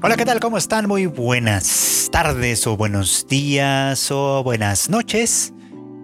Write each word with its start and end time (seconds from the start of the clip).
Hola, 0.00 0.16
¿qué 0.16 0.24
tal? 0.24 0.38
¿Cómo 0.38 0.58
están? 0.58 0.86
Muy 0.86 1.06
buenas 1.06 2.08
tardes 2.12 2.68
o 2.68 2.76
buenos 2.76 3.26
días 3.28 4.12
o 4.12 4.44
buenas 4.44 4.88
noches. 4.88 5.52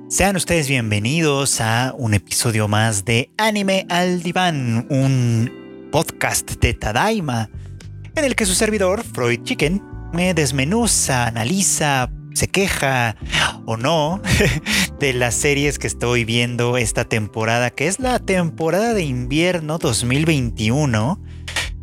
Sean 0.09 0.35
ustedes 0.35 0.69
bienvenidos 0.69 1.61
a 1.61 1.95
un 1.97 2.13
episodio 2.13 2.67
más 2.67 3.05
de 3.05 3.31
Anime 3.39 3.87
al 3.89 4.21
Diván, 4.25 4.89
un 4.91 5.89
podcast 5.93 6.51
de 6.61 6.75
Tadaima, 6.75 7.51
en 8.17 8.25
el 8.25 8.35
que 8.35 8.47
su 8.47 8.57
servidor, 8.57 9.05
Freud 9.05 9.45
Chicken, 9.45 9.81
me 10.13 10.35
desmenuza, 10.35 11.29
analiza, 11.29 12.11
se 12.35 12.49
queja 12.49 13.15
o 13.65 13.77
no 13.77 14.21
de 14.99 15.13
las 15.13 15.37
series 15.37 15.79
que 15.79 15.87
estoy 15.87 16.25
viendo 16.25 16.79
esta 16.79 17.05
temporada, 17.05 17.71
que 17.71 17.87
es 17.87 18.01
la 18.01 18.19
temporada 18.19 18.93
de 18.93 19.05
invierno 19.05 19.79
2021 19.79 21.21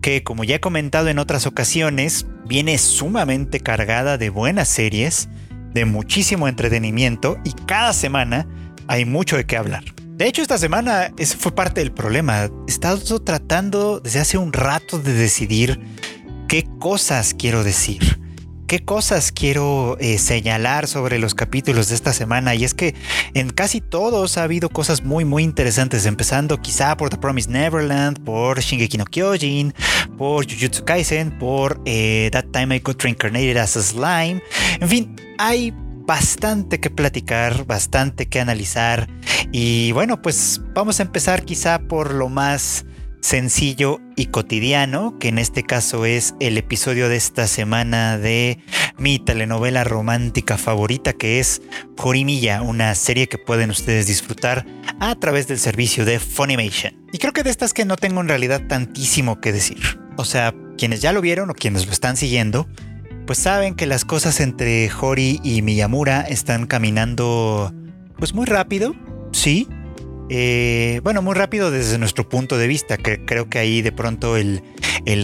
que 0.01 0.23
como 0.23 0.43
ya 0.43 0.55
he 0.55 0.59
comentado 0.59 1.09
en 1.09 1.19
otras 1.19 1.45
ocasiones, 1.45 2.25
viene 2.45 2.77
sumamente 2.77 3.59
cargada 3.59 4.17
de 4.17 4.29
buenas 4.29 4.67
series, 4.67 5.29
de 5.73 5.85
muchísimo 5.85 6.47
entretenimiento 6.47 7.37
y 7.43 7.53
cada 7.53 7.93
semana 7.93 8.47
hay 8.87 9.05
mucho 9.05 9.37
de 9.37 9.45
qué 9.45 9.57
hablar. 9.57 9.83
De 10.17 10.27
hecho, 10.27 10.41
esta 10.41 10.57
semana 10.57 11.11
ese 11.17 11.37
fue 11.37 11.55
parte 11.55 11.81
del 11.81 11.91
problema. 11.91 12.43
He 12.43 12.51
estado 12.67 13.19
tratando 13.21 13.99
desde 13.99 14.19
hace 14.19 14.37
un 14.37 14.53
rato 14.53 14.99
de 14.99 15.13
decidir 15.13 15.79
qué 16.47 16.67
cosas 16.79 17.33
quiero 17.33 17.63
decir 17.63 18.20
qué 18.71 18.79
cosas 18.79 19.33
quiero 19.33 19.97
eh, 19.99 20.17
señalar 20.17 20.87
sobre 20.87 21.19
los 21.19 21.35
capítulos 21.35 21.89
de 21.89 21.95
esta 21.95 22.13
semana. 22.13 22.55
Y 22.55 22.63
es 22.63 22.73
que 22.73 22.95
en 23.33 23.49
casi 23.49 23.81
todos 23.81 24.37
ha 24.37 24.43
habido 24.43 24.69
cosas 24.69 25.03
muy, 25.03 25.25
muy 25.25 25.43
interesantes, 25.43 26.05
empezando 26.05 26.55
quizá 26.61 26.95
por 26.95 27.09
The 27.09 27.17
Promised 27.17 27.51
Neverland, 27.51 28.23
por 28.23 28.61
Shingeki 28.61 28.97
no 28.97 29.03
Kyojin, 29.03 29.73
por 30.17 30.49
Jujutsu 30.49 30.85
Kaisen, 30.85 31.37
por 31.37 31.81
eh, 31.83 32.29
That 32.31 32.45
Time 32.53 32.77
I 32.77 32.79
Got 32.79 33.03
Reincarnated 33.03 33.57
as 33.57 33.75
a 33.75 33.81
Slime. 33.81 34.41
En 34.79 34.87
fin, 34.87 35.15
hay 35.37 35.73
bastante 35.75 36.79
que 36.79 36.89
platicar, 36.89 37.65
bastante 37.65 38.29
que 38.29 38.39
analizar. 38.39 39.09
Y 39.51 39.91
bueno, 39.91 40.21
pues 40.21 40.61
vamos 40.73 41.01
a 41.01 41.03
empezar 41.03 41.43
quizá 41.43 41.77
por 41.77 42.13
lo 42.13 42.29
más 42.29 42.85
sencillo 43.21 43.99
y 44.15 44.27
cotidiano, 44.27 45.17
que 45.19 45.29
en 45.29 45.37
este 45.37 45.63
caso 45.63 46.05
es 46.05 46.35
el 46.39 46.57
episodio 46.57 47.07
de 47.07 47.15
esta 47.15 47.47
semana 47.47 48.17
de 48.17 48.59
mi 48.97 49.19
telenovela 49.19 49.83
romántica 49.83 50.57
favorita, 50.57 51.13
que 51.13 51.39
es 51.39 51.61
Jorimilla, 51.97 52.61
una 52.61 52.93
serie 52.95 53.27
que 53.27 53.37
pueden 53.37 53.69
ustedes 53.69 54.07
disfrutar 54.07 54.65
a 54.99 55.15
través 55.15 55.47
del 55.47 55.59
servicio 55.59 56.03
de 56.05 56.19
Funimation. 56.19 56.93
Y 57.13 57.19
creo 57.19 57.33
que 57.33 57.43
de 57.43 57.51
estas 57.51 57.73
que 57.73 57.85
no 57.85 57.95
tengo 57.95 58.21
en 58.21 58.27
realidad 58.27 58.67
tantísimo 58.67 59.39
que 59.39 59.51
decir. 59.51 59.79
O 60.17 60.25
sea, 60.25 60.53
quienes 60.77 61.01
ya 61.01 61.13
lo 61.13 61.21
vieron 61.21 61.49
o 61.49 61.53
quienes 61.53 61.85
lo 61.85 61.91
están 61.91 62.17
siguiendo, 62.17 62.67
pues 63.25 63.39
saben 63.39 63.75
que 63.75 63.85
las 63.85 64.03
cosas 64.03 64.39
entre 64.39 64.89
Hori 64.99 65.39
y 65.43 65.61
Miyamura 65.61 66.21
están 66.21 66.65
caminando 66.65 67.73
pues 68.17 68.33
muy 68.33 68.45
rápido, 68.45 68.93
sí, 69.31 69.67
eh, 70.33 71.01
bueno, 71.03 71.21
muy 71.21 71.35
rápido 71.35 71.71
desde 71.71 71.97
nuestro 71.97 72.29
punto 72.29 72.57
de 72.57 72.65
vista, 72.65 72.95
que 72.95 73.25
creo 73.25 73.49
que 73.49 73.59
ahí 73.59 73.81
de 73.81 73.91
pronto 73.91 74.37
el, 74.37 74.63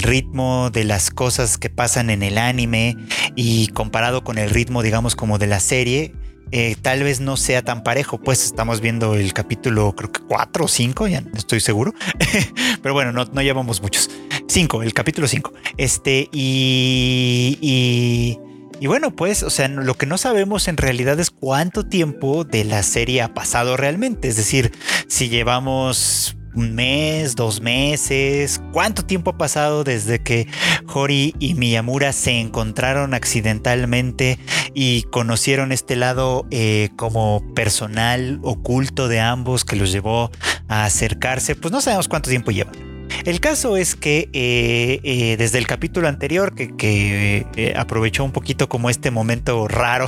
ritmo 0.02 0.70
de 0.70 0.84
las 0.84 1.12
cosas 1.12 1.58
que 1.58 1.70
pasan 1.70 2.10
en 2.10 2.24
el 2.24 2.38
anime 2.38 2.98
y 3.34 3.70
comparado 3.70 4.26
con 4.26 4.38
el 4.38 4.50
ritmo, 4.50 4.84
digamos, 4.84 5.16
como 5.16 5.38
de 5.38 5.48
la 5.48 5.62
serie, 5.62 6.14
eh, 6.52 6.76
tal 6.82 7.04
vez 7.04 7.22
no 7.22 7.38
sea 7.38 7.62
tan 7.62 7.84
parejo, 7.84 8.18
pues 8.18 8.44
estamos 8.44 8.82
viendo 8.82 9.16
el 9.16 9.32
capítulo 9.32 9.96
creo 9.96 10.12
que 10.12 10.20
4 10.20 10.66
o 10.66 10.68
5, 10.68 11.08
ya 11.08 11.22
no 11.22 11.38
estoy 11.38 11.62
seguro, 11.62 11.94
pero 12.82 12.94
bueno, 12.94 13.14
no, 13.14 13.42
llevamos 13.42 13.82
muchos. 13.82 14.10
5, 14.50 14.84
el 14.84 14.94
capítulo 14.94 15.30
5. 15.30 15.54
Este, 15.78 16.28
y, 16.34 17.58
y 17.62 18.40
bueno, 18.86 19.16
pues, 19.16 19.42
o 19.42 19.50
sea, 19.50 19.68
lo 19.68 19.96
que 19.96 20.06
no 20.06 20.20
sabemos 20.20 20.68
en 20.68 20.78
realidad 20.78 21.20
es 21.20 21.32
cuánto 21.32 21.84
tiempo 21.84 22.44
de 22.44 22.64
la 22.64 22.84
serie 22.84 23.24
ha 23.24 23.34
pasado 23.34 23.76
realmente. 23.76 24.28
Es 24.28 24.36
decir, 24.36 24.72
si 25.08 25.30
llevamos 25.30 26.38
un 26.54 26.76
mes, 26.76 27.36
dos 27.36 27.62
meses, 27.62 28.62
cuánto 28.72 29.04
tiempo 29.04 29.32
ha 29.32 29.38
pasado 29.38 29.84
desde 29.84 30.20
que 30.20 30.48
Hori 30.94 31.36
y 31.40 31.54
Miyamura 31.54 32.14
se 32.14 32.40
encontraron 32.40 33.14
accidentalmente 33.14 34.40
y 34.74 35.04
conocieron 35.04 35.72
este 35.72 35.96
lado 35.96 36.46
eh, 36.52 36.90
como 36.96 37.44
personal 37.54 38.40
oculto 38.44 39.08
de 39.08 39.20
ambos 39.20 39.66
que 39.66 39.76
los 39.76 39.92
llevó 39.92 40.32
a 40.68 40.86
acercarse. 40.86 41.56
Pues 41.56 41.72
no 41.72 41.82
sabemos 41.82 42.08
cuánto 42.08 42.30
tiempo 42.30 42.52
llevan. 42.52 42.87
El 43.26 43.40
caso 43.40 43.78
es 43.78 43.96
que 43.96 44.30
eh, 44.34 45.00
eh, 45.04 45.38
desde 45.38 45.58
el 45.58 45.68
capítulo 45.68 46.08
anterior, 46.08 46.54
que, 46.56 47.46
eh, 47.56 47.74
aprovechó 47.76 48.24
un 48.24 48.32
poquito 48.32 48.70
como 48.70 48.90
este 48.90 49.12
momento 49.12 49.68
raro 49.68 50.08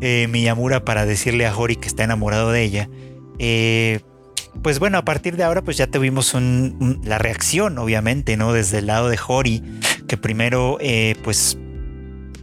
Miyamura 0.00 0.84
para 0.84 1.06
decirle 1.06 1.46
a 1.46 1.56
Hori 1.56 1.76
que 1.76 1.88
está 1.88 2.04
enamorado 2.04 2.50
de 2.50 2.62
ella, 2.62 2.88
pues 4.62 4.78
bueno, 4.78 4.98
a 4.98 5.04
partir 5.04 5.36
de 5.36 5.44
ahora 5.44 5.62
pues 5.62 5.76
ya 5.76 5.86
tuvimos 5.86 6.34
la 7.04 7.18
reacción, 7.18 7.78
obviamente, 7.78 8.36
¿no? 8.36 8.52
Desde 8.52 8.78
el 8.78 8.86
lado 8.86 9.08
de 9.08 9.18
Hori, 9.26 9.62
que 10.06 10.16
primero 10.16 10.78
pues 11.22 11.58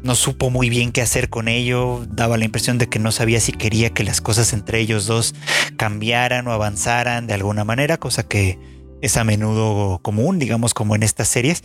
no 0.04 0.14
supo 0.14 0.52
muy 0.52 0.70
bien 0.70 0.92
qué 0.92 1.02
hacer 1.02 1.30
con 1.30 1.48
ello, 1.48 2.06
daba 2.08 2.38
la 2.38 2.46
impresión 2.46 2.78
de 2.78 2.88
que 2.88 3.00
no 3.00 3.12
sabía 3.12 3.40
si 3.40 3.52
quería 3.52 3.90
que 3.90 4.04
las 4.04 4.22
cosas 4.22 4.54
entre 4.54 4.80
ellos 4.80 5.08
dos 5.08 5.34
cambiaran 5.78 6.48
o 6.48 6.52
avanzaran 6.52 7.26
de 7.26 7.34
alguna 7.34 7.64
manera, 7.64 7.98
cosa 7.98 8.28
que 8.28 8.75
es 9.06 9.18
a 9.18 9.24
menudo 9.24 10.00
común, 10.02 10.40
digamos, 10.40 10.74
como 10.74 10.96
en 10.96 11.04
estas 11.04 11.28
series. 11.28 11.64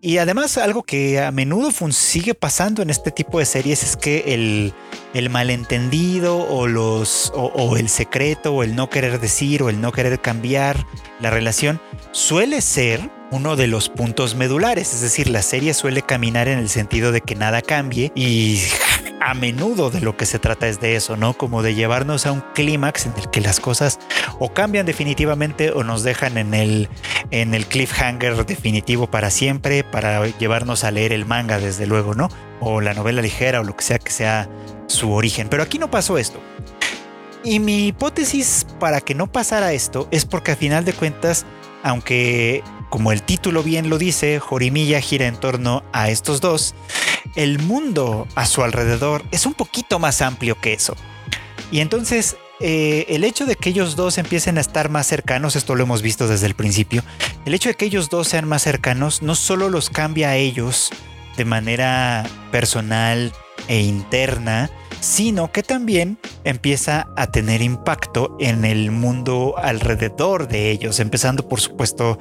Y 0.00 0.18
además 0.18 0.58
algo 0.58 0.82
que 0.82 1.20
a 1.20 1.30
menudo 1.30 1.70
sigue 1.92 2.34
pasando 2.34 2.82
en 2.82 2.90
este 2.90 3.10
tipo 3.10 3.38
de 3.38 3.46
series 3.46 3.82
es 3.82 3.96
que 3.96 4.34
el, 4.34 4.74
el 5.14 5.30
malentendido 5.30 6.38
o, 6.38 6.66
los, 6.66 7.32
o, 7.34 7.76
el 7.76 7.88
secreto 7.88 8.54
o 8.54 8.62
el 8.62 8.74
no 8.74 8.90
querer 8.90 9.20
decir 9.20 9.62
o 9.62 9.68
el 9.68 9.80
no 9.80 9.92
querer 9.92 10.20
cambiar 10.20 10.86
la 11.20 11.30
relación 11.30 11.80
suele 12.12 12.60
ser 12.60 13.10
uno 13.30 13.56
de 13.56 13.66
los 13.66 13.88
puntos 13.88 14.34
medulares, 14.34 14.92
es 14.92 15.00
decir, 15.00 15.30
la 15.30 15.40
serie 15.40 15.72
suele 15.72 16.02
caminar 16.02 16.48
en 16.48 16.58
el 16.58 16.68
sentido 16.68 17.12
de 17.12 17.22
que 17.22 17.34
nada 17.34 17.62
cambie 17.62 18.12
y 18.14 18.60
a 19.24 19.34
menudo 19.34 19.90
de 19.90 20.00
lo 20.00 20.16
que 20.16 20.26
se 20.26 20.38
trata 20.38 20.68
es 20.68 20.80
de 20.80 20.96
eso, 20.96 21.16
¿no? 21.16 21.34
Como 21.34 21.62
de 21.62 21.74
llevarnos 21.74 22.26
a 22.26 22.32
un 22.32 22.42
clímax 22.54 23.06
en 23.06 23.14
el 23.16 23.30
que 23.30 23.40
las 23.40 23.60
cosas 23.60 23.98
o 24.38 24.52
cambian 24.52 24.84
definitivamente 24.84 25.70
o 25.70 25.84
nos 25.84 26.02
dejan 26.02 26.38
en 26.38 26.54
el, 26.54 26.88
en 27.30 27.54
el 27.54 27.66
cliffhanger 27.66 28.44
definitivo 28.44 29.06
para 29.06 29.30
siempre, 29.30 29.84
para 29.84 30.26
llevarnos 30.26 30.84
a 30.84 30.90
leer 30.90 31.12
el 31.12 31.24
manga, 31.24 31.58
desde 31.58 31.86
luego, 31.86 32.14
¿no? 32.14 32.28
O 32.60 32.80
la 32.80 32.94
novela 32.94 33.22
ligera 33.22 33.60
o 33.60 33.64
lo 33.64 33.76
que 33.76 33.84
sea 33.84 33.98
que 33.98 34.10
sea 34.10 34.48
su 34.86 35.12
origen. 35.12 35.48
Pero 35.48 35.62
aquí 35.62 35.78
no 35.78 35.90
pasó 35.90 36.18
esto. 36.18 36.40
Y 37.44 37.60
mi 37.60 37.88
hipótesis 37.88 38.66
para 38.78 39.00
que 39.00 39.14
no 39.14 39.30
pasara 39.30 39.72
esto 39.72 40.08
es 40.10 40.24
porque 40.24 40.52
a 40.52 40.56
final 40.56 40.84
de 40.84 40.92
cuentas, 40.92 41.44
aunque 41.82 42.62
como 42.92 43.10
el 43.10 43.22
título 43.22 43.62
bien 43.62 43.88
lo 43.88 43.96
dice, 43.96 44.38
Jorimilla 44.38 45.00
gira 45.00 45.26
en 45.26 45.36
torno 45.40 45.82
a 45.94 46.10
estos 46.10 46.42
dos, 46.42 46.74
el 47.36 47.58
mundo 47.58 48.28
a 48.34 48.44
su 48.44 48.62
alrededor 48.62 49.24
es 49.30 49.46
un 49.46 49.54
poquito 49.54 49.98
más 49.98 50.20
amplio 50.20 50.60
que 50.60 50.74
eso. 50.74 50.94
Y 51.70 51.80
entonces 51.80 52.36
eh, 52.60 53.06
el 53.08 53.24
hecho 53.24 53.46
de 53.46 53.56
que 53.56 53.70
ellos 53.70 53.96
dos 53.96 54.18
empiecen 54.18 54.58
a 54.58 54.60
estar 54.60 54.90
más 54.90 55.06
cercanos, 55.06 55.56
esto 55.56 55.74
lo 55.74 55.84
hemos 55.84 56.02
visto 56.02 56.28
desde 56.28 56.44
el 56.44 56.54
principio, 56.54 57.02
el 57.46 57.54
hecho 57.54 57.70
de 57.70 57.76
que 57.76 57.86
ellos 57.86 58.10
dos 58.10 58.28
sean 58.28 58.46
más 58.46 58.60
cercanos 58.60 59.22
no 59.22 59.36
solo 59.36 59.70
los 59.70 59.88
cambia 59.88 60.28
a 60.28 60.36
ellos 60.36 60.90
de 61.38 61.46
manera 61.46 62.26
personal 62.50 63.32
e 63.68 63.80
interna, 63.80 64.68
sino 65.02 65.50
que 65.50 65.64
también 65.64 66.16
empieza 66.44 67.08
a 67.16 67.26
tener 67.26 67.60
impacto 67.60 68.36
en 68.38 68.64
el 68.64 68.92
mundo 68.92 69.54
alrededor 69.58 70.46
de 70.46 70.70
ellos, 70.70 71.00
empezando 71.00 71.48
por 71.48 71.60
supuesto 71.60 72.18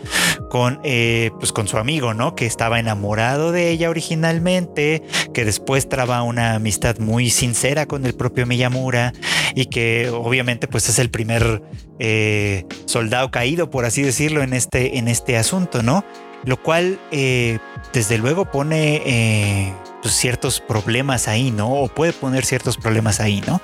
con, 0.50 0.80
eh, 0.84 1.30
pues 1.40 1.52
con 1.52 1.68
su 1.68 1.78
amigo, 1.78 2.16
¿no? 2.16 2.36
Que 2.36 2.48
estaba 2.48 2.80
enamorado 2.80 3.52
de 3.52 3.70
ella 3.70 3.92
originalmente, 3.92 5.04
que 5.32 5.46
después 5.46 5.90
traba 5.90 6.24
una 6.24 6.56
amistad 6.56 6.98
muy 6.98 7.30
sincera 7.30 7.86
con 7.86 8.04
el 8.04 8.16
propio 8.16 8.48
Miyamura 8.48 9.14
y 9.54 9.68
que 9.68 10.10
obviamente 10.10 10.68
pues 10.68 10.90
es 10.90 10.98
el 10.98 11.12
primer 11.12 11.62
eh, 12.00 12.66
soldado 12.86 13.30
caído, 13.30 13.70
por 13.70 13.86
así 13.86 14.02
decirlo, 14.02 14.42
en 14.42 14.54
este, 14.54 14.98
en 14.98 15.08
este 15.08 15.38
asunto, 15.38 15.84
¿no? 15.84 16.04
Lo 16.46 16.60
cual 16.60 17.00
eh, 17.12 17.60
desde 17.94 18.18
luego 18.18 18.50
pone 18.50 19.76
pues, 20.02 20.16
ciertos 20.16 20.60
problemas 20.60 21.28
ahí, 21.28 21.52
¿no? 21.52 21.70
O 21.70 21.88
puede 21.88 22.14
poner 22.14 22.46
ciertos 22.46 22.78
problemas 22.78 23.20
ahí, 23.20 23.44
¿no? 23.48 23.62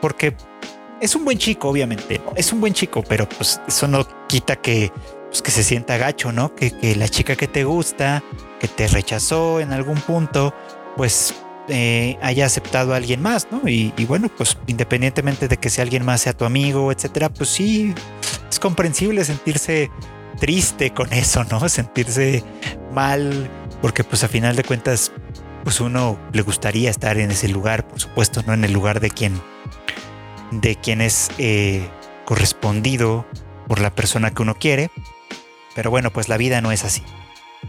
Porque 0.00 0.36
es 1.00 1.14
un 1.14 1.24
buen 1.24 1.38
chico, 1.38 1.68
obviamente, 1.68 2.20
¿no? 2.24 2.32
Es 2.36 2.52
un 2.52 2.60
buen 2.60 2.74
chico, 2.74 3.02
pero 3.02 3.28
pues 3.28 3.60
eso 3.66 3.88
no 3.88 4.06
quita 4.26 4.56
que, 4.56 4.92
pues, 5.28 5.42
que 5.42 5.50
se 5.50 5.62
sienta 5.62 5.96
gacho, 5.96 6.32
¿no? 6.32 6.54
Que, 6.54 6.70
que, 6.70 6.96
la 6.96 7.08
chica 7.08 7.36
que 7.36 7.48
te 7.48 7.64
gusta, 7.64 8.22
que 8.60 8.68
te 8.68 8.88
rechazó 8.88 9.60
en 9.60 9.72
algún 9.72 10.00
punto, 10.00 10.54
pues 10.96 11.34
eh, 11.68 12.18
haya 12.22 12.46
aceptado 12.46 12.94
a 12.94 12.96
alguien 12.96 13.22
más, 13.22 13.48
¿no? 13.50 13.68
Y, 13.68 13.92
y, 13.96 14.04
bueno, 14.04 14.30
pues 14.36 14.56
independientemente 14.66 15.48
de 15.48 15.56
que 15.56 15.70
sea 15.70 15.82
alguien 15.82 16.04
más 16.04 16.22
sea 16.22 16.32
tu 16.32 16.44
amigo, 16.44 16.90
etcétera, 16.92 17.28
pues 17.28 17.50
sí, 17.50 17.94
es 18.50 18.58
comprensible 18.58 19.24
sentirse 19.24 19.90
triste 20.38 20.92
con 20.92 21.12
eso, 21.12 21.44
¿no? 21.44 21.68
Sentirse 21.68 22.42
mal 22.92 23.50
porque 23.80 24.04
pues 24.04 24.24
a 24.24 24.28
final 24.28 24.56
de 24.56 24.64
cuentas, 24.64 25.12
pues 25.64 25.80
uno 25.80 26.18
le 26.32 26.42
gustaría 26.42 26.90
estar 26.90 27.18
en 27.18 27.30
ese 27.30 27.48
lugar, 27.48 27.86
por 27.86 28.00
supuesto, 28.00 28.42
no 28.46 28.54
en 28.54 28.64
el 28.64 28.72
lugar 28.72 29.00
de 29.00 29.10
quien, 29.10 29.40
de 30.50 30.76
quien 30.76 31.00
es 31.00 31.30
eh, 31.38 31.88
correspondido 32.24 33.26
por 33.66 33.80
la 33.80 33.94
persona 33.94 34.30
que 34.32 34.42
uno 34.42 34.54
quiere, 34.54 34.90
pero 35.74 35.90
bueno, 35.90 36.10
pues 36.10 36.28
la 36.28 36.36
vida 36.36 36.60
no 36.60 36.72
es 36.72 36.84
así. 36.84 37.02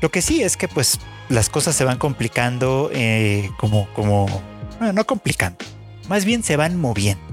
Lo 0.01 0.09
que 0.12 0.21
sí 0.21 0.44
es 0.44 0.56
que 0.56 0.68
pues 0.68 1.00
las 1.30 1.50
cosas 1.50 1.75
se 1.75 1.83
van 1.83 1.97
complicando 1.97 2.89
eh, 2.94 3.50
como, 3.57 3.92
como, 3.94 4.27
bueno, 4.77 4.94
no 4.94 5.06
complicando, 5.06 5.57
más 6.07 6.25
bien 6.25 6.44
se 6.44 6.56
van 6.56 6.80
moviendo. 6.80 7.24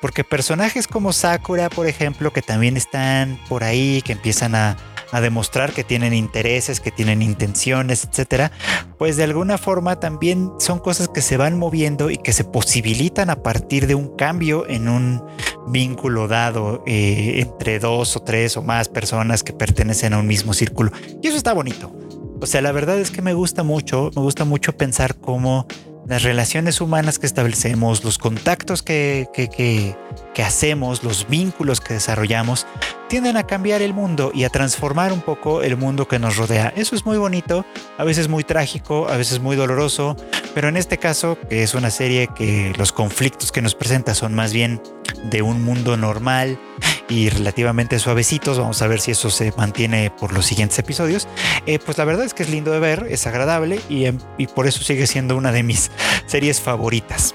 Porque 0.00 0.22
personajes 0.22 0.86
como 0.86 1.12
Sakura, 1.12 1.68
por 1.68 1.88
ejemplo, 1.88 2.32
que 2.32 2.40
también 2.40 2.76
están 2.76 3.38
por 3.48 3.64
ahí, 3.64 4.00
que 4.02 4.12
empiezan 4.12 4.54
a, 4.54 4.76
a 5.10 5.20
demostrar 5.20 5.72
que 5.72 5.84
tienen 5.84 6.14
intereses, 6.14 6.80
que 6.80 6.90
tienen 6.90 7.22
intenciones, 7.22 8.04
etcétera, 8.04 8.52
pues 8.98 9.16
de 9.16 9.24
alguna 9.24 9.58
forma 9.58 10.00
también 10.00 10.50
son 10.58 10.78
cosas 10.78 11.08
que 11.08 11.22
se 11.22 11.36
van 11.36 11.58
moviendo 11.58 12.10
y 12.10 12.18
que 12.18 12.32
se 12.32 12.44
posibilitan 12.44 13.30
a 13.30 13.42
partir 13.42 13.86
de 13.86 13.94
un 13.94 14.16
cambio 14.16 14.68
en 14.68 14.88
un 14.88 15.22
vínculo 15.68 16.28
dado 16.28 16.82
eh, 16.86 17.40
entre 17.40 17.78
dos 17.78 18.16
o 18.16 18.20
tres 18.20 18.56
o 18.56 18.62
más 18.62 18.88
personas 18.88 19.42
que 19.42 19.52
pertenecen 19.52 20.14
a 20.14 20.18
un 20.18 20.26
mismo 20.26 20.52
círculo. 20.54 20.92
Y 21.22 21.28
eso 21.28 21.36
está 21.36 21.52
bonito. 21.52 21.92
O 22.40 22.46
sea, 22.46 22.62
la 22.62 22.72
verdad 22.72 22.98
es 22.98 23.10
que 23.10 23.20
me 23.20 23.34
gusta 23.34 23.62
mucho, 23.62 24.10
me 24.14 24.22
gusta 24.22 24.44
mucho 24.44 24.76
pensar 24.76 25.16
cómo 25.16 25.66
las 26.06 26.22
relaciones 26.22 26.80
humanas 26.80 27.18
que 27.18 27.26
establecemos, 27.26 28.02
los 28.02 28.16
contactos 28.16 28.82
que, 28.82 29.28
que, 29.34 29.94
hacemos, 30.42 31.02
los 31.02 31.28
vínculos 31.28 31.80
que 31.80 31.94
desarrollamos, 31.94 32.66
tienden 33.08 33.36
a 33.36 33.44
cambiar 33.44 33.82
el 33.82 33.94
mundo 33.94 34.30
y 34.34 34.44
a 34.44 34.50
transformar 34.50 35.12
un 35.12 35.22
poco 35.22 35.62
el 35.62 35.76
mundo 35.76 36.06
que 36.06 36.18
nos 36.18 36.36
rodea. 36.36 36.72
Eso 36.76 36.94
es 36.94 37.04
muy 37.04 37.18
bonito, 37.18 37.64
a 37.96 38.04
veces 38.04 38.28
muy 38.28 38.44
trágico, 38.44 39.08
a 39.08 39.16
veces 39.16 39.40
muy 39.40 39.56
doloroso, 39.56 40.16
pero 40.54 40.68
en 40.68 40.76
este 40.76 40.98
caso, 40.98 41.38
que 41.48 41.62
es 41.62 41.74
una 41.74 41.90
serie 41.90 42.28
que 42.28 42.72
los 42.76 42.92
conflictos 42.92 43.50
que 43.50 43.62
nos 43.62 43.74
presenta 43.74 44.14
son 44.14 44.34
más 44.34 44.52
bien 44.52 44.80
de 45.24 45.42
un 45.42 45.64
mundo 45.64 45.96
normal 45.96 46.60
y 47.08 47.30
relativamente 47.30 47.98
suavecitos, 47.98 48.58
vamos 48.58 48.82
a 48.82 48.86
ver 48.86 49.00
si 49.00 49.12
eso 49.12 49.30
se 49.30 49.52
mantiene 49.56 50.10
por 50.10 50.32
los 50.32 50.46
siguientes 50.46 50.78
episodios, 50.78 51.26
eh, 51.66 51.78
pues 51.78 51.96
la 51.96 52.04
verdad 52.04 52.26
es 52.26 52.34
que 52.34 52.42
es 52.42 52.50
lindo 52.50 52.70
de 52.70 52.78
ver, 52.78 53.06
es 53.10 53.26
agradable 53.26 53.80
y, 53.88 54.04
em, 54.04 54.18
y 54.36 54.46
por 54.46 54.66
eso 54.66 54.84
sigue 54.84 55.06
siendo 55.06 55.36
una 55.36 55.50
de 55.50 55.62
mis 55.62 55.90
series 56.26 56.60
favoritas. 56.60 57.34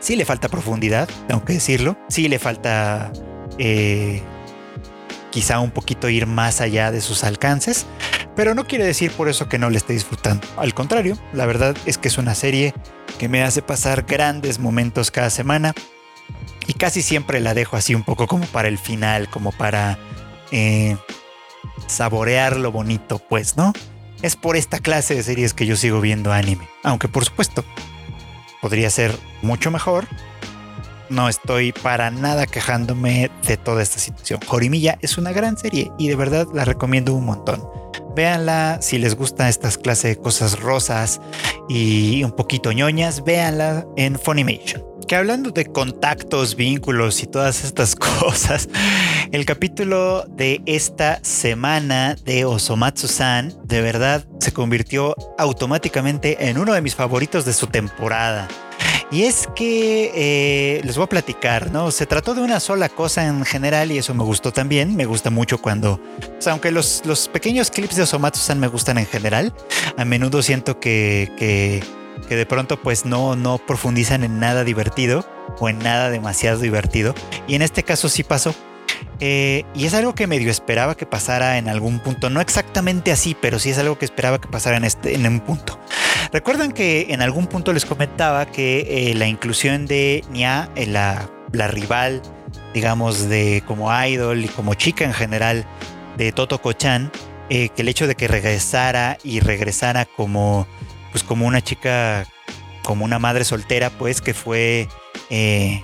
Sí 0.00 0.14
le 0.14 0.24
falta 0.24 0.48
profundidad, 0.48 1.08
tengo 1.26 1.44
que 1.44 1.54
decirlo, 1.54 1.96
sí 2.08 2.28
le 2.28 2.38
falta 2.38 3.10
eh, 3.58 4.22
quizá 5.30 5.60
un 5.60 5.70
poquito 5.70 6.08
ir 6.08 6.26
más 6.26 6.60
allá 6.60 6.90
de 6.90 7.00
sus 7.00 7.24
alcances, 7.24 7.86
pero 8.36 8.54
no 8.54 8.66
quiere 8.66 8.84
decir 8.84 9.10
por 9.12 9.28
eso 9.28 9.48
que 9.48 9.58
no 9.58 9.70
le 9.70 9.78
esté 9.78 9.92
disfrutando. 9.92 10.46
Al 10.56 10.74
contrario, 10.74 11.18
la 11.32 11.46
verdad 11.46 11.76
es 11.86 11.98
que 11.98 12.08
es 12.08 12.18
una 12.18 12.34
serie 12.34 12.74
que 13.18 13.28
me 13.28 13.42
hace 13.42 13.62
pasar 13.62 14.02
grandes 14.02 14.58
momentos 14.58 15.10
cada 15.10 15.30
semana 15.30 15.74
y 16.66 16.74
casi 16.74 17.02
siempre 17.02 17.40
la 17.40 17.54
dejo 17.54 17.76
así 17.76 17.94
un 17.94 18.04
poco 18.04 18.26
como 18.26 18.46
para 18.46 18.68
el 18.68 18.78
final, 18.78 19.28
como 19.28 19.52
para 19.52 19.98
eh, 20.50 20.96
saborear 21.86 22.56
lo 22.56 22.70
bonito, 22.70 23.18
pues, 23.18 23.56
¿no? 23.56 23.72
Es 24.22 24.36
por 24.36 24.56
esta 24.56 24.78
clase 24.78 25.14
de 25.14 25.22
series 25.22 25.54
que 25.54 25.66
yo 25.66 25.76
sigo 25.76 26.00
viendo 26.00 26.32
anime. 26.32 26.68
Aunque 26.82 27.08
por 27.08 27.24
supuesto, 27.24 27.64
podría 28.60 28.90
ser 28.90 29.16
mucho 29.42 29.70
mejor. 29.70 30.06
No 31.10 31.28
estoy 31.28 31.72
para 31.72 32.10
nada 32.10 32.46
quejándome 32.46 33.30
de 33.46 33.56
toda 33.56 33.82
esta 33.82 33.98
situación. 33.98 34.40
Jorimilla 34.46 34.98
es 35.00 35.18
una 35.18 35.32
gran 35.32 35.56
serie 35.56 35.90
y 35.98 36.08
de 36.08 36.16
verdad 36.16 36.46
la 36.52 36.64
recomiendo 36.64 37.14
un 37.14 37.24
montón. 37.24 37.66
Véanla 38.14 38.78
si 38.82 38.98
les 38.98 39.14
gusta 39.14 39.48
estas 39.48 39.78
clases 39.78 40.16
de 40.16 40.22
cosas 40.22 40.58
rosas 40.60 41.20
y 41.68 42.22
un 42.24 42.32
poquito 42.32 42.72
ñoñas, 42.72 43.24
véanla 43.24 43.86
en 43.96 44.18
Funimation 44.18 44.88
que 45.08 45.16
hablando 45.16 45.50
de 45.50 45.64
contactos, 45.64 46.54
vínculos 46.54 47.22
y 47.22 47.26
todas 47.26 47.64
estas 47.64 47.96
cosas, 48.20 48.68
el 49.32 49.46
capítulo 49.46 50.26
de 50.28 50.60
esta 50.66 51.18
semana 51.24 52.14
de 52.26 52.44
Osomatsu-san 52.44 53.54
de 53.64 53.80
verdad 53.80 54.26
se 54.38 54.52
convirtió 54.52 55.16
automáticamente 55.38 56.48
en 56.48 56.58
uno 56.58 56.74
de 56.74 56.82
mis 56.82 56.94
favoritos 56.94 57.46
de 57.46 57.54
su 57.54 57.68
temporada. 57.68 58.48
Y 59.10 59.22
es 59.22 59.48
que 59.56 60.12
eh, 60.14 60.80
les 60.84 60.96
voy 60.96 61.04
a 61.04 61.08
platicar, 61.08 61.70
¿no? 61.70 61.90
Se 61.90 62.04
trató 62.04 62.34
de 62.34 62.42
una 62.42 62.60
sola 62.60 62.90
cosa 62.90 63.26
en 63.26 63.44
general 63.46 63.90
y 63.90 63.98
eso 63.98 64.12
me 64.12 64.22
gustó 64.22 64.52
también. 64.52 64.96
Me 64.96 65.06
gusta 65.06 65.30
mucho 65.30 65.58
cuando, 65.58 65.98
aunque 66.46 66.70
los, 66.70 67.02
los 67.06 67.28
pequeños 67.28 67.70
clips 67.70 67.96
de 67.96 68.02
Osomatsu-san 68.02 68.60
me 68.60 68.68
gustan 68.68 68.98
en 68.98 69.06
general, 69.06 69.54
a 69.96 70.04
menudo 70.04 70.42
siento 70.42 70.78
que, 70.78 71.82
que 72.28 72.36
de 72.36 72.46
pronto 72.46 72.80
pues 72.82 73.06
no, 73.06 73.34
no 73.34 73.58
profundizan 73.58 74.24
en 74.24 74.38
nada 74.40 74.64
divertido 74.64 75.24
o 75.58 75.68
en 75.70 75.78
nada 75.78 76.10
demasiado 76.10 76.58
divertido. 76.58 77.14
Y 77.46 77.54
en 77.54 77.62
este 77.62 77.82
caso 77.82 78.08
sí 78.08 78.22
pasó. 78.22 78.54
Eh, 79.20 79.64
y 79.74 79.86
es 79.86 79.94
algo 79.94 80.14
que 80.14 80.26
medio 80.26 80.50
esperaba 80.50 80.96
que 80.96 81.06
pasara 81.06 81.58
en 81.58 81.68
algún 81.68 82.00
punto. 82.00 82.30
No 82.30 82.40
exactamente 82.40 83.10
así, 83.10 83.36
pero 83.40 83.58
sí 83.58 83.70
es 83.70 83.78
algo 83.78 83.98
que 83.98 84.04
esperaba 84.04 84.40
que 84.40 84.48
pasara 84.48 84.76
en, 84.76 84.84
este, 84.84 85.14
en 85.14 85.26
un 85.26 85.40
punto. 85.40 85.78
Recuerdan 86.32 86.72
que 86.72 87.06
en 87.10 87.22
algún 87.22 87.46
punto 87.46 87.72
les 87.72 87.86
comentaba 87.86 88.46
que 88.46 89.10
eh, 89.10 89.14
la 89.14 89.26
inclusión 89.26 89.86
de 89.86 90.24
Nia, 90.30 90.70
en 90.76 90.92
la, 90.92 91.30
la 91.52 91.68
rival, 91.68 92.22
digamos, 92.74 93.28
de 93.28 93.62
como 93.66 93.90
idol 94.04 94.44
y 94.44 94.48
como 94.48 94.74
chica 94.74 95.04
en 95.04 95.14
general 95.14 95.66
de 96.16 96.32
Toto 96.32 96.60
Kochan, 96.60 97.10
eh, 97.48 97.70
que 97.70 97.82
el 97.82 97.88
hecho 97.88 98.06
de 98.06 98.14
que 98.14 98.28
regresara 98.28 99.16
y 99.22 99.40
regresara 99.40 100.04
como 100.04 100.66
pues 101.12 101.24
como 101.24 101.46
una 101.46 101.62
chica, 101.62 102.26
como 102.84 103.04
una 103.04 103.18
madre 103.18 103.44
soltera, 103.44 103.90
pues 103.90 104.20
que 104.20 104.34
fue 104.34 104.88
eh, 105.30 105.80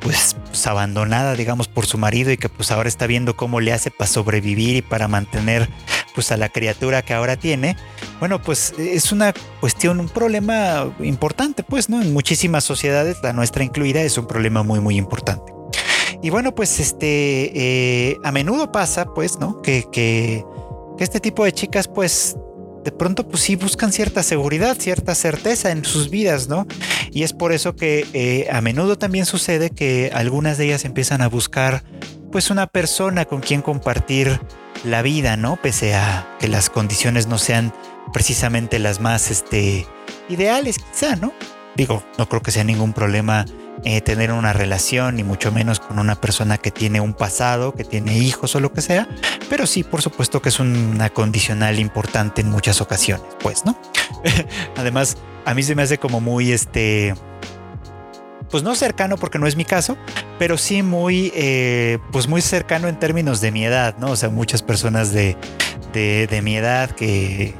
pues, 0.00 0.36
pues, 0.46 0.66
abandonada, 0.66 1.34
digamos, 1.34 1.68
por 1.68 1.86
su 1.86 1.98
marido 1.98 2.30
y 2.30 2.36
que 2.36 2.48
pues 2.48 2.70
ahora 2.70 2.88
está 2.88 3.06
viendo 3.06 3.36
cómo 3.36 3.60
le 3.60 3.72
hace 3.72 3.90
para 3.90 4.08
sobrevivir 4.08 4.76
y 4.76 4.82
para 4.82 5.08
mantener 5.08 5.68
pues 6.14 6.32
a 6.32 6.36
la 6.36 6.48
criatura 6.48 7.02
que 7.02 7.14
ahora 7.14 7.36
tiene. 7.36 7.76
Bueno, 8.20 8.40
pues 8.42 8.74
es 8.78 9.12
una 9.12 9.32
cuestión, 9.60 10.00
un 10.00 10.08
problema 10.08 10.94
importante, 11.00 11.62
pues, 11.62 11.88
¿no? 11.88 12.00
En 12.00 12.12
muchísimas 12.12 12.64
sociedades, 12.64 13.18
la 13.22 13.32
nuestra 13.32 13.64
incluida, 13.64 14.02
es 14.02 14.18
un 14.18 14.26
problema 14.26 14.62
muy, 14.62 14.80
muy 14.80 14.96
importante. 14.96 15.52
Y 16.22 16.30
bueno, 16.30 16.54
pues 16.54 16.78
este, 16.78 18.10
eh, 18.10 18.16
a 18.22 18.30
menudo 18.30 18.70
pasa, 18.70 19.06
pues, 19.06 19.38
¿no? 19.40 19.60
Que, 19.60 19.84
que, 19.90 20.44
este 20.98 21.18
tipo 21.18 21.44
de 21.44 21.52
chicas, 21.52 21.88
pues, 21.88 22.36
de 22.84 22.92
pronto 22.92 23.26
pues 23.28 23.42
sí 23.42 23.56
buscan 23.56 23.92
cierta 23.92 24.22
seguridad, 24.22 24.76
cierta 24.78 25.16
certeza 25.16 25.72
en 25.72 25.84
sus 25.84 26.10
vidas, 26.10 26.48
¿no? 26.48 26.66
Y 27.10 27.24
es 27.24 27.32
por 27.32 27.52
eso 27.52 27.74
que 27.74 28.06
eh, 28.12 28.48
a 28.52 28.60
menudo 28.60 28.96
también 28.96 29.26
sucede 29.26 29.70
que 29.70 30.10
algunas 30.14 30.58
de 30.58 30.66
ellas 30.66 30.84
empiezan 30.84 31.22
a 31.22 31.28
buscar 31.28 31.82
pues 32.30 32.50
una 32.50 32.66
persona 32.66 33.24
con 33.24 33.40
quien 33.40 33.62
compartir 33.62 34.40
la 34.84 35.02
vida, 35.02 35.36
¿no? 35.36 35.56
Pese 35.56 35.94
a 35.94 36.36
que 36.38 36.48
las 36.48 36.70
condiciones 36.70 37.26
no 37.26 37.38
sean 37.38 37.72
precisamente 38.12 38.78
las 38.78 39.00
más 39.00 39.30
este, 39.30 39.86
ideales, 40.28 40.78
quizá, 40.78 41.16
¿no? 41.16 41.32
Digo, 41.76 42.02
no 42.18 42.28
creo 42.28 42.42
que 42.42 42.50
sea 42.50 42.64
ningún 42.64 42.92
problema 42.92 43.46
eh, 43.84 44.00
tener 44.00 44.30
una 44.32 44.52
relación, 44.52 45.16
ni 45.16 45.24
mucho 45.24 45.50
menos 45.50 45.80
con 45.80 45.98
una 45.98 46.20
persona 46.20 46.58
que 46.58 46.70
tiene 46.70 47.00
un 47.00 47.14
pasado, 47.14 47.74
que 47.74 47.84
tiene 47.84 48.18
hijos 48.18 48.54
o 48.54 48.60
lo 48.60 48.72
que 48.72 48.82
sea, 48.82 49.08
pero 49.48 49.66
sí, 49.66 49.82
por 49.82 50.02
supuesto 50.02 50.42
que 50.42 50.50
es 50.50 50.60
una 50.60 51.10
condicional 51.10 51.78
importante 51.78 52.42
en 52.42 52.50
muchas 52.50 52.80
ocasiones, 52.80 53.26
pues, 53.40 53.64
¿no? 53.64 53.76
Además, 54.76 55.16
a 55.44 55.54
mí 55.54 55.62
se 55.62 55.74
me 55.74 55.82
hace 55.82 55.98
como 55.98 56.20
muy, 56.20 56.52
este, 56.52 57.14
pues 58.52 58.62
no 58.62 58.76
cercano 58.76 59.16
porque 59.16 59.40
no 59.40 59.48
es 59.48 59.56
mi 59.56 59.64
caso, 59.64 59.96
pero 60.38 60.56
sí 60.56 60.84
muy, 60.84 61.32
eh, 61.34 61.98
pues 62.12 62.28
muy 62.28 62.40
cercano 62.40 62.86
en 62.86 63.00
términos 63.00 63.40
de 63.40 63.50
mi 63.50 63.64
edad, 63.64 63.96
¿no? 63.98 64.12
O 64.12 64.16
sea, 64.16 64.28
muchas 64.28 64.62
personas 64.62 65.12
de, 65.12 65.36
de, 65.92 66.28
de 66.28 66.42
mi 66.42 66.56
edad 66.56 66.90
que 66.92 67.54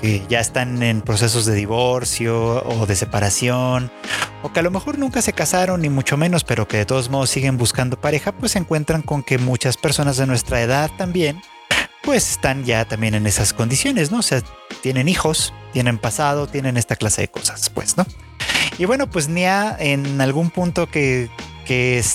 que 0.00 0.24
ya 0.28 0.40
están 0.40 0.82
en 0.82 1.02
procesos 1.02 1.44
de 1.44 1.54
divorcio 1.54 2.64
o 2.64 2.86
de 2.86 2.94
separación, 2.94 3.90
o 4.42 4.52
que 4.52 4.60
a 4.60 4.62
lo 4.62 4.70
mejor 4.70 4.98
nunca 4.98 5.22
se 5.22 5.32
casaron 5.32 5.82
ni 5.82 5.88
mucho 5.88 6.16
menos, 6.16 6.44
pero 6.44 6.68
que 6.68 6.78
de 6.78 6.86
todos 6.86 7.10
modos 7.10 7.30
siguen 7.30 7.58
buscando 7.58 8.00
pareja, 8.00 8.32
pues 8.32 8.52
se 8.52 8.60
encuentran 8.60 9.02
con 9.02 9.22
que 9.22 9.38
muchas 9.38 9.76
personas 9.76 10.16
de 10.16 10.26
nuestra 10.26 10.62
edad 10.62 10.90
también, 10.96 11.42
pues 12.02 12.30
están 12.30 12.64
ya 12.64 12.84
también 12.84 13.14
en 13.14 13.26
esas 13.26 13.52
condiciones, 13.52 14.10
¿no? 14.12 14.18
O 14.18 14.22
sea, 14.22 14.40
tienen 14.82 15.08
hijos, 15.08 15.52
tienen 15.72 15.98
pasado, 15.98 16.46
tienen 16.46 16.76
esta 16.76 16.96
clase 16.96 17.22
de 17.22 17.28
cosas, 17.28 17.68
pues, 17.70 17.96
¿no? 17.96 18.06
Y 18.78 18.84
bueno, 18.84 19.10
pues 19.10 19.28
Nia 19.28 19.76
en 19.78 20.20
algún 20.20 20.50
punto 20.50 20.88
que, 20.88 21.28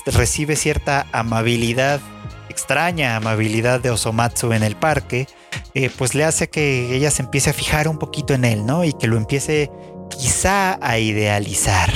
recibe 0.05 0.55
cierta 0.55 1.05
amabilidad, 1.11 1.99
extraña 2.49 3.17
amabilidad 3.17 3.81
de 3.81 3.91
Osomatsu 3.91 4.53
en 4.53 4.63
el 4.63 4.75
parque, 4.75 5.27
eh, 5.75 5.91
pues 5.95 6.15
le 6.15 6.23
hace 6.23 6.49
que 6.49 6.95
ella 6.95 7.11
se 7.11 7.21
empiece 7.21 7.51
a 7.51 7.53
fijar 7.53 7.87
un 7.87 7.99
poquito 7.99 8.33
en 8.33 8.45
él, 8.45 8.65
¿no? 8.65 8.83
Y 8.83 8.93
que 8.93 9.07
lo 9.07 9.17
empiece 9.17 9.69
quizá 10.09 10.79
a 10.81 10.97
idealizar, 10.97 11.91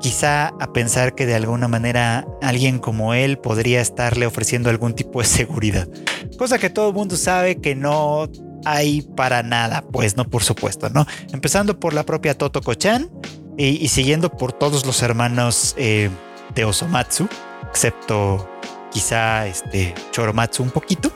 quizá 0.00 0.48
a 0.60 0.72
pensar 0.72 1.14
que 1.14 1.26
de 1.26 1.34
alguna 1.34 1.68
manera 1.68 2.24
alguien 2.40 2.78
como 2.78 3.12
él 3.12 3.36
podría 3.38 3.80
estarle 3.80 4.24
ofreciendo 4.24 4.70
algún 4.70 4.94
tipo 4.94 5.20
de 5.20 5.26
seguridad. 5.26 5.88
Cosa 6.38 6.58
que 6.58 6.70
todo 6.70 6.88
el 6.88 6.94
mundo 6.94 7.16
sabe 7.16 7.60
que 7.60 7.74
no 7.74 8.30
hay 8.64 9.02
para 9.02 9.42
nada, 9.42 9.82
pues 9.92 10.16
no, 10.16 10.24
por 10.24 10.42
supuesto, 10.42 10.88
¿no? 10.88 11.06
Empezando 11.32 11.78
por 11.78 11.92
la 11.92 12.04
propia 12.04 12.38
Totoko-chan 12.38 13.10
y, 13.58 13.88
siguiendo 13.88 14.30
por 14.30 14.52
todos 14.52 14.86
los 14.86 15.02
hermanos 15.02 15.74
eh, 15.76 16.10
de 16.54 16.64
Osomatsu, 16.64 17.28
excepto 17.68 18.48
quizá 18.92 19.46
este 19.48 19.94
Choromatsu 20.12 20.62
un 20.62 20.70
poquito. 20.70 21.10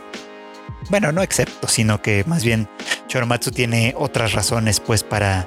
Bueno, 0.91 1.13
no 1.13 1.23
excepto, 1.23 1.69
sino 1.69 2.03
que 2.03 2.25
más 2.27 2.45
bien 2.45 2.69
Choromatsu 3.07 3.53
tiene 3.53 3.95
otras 3.97 4.33
razones 4.33 4.81
pues 4.81 5.05
para, 5.05 5.47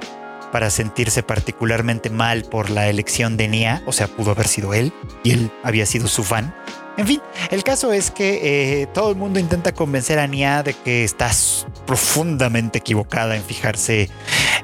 para 0.50 0.70
sentirse 0.70 1.22
particularmente 1.22 2.08
mal 2.08 2.44
por 2.44 2.70
la 2.70 2.88
elección 2.88 3.36
de 3.36 3.48
Nia, 3.48 3.82
o 3.86 3.92
sea, 3.92 4.08
pudo 4.08 4.30
haber 4.30 4.48
sido 4.48 4.72
él 4.72 4.92
y 5.22 5.32
él 5.32 5.50
había 5.62 5.84
sido 5.84 6.08
su 6.08 6.24
fan. 6.24 6.54
En 6.96 7.06
fin, 7.06 7.20
el 7.50 7.62
caso 7.62 7.92
es 7.92 8.10
que 8.10 8.82
eh, 8.82 8.86
todo 8.86 9.10
el 9.10 9.16
mundo 9.16 9.38
intenta 9.38 9.72
convencer 9.72 10.18
a 10.18 10.26
Nia 10.26 10.62
de 10.62 10.72
que 10.72 11.04
estás 11.04 11.66
profundamente 11.86 12.78
equivocada 12.78 13.36
en 13.36 13.42
fijarse 13.42 14.08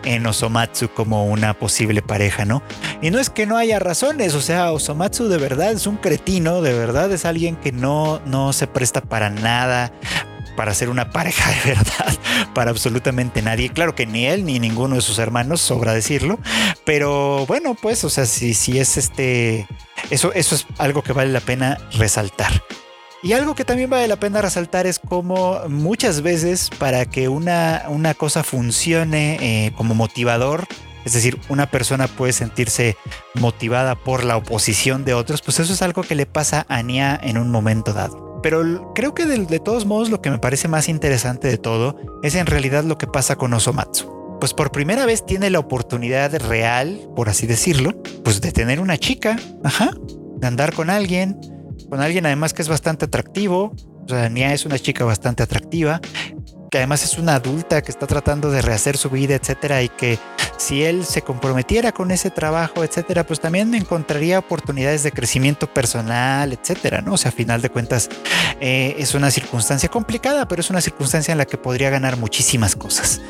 en 0.05 0.27
Osomatsu 0.27 0.89
como 0.89 1.27
una 1.27 1.55
posible 1.55 2.01
pareja, 2.01 2.45
¿no? 2.45 2.63
Y 3.03 3.11
no 3.11 3.19
es 3.19 3.29
que 3.29 3.47
no 3.47 3.59
haya 3.59 3.79
razones, 3.79 4.35
o 4.35 4.41
sea, 4.41 4.73
Osomatsu 4.73 5.29
de 5.29 5.37
verdad 5.37 5.73
es 5.73 5.87
un 5.87 5.97
cretino, 5.97 6.63
de 6.63 6.73
verdad 6.73 7.13
es 7.13 7.25
alguien 7.25 7.57
que 7.57 7.71
no, 7.71 8.21
no 8.25 8.53
se 8.53 8.67
presta 8.67 9.03
para 9.03 9.29
nada 9.31 9.93
para 10.57 10.75
ser 10.75 10.91
una 10.91 11.11
pareja 11.11 11.51
de 11.51 11.75
verdad 11.75 12.19
para 12.55 12.71
absolutamente 12.71 13.43
nadie. 13.43 13.71
Claro 13.71 13.95
que 13.95 14.07
ni 14.07 14.27
él 14.27 14.45
ni 14.45 14.59
ninguno 14.59 14.97
de 14.97 15.01
sus 15.01 15.19
hermanos, 15.19 15.61
sobra 15.61 15.95
decirlo, 15.95 16.39
pero 16.85 17.47
bueno, 17.47 17.75
pues, 17.75 18.05
o 18.05 18.11
sea, 18.11 18.27
si, 18.27 18.55
si 18.55 18.79
es 18.79 18.97
este, 18.97 19.67
eso, 20.13 20.33
eso 20.35 20.55
es 20.55 20.67
algo 20.77 21.03
que 21.03 21.15
vale 21.15 21.33
la 21.33 21.41
pena 21.41 21.79
resaltar. 21.93 22.53
Y 23.23 23.33
algo 23.33 23.55
que 23.55 23.65
también 23.65 23.89
vale 23.89 24.09
la 24.09 24.17
pena 24.17 24.43
resaltar 24.43 24.87
es 24.87 24.99
como 24.99 25.61
muchas 25.69 26.21
veces 26.21 26.69
para 26.79 27.07
que 27.07 27.29
una, 27.29 27.85
una 27.89 28.13
cosa 28.13 28.43
funcione 28.43 29.39
eh, 29.41 29.73
como 29.75 29.95
motivador, 29.95 30.67
es 31.07 31.15
decir, 31.15 31.41
una 31.49 31.71
persona 31.71 32.09
puede 32.09 32.35
sentirse 32.35 32.97
motivada 33.35 33.95
por 33.95 34.23
la 34.25 34.37
oposición 34.37 35.07
de 35.07 35.15
otros, 35.15 35.41
pues 35.41 35.61
eso 35.61 35.73
es 35.73 35.81
algo 35.81 36.03
que 36.03 36.15
le 36.15 36.27
pasa 36.27 36.67
a 36.69 36.83
Nia 36.83 37.19
en 37.23 37.39
un 37.39 37.51
momento 37.51 37.95
dado. 37.95 38.41
Pero 38.43 38.93
creo 38.95 39.15
que 39.15 39.25
de, 39.25 39.61
todos 39.61 39.87
modos 39.87 40.11
lo 40.11 40.21
que 40.21 40.31
me 40.31 40.39
parece 40.39 40.69
más 40.69 40.89
interesante 40.91 41.49
de 41.49 41.57
todo 41.57 41.97
es 42.23 42.35
en 42.35 42.47
realidad 42.47 42.85
lo 42.85 42.99
que 42.99 43.07
pasa 43.07 43.37
con 43.37 43.55
Osomatsu 43.55 44.22
pues 44.43 44.55
por 44.55 44.73
primera 44.73 45.07
vez 45.07 45.25
tiene 45.25 45.51
la 45.51 45.61
oportunidad 45.61 46.35
real, 46.49 46.99
por 47.15 47.29
así 47.29 47.47
decirlo, 47.47 48.03
pues 48.25 48.41
de 48.41 48.51
tener 48.51 48.81
una 48.81 48.99
chica, 48.99 49.37
ajá, 49.63 49.93
de 50.39 50.47
andar 50.49 50.75
con 50.75 50.91
alguien, 50.91 51.39
con 51.89 52.01
alguien 52.01 52.27
además 52.27 52.53
que 52.53 52.63
es 52.63 52.69
bastante 52.69 53.05
atractivo, 53.05 53.73
o 54.05 54.09
sea, 54.09 54.29
Nia 54.29 54.53
es 54.53 54.67
una 54.67 54.81
chica 54.81 55.05
bastante 55.05 55.45
atractiva, 55.45 56.01
que 56.73 56.79
además 56.79 57.05
es 57.05 57.19
una 57.19 57.37
adulta 57.37 57.83
que 57.83 57.93
está 57.93 58.09
tratando 58.09 58.51
de 58.51 58.63
rehacer 58.63 58.97
su 58.97 59.11
vida, 59.11 59.37
etcétera, 59.37 59.81
y 59.81 59.89
que 59.91 60.19
si 60.57 60.83
él 60.83 61.05
se 61.05 61.23
comprometiera 61.23 61.93
con 61.93 62.11
ese 62.11 62.33
trabajo, 62.33 62.83
etcétera, 62.83 63.25
pues 63.25 63.39
también 63.39 63.73
encontraría 63.77 64.41
oportunidades 64.41 65.05
de 65.05 65.13
crecimiento 65.13 65.73
personal, 65.73 66.53
etcétera, 66.53 67.01
¿no? 67.01 67.13
O 67.13 67.17
sea, 67.17 67.29
a 67.29 67.33
final 67.33 67.63
de 67.63 67.71
cuentas 67.71 68.09
eh, 68.61 68.97
es 68.99 69.15
una 69.15 69.31
circunstancia 69.31 69.89
complicada, 69.89 70.49
pero 70.49 70.63
es 70.63 70.71
una 70.71 70.81
circunstancia 70.81 71.31
en 71.31 71.39
la 71.39 71.47
que 71.47 71.59
podría 71.59 71.91
ganar 71.91 72.17
muchísimas 72.17 72.75
cosas. 72.75 73.21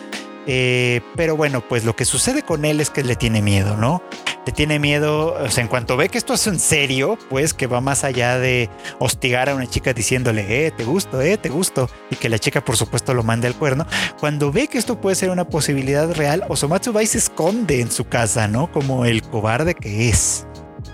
Eh, 0.47 1.01
pero 1.17 1.37
bueno, 1.37 1.61
pues 1.67 1.85
lo 1.85 1.95
que 1.95 2.05
sucede 2.05 2.43
con 2.43 2.65
él 2.65 2.81
es 2.81 2.91
que 2.91 3.05
le 3.05 3.17
tiene 3.17 3.43
miedo, 3.43 3.77
¿no? 3.77 4.03
Le 4.45 4.53
tiene 4.53 4.81
miedo, 4.81 5.35
o 5.35 5.51
sea, 5.51 5.63
en 5.63 5.69
cuanto 5.69 5.97
ve 5.97 6.09
que 6.09 6.19
esto 6.19 6.35
es 6.35 6.47
en 6.49 6.59
serio, 6.59 7.17
pues 7.31 7.55
que 7.55 7.69
va 7.69 7.81
más 7.81 8.03
allá 8.03 8.39
de 8.39 8.69
hostigar 8.99 9.49
a 9.49 9.55
una 9.55 9.69
chica 9.69 9.93
diciéndole, 9.93 10.67
eh, 10.67 10.71
te 10.73 10.83
gusto, 10.83 11.21
eh, 11.21 11.39
te 11.39 11.49
gusto, 11.49 11.89
y 12.11 12.17
que 12.17 12.29
la 12.29 12.41
chica 12.41 12.65
por 12.65 12.77
supuesto 12.77 13.15
lo 13.15 13.23
mande 13.23 13.47
al 13.47 13.55
cuerno. 13.55 13.87
Cuando 14.19 14.51
ve 14.51 14.67
que 14.67 14.79
esto 14.79 15.01
puede 15.01 15.15
ser 15.15 15.31
una 15.31 15.49
posibilidad 15.49 16.13
real, 16.13 16.45
Osomatsu 16.49 16.93
va 16.93 17.05
y 17.05 17.07
se 17.07 17.19
esconde 17.19 17.81
en 17.81 17.93
su 17.93 18.09
casa, 18.09 18.49
¿no? 18.49 18.71
Como 18.73 19.05
el 19.05 19.23
cobarde 19.23 19.75
que 19.75 20.09
es. 20.09 20.47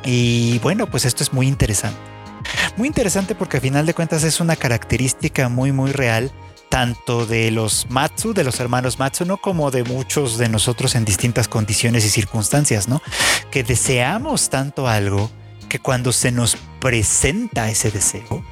Y 0.05 0.59
bueno, 0.59 0.91
pues 0.91 1.07
esto 1.07 1.23
es 1.23 1.33
muy 1.33 1.49
interesante. 1.49 1.99
Muy 2.77 2.87
interesante 2.87 3.35
porque 3.35 3.57
a 3.57 3.61
final 3.61 3.87
de 3.87 3.95
cuentas 3.95 4.25
es 4.25 4.41
una 4.41 4.57
característica 4.57 5.49
muy, 5.49 5.73
muy 5.73 5.93
real 5.93 6.31
tanto 6.69 7.27
de 7.27 7.51
los 7.51 7.87
Matsu, 7.91 8.35
de 8.35 8.45
los 8.45 8.61
hermanos 8.61 8.99
Matsu, 8.99 9.25
¿no? 9.25 9.39
Como 9.39 9.71
de 9.71 9.85
muchos 9.85 10.39
de 10.39 10.49
nosotros 10.49 10.95
en 10.95 11.05
distintas 11.05 11.49
condiciones 11.49 12.05
y 12.05 12.11
circunstancias, 12.11 12.89
¿no? 12.89 13.03
Que 13.51 13.65
deseamos 13.65 14.51
tanto 14.51 14.89
algo 14.89 15.31
que 15.69 15.79
cuando 15.79 16.13
se 16.13 16.33
nos 16.33 16.57
presenta 16.81 17.71
ese 17.71 17.91
deseo, 17.91 18.45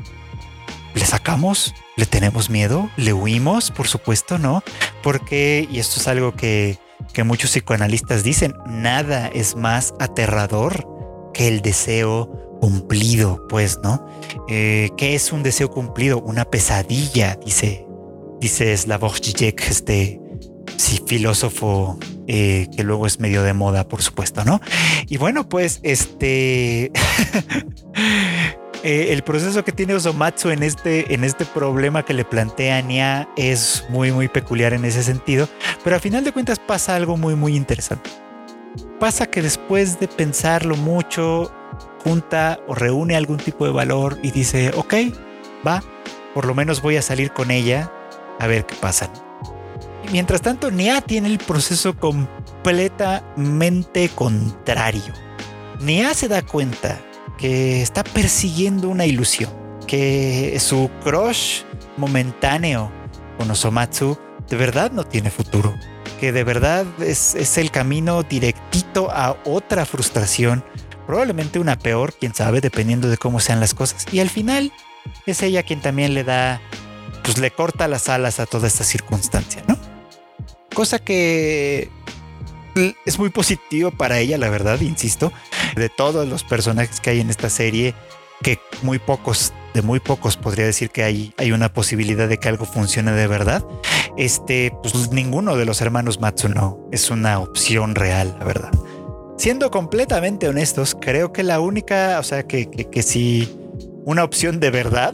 le 0.94 1.04
sacamos, 1.04 1.74
le 1.96 2.06
tenemos 2.06 2.50
miedo, 2.50 2.90
le 2.96 3.12
huimos, 3.12 3.70
por 3.70 3.86
supuesto, 3.86 4.38
¿no? 4.38 4.62
Porque, 5.02 5.68
y 5.70 5.78
esto 5.78 6.00
es 6.00 6.08
algo 6.08 6.34
que, 6.34 6.78
que 7.12 7.24
muchos 7.24 7.50
psicoanalistas 7.50 8.22
dicen, 8.22 8.54
nada 8.66 9.28
es 9.28 9.56
más 9.56 9.94
aterrador 10.00 10.86
que 11.34 11.48
el 11.48 11.60
deseo 11.60 12.30
cumplido, 12.60 13.46
pues, 13.48 13.78
¿no? 13.82 14.06
Eh, 14.48 14.90
¿Qué 14.96 15.14
es 15.14 15.32
un 15.32 15.42
deseo 15.42 15.70
cumplido? 15.70 16.20
Una 16.20 16.46
pesadilla, 16.46 17.38
dice 17.44 17.85
dice 18.40 18.76
Slavoj 18.76 19.20
Žižek, 19.20 19.60
este 19.68 20.20
sí, 20.76 21.00
filósofo 21.06 21.98
eh, 22.26 22.68
que 22.76 22.82
luego 22.82 23.06
es 23.06 23.20
medio 23.20 23.42
de 23.42 23.52
moda, 23.52 23.88
por 23.88 24.02
supuesto, 24.02 24.44
¿no? 24.44 24.60
Y 25.08 25.16
bueno, 25.16 25.48
pues 25.48 25.80
este... 25.82 26.92
Eh, 28.82 29.12
el 29.12 29.22
proceso 29.24 29.64
que 29.64 29.72
tiene 29.72 29.94
Osomatsu 29.94 30.50
en 30.50 30.62
este, 30.62 31.12
en 31.12 31.24
este 31.24 31.44
problema 31.44 32.04
que 32.04 32.14
le 32.14 32.24
plantea 32.24 32.80
Nia 32.82 33.28
es 33.36 33.84
muy, 33.88 34.12
muy 34.12 34.28
peculiar 34.28 34.74
en 34.74 34.84
ese 34.84 35.02
sentido, 35.02 35.48
pero 35.82 35.96
a 35.96 35.98
final 35.98 36.22
de 36.22 36.30
cuentas 36.30 36.60
pasa 36.60 36.94
algo 36.94 37.16
muy, 37.16 37.34
muy 37.34 37.56
interesante. 37.56 38.10
Pasa 39.00 39.26
que 39.26 39.42
después 39.42 39.98
de 39.98 40.06
pensarlo 40.06 40.76
mucho, 40.76 41.50
junta 42.04 42.60
o 42.68 42.76
reúne 42.76 43.16
algún 43.16 43.38
tipo 43.38 43.64
de 43.64 43.72
valor 43.72 44.18
y 44.22 44.30
dice, 44.30 44.70
ok, 44.76 44.94
va, 45.66 45.82
por 46.32 46.46
lo 46.46 46.54
menos 46.54 46.80
voy 46.80 46.96
a 46.96 47.02
salir 47.02 47.32
con 47.32 47.50
ella 47.50 47.90
a 48.38 48.46
ver 48.46 48.66
qué 48.66 48.74
pasa. 48.76 49.10
mientras 50.12 50.40
tanto, 50.40 50.70
Nia 50.70 51.00
tiene 51.00 51.28
el 51.28 51.38
proceso 51.38 51.96
completamente 51.96 54.08
contrario. 54.10 55.12
Nia 55.80 56.14
se 56.14 56.28
da 56.28 56.42
cuenta 56.42 57.00
que 57.38 57.82
está 57.82 58.04
persiguiendo 58.04 58.88
una 58.88 59.04
ilusión, 59.04 59.50
que 59.86 60.56
su 60.60 60.90
crush 61.02 61.62
momentáneo 61.96 62.90
con 63.36 63.50
Osomatsu 63.50 64.16
de 64.48 64.56
verdad 64.56 64.92
no 64.92 65.04
tiene 65.04 65.30
futuro, 65.30 65.74
que 66.20 66.32
de 66.32 66.44
verdad 66.44 66.86
es, 67.00 67.34
es 67.34 67.58
el 67.58 67.70
camino 67.70 68.22
directito 68.22 69.10
a 69.10 69.36
otra 69.44 69.84
frustración, 69.84 70.64
probablemente 71.06 71.58
una 71.58 71.76
peor, 71.76 72.14
quién 72.14 72.34
sabe, 72.34 72.60
dependiendo 72.60 73.08
de 73.08 73.18
cómo 73.18 73.40
sean 73.40 73.60
las 73.60 73.74
cosas. 73.74 74.06
Y 74.12 74.20
al 74.20 74.30
final 74.30 74.72
es 75.26 75.42
ella 75.42 75.62
quien 75.62 75.80
también 75.80 76.14
le 76.14 76.24
da 76.24 76.60
pues 77.26 77.38
le 77.38 77.50
corta 77.50 77.88
las 77.88 78.08
alas 78.08 78.38
a 78.38 78.46
toda 78.46 78.68
esta 78.68 78.84
circunstancia, 78.84 79.62
¿no? 79.66 79.76
Cosa 80.72 81.00
que 81.00 81.90
es 83.04 83.18
muy 83.18 83.30
positivo 83.30 83.90
para 83.90 84.20
ella, 84.20 84.38
la 84.38 84.48
verdad, 84.48 84.80
insisto, 84.80 85.32
de 85.74 85.88
todos 85.88 86.28
los 86.28 86.44
personajes 86.44 87.00
que 87.00 87.10
hay 87.10 87.20
en 87.20 87.28
esta 87.28 87.50
serie, 87.50 87.94
que 88.42 88.60
muy 88.82 89.00
pocos, 89.00 89.52
de 89.74 89.82
muy 89.82 89.98
pocos 89.98 90.36
podría 90.36 90.66
decir 90.66 90.90
que 90.90 91.02
hay, 91.02 91.34
hay 91.36 91.50
una 91.50 91.72
posibilidad 91.72 92.28
de 92.28 92.38
que 92.38 92.48
algo 92.48 92.64
funcione 92.64 93.10
de 93.10 93.26
verdad. 93.26 93.64
Este, 94.16 94.72
pues 94.82 95.10
ninguno 95.10 95.56
de 95.56 95.64
los 95.64 95.80
hermanos 95.80 96.20
Matsuno 96.20 96.78
es 96.92 97.10
una 97.10 97.40
opción 97.40 97.96
real, 97.96 98.36
la 98.38 98.44
verdad. 98.44 98.70
Siendo 99.36 99.72
completamente 99.72 100.48
honestos, 100.48 100.96
creo 101.00 101.32
que 101.32 101.42
la 101.42 101.58
única, 101.58 102.18
o 102.20 102.22
sea, 102.22 102.44
que, 102.44 102.70
que, 102.70 102.88
que 102.88 103.02
si 103.02 103.65
una 104.06 104.22
opción 104.24 104.60
de 104.60 104.70
verdad 104.70 105.12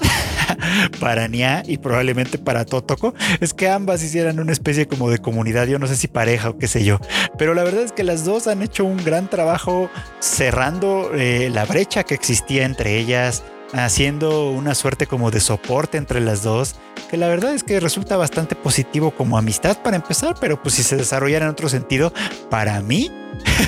para 1.01 1.27
Nia 1.27 1.63
y 1.67 1.79
probablemente 1.79 2.39
para 2.39 2.65
Totoko 2.65 3.15
es 3.41 3.55
que 3.55 3.69
ambas 3.69 4.03
hicieran 4.03 4.39
una 4.39 4.53
especie 4.53 4.87
como 4.87 5.11
de 5.11 5.19
comunidad, 5.19 5.67
yo 5.67 5.79
no 5.79 5.87
sé 5.87 5.97
si 5.97 6.09
pareja 6.09 6.51
o 6.51 6.59
qué 6.59 6.69
sé 6.69 6.85
yo, 6.85 7.01
pero 7.39 7.55
la 7.55 7.65
verdad 7.65 7.83
es 7.83 7.93
que 7.93 8.05
las 8.05 8.25
dos 8.25 8.47
han 8.47 8.63
hecho 8.63 8.85
un 8.85 9.03
gran 9.03 9.29
trabajo 9.29 9.91
cerrando 10.21 11.11
eh, 11.15 11.51
la 11.51 11.65
brecha 11.65 12.05
que 12.05 12.15
existía 12.15 12.65
entre 12.65 12.99
ellas, 12.99 13.43
haciendo 13.73 14.51
una 14.51 14.75
suerte 14.75 15.07
como 15.07 15.31
de 15.31 15.41
soporte 15.41 15.97
entre 15.97 16.21
las 16.21 16.43
dos, 16.43 16.77
que 17.11 17.17
la 17.17 17.29
verdad 17.29 17.55
es 17.55 17.65
que 17.65 17.81
resulta 17.81 18.19
bastante 18.19 18.55
positivo 18.55 19.11
como 19.11 19.39
amistad 19.39 19.79
para 19.83 19.97
empezar, 19.97 20.35
pero 20.39 20.63
pues 20.63 20.75
si 20.75 20.83
se 20.83 20.97
desarrollara 20.97 21.47
en 21.47 21.53
otro 21.53 21.71
sentido, 21.71 22.13
para 22.51 22.83
mí 22.83 23.11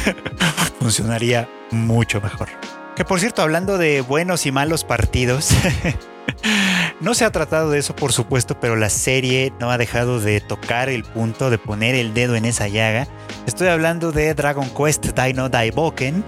funcionaría 0.81 1.49
mucho 1.71 2.21
mejor. 2.21 2.49
Que 2.97 3.05
por 3.05 3.19
cierto, 3.19 3.43
hablando 3.43 3.77
de 3.77 4.03
buenos 4.03 4.47
y 4.47 4.53
malos 4.53 4.85
partidos, 4.85 5.51
no 7.01 7.15
se 7.15 7.25
ha 7.25 7.33
tratado 7.33 7.71
de 7.71 7.81
eso 7.81 7.97
por 7.97 8.13
supuesto, 8.13 8.61
pero 8.61 8.77
la 8.77 8.89
serie 8.89 9.53
no 9.59 9.73
ha 9.73 9.79
dejado 9.79 10.21
de 10.21 10.41
tocar 10.41 10.89
el 10.89 11.03
punto, 11.03 11.51
de 11.51 11.59
poner 11.59 11.97
el 11.97 12.15
dedo 12.15 12.37
en 12.37 12.45
esa 12.45 12.69
llaga. 12.69 13.09
Estoy 13.47 13.67
hablando 13.67 14.13
de 14.13 14.33
Dragon 14.35 14.71
Quest 14.71 15.07
Dino 15.07 15.49
Daiboken, 15.49 16.25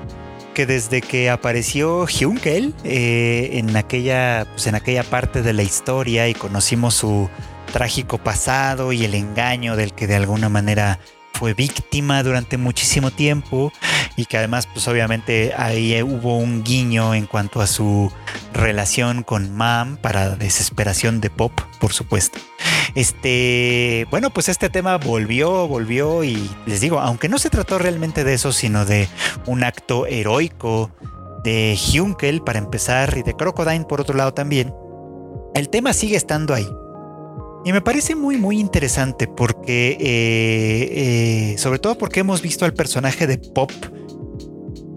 que 0.55 0.67
desde 0.67 1.03
que 1.03 1.31
apareció 1.31 2.05
Hyunkel 2.07 2.75
eh, 2.83 3.51
en, 3.53 3.77
aquella, 3.77 4.45
pues 4.51 4.67
en 4.67 4.75
aquella 4.75 5.05
parte 5.05 5.43
de 5.43 5.53
la 5.53 5.63
historia 5.63 6.29
y 6.29 6.35
conocimos 6.35 6.95
su 6.95 7.31
trágico 7.73 8.19
pasado 8.19 8.93
y 8.93 9.05
el 9.05 9.15
engaño 9.15 9.77
del 9.77 9.93
que 9.93 10.09
de 10.09 10.17
alguna 10.17 10.49
manera 10.49 10.99
fue 11.37 11.53
víctima 11.53 12.23
durante 12.23 12.57
muchísimo 12.57 13.11
tiempo 13.11 13.71
y 14.17 14.25
que 14.25 14.39
además 14.39 14.67
pues 14.67 14.89
obviamente 14.89 15.53
ahí 15.55 16.03
hubo 16.03 16.39
un 16.39 16.65
guiño 16.65 17.15
en 17.15 17.27
cuanto 17.27 17.61
a 17.61 17.67
su 17.67 18.11
relación 18.55 19.23
con 19.23 19.55
Mam 19.55 19.99
para 19.99 20.31
desesperación 20.37 21.21
de 21.21 21.29
Pop, 21.29 21.53
por 21.79 21.93
supuesto. 21.93 22.39
Este, 22.95 24.07
bueno, 24.11 24.31
pues 24.31 24.49
este 24.49 24.71
tema 24.71 24.97
volvió, 24.97 25.69
volvió 25.69 26.25
y 26.25 26.51
les 26.65 26.81
digo, 26.81 27.01
aunque 27.01 27.29
no 27.29 27.39
se 27.39 27.51
trató 27.51 27.79
realmente 27.79 28.25
de 28.25 28.33
eso, 28.33 28.53
sino 28.53 28.87
de 28.87 29.07
un 29.45 29.63
acto 29.63 30.07
heroico 30.07 30.91
de 31.45 31.79
Hunkel 31.93 32.41
para 32.41 32.59
empezar 32.59 33.15
y 33.19 33.23
de 33.23 33.35
Crocodile 33.35 33.85
por 33.85 34.01
otro 34.01 34.17
lado 34.17 34.33
también, 34.33 34.73
el 35.55 35.69
tema 35.69 35.93
sigue 35.93 36.17
estando 36.17 36.55
ahí. 36.55 36.67
Y 37.67 37.73
me 37.73 37.81
parece 37.81 38.15
muy, 38.15 38.37
muy 38.37 38.61
interesante 38.61 39.27
porque, 39.27 39.97
eh, 39.99 41.51
eh, 41.51 41.59
sobre 41.59 41.81
todo 41.81 41.99
porque 41.99 42.21
hemos 42.21 42.41
visto 42.41 42.65
al 42.65 42.73
personaje 42.73 43.27
de 43.27 43.39
Pop 43.39 43.73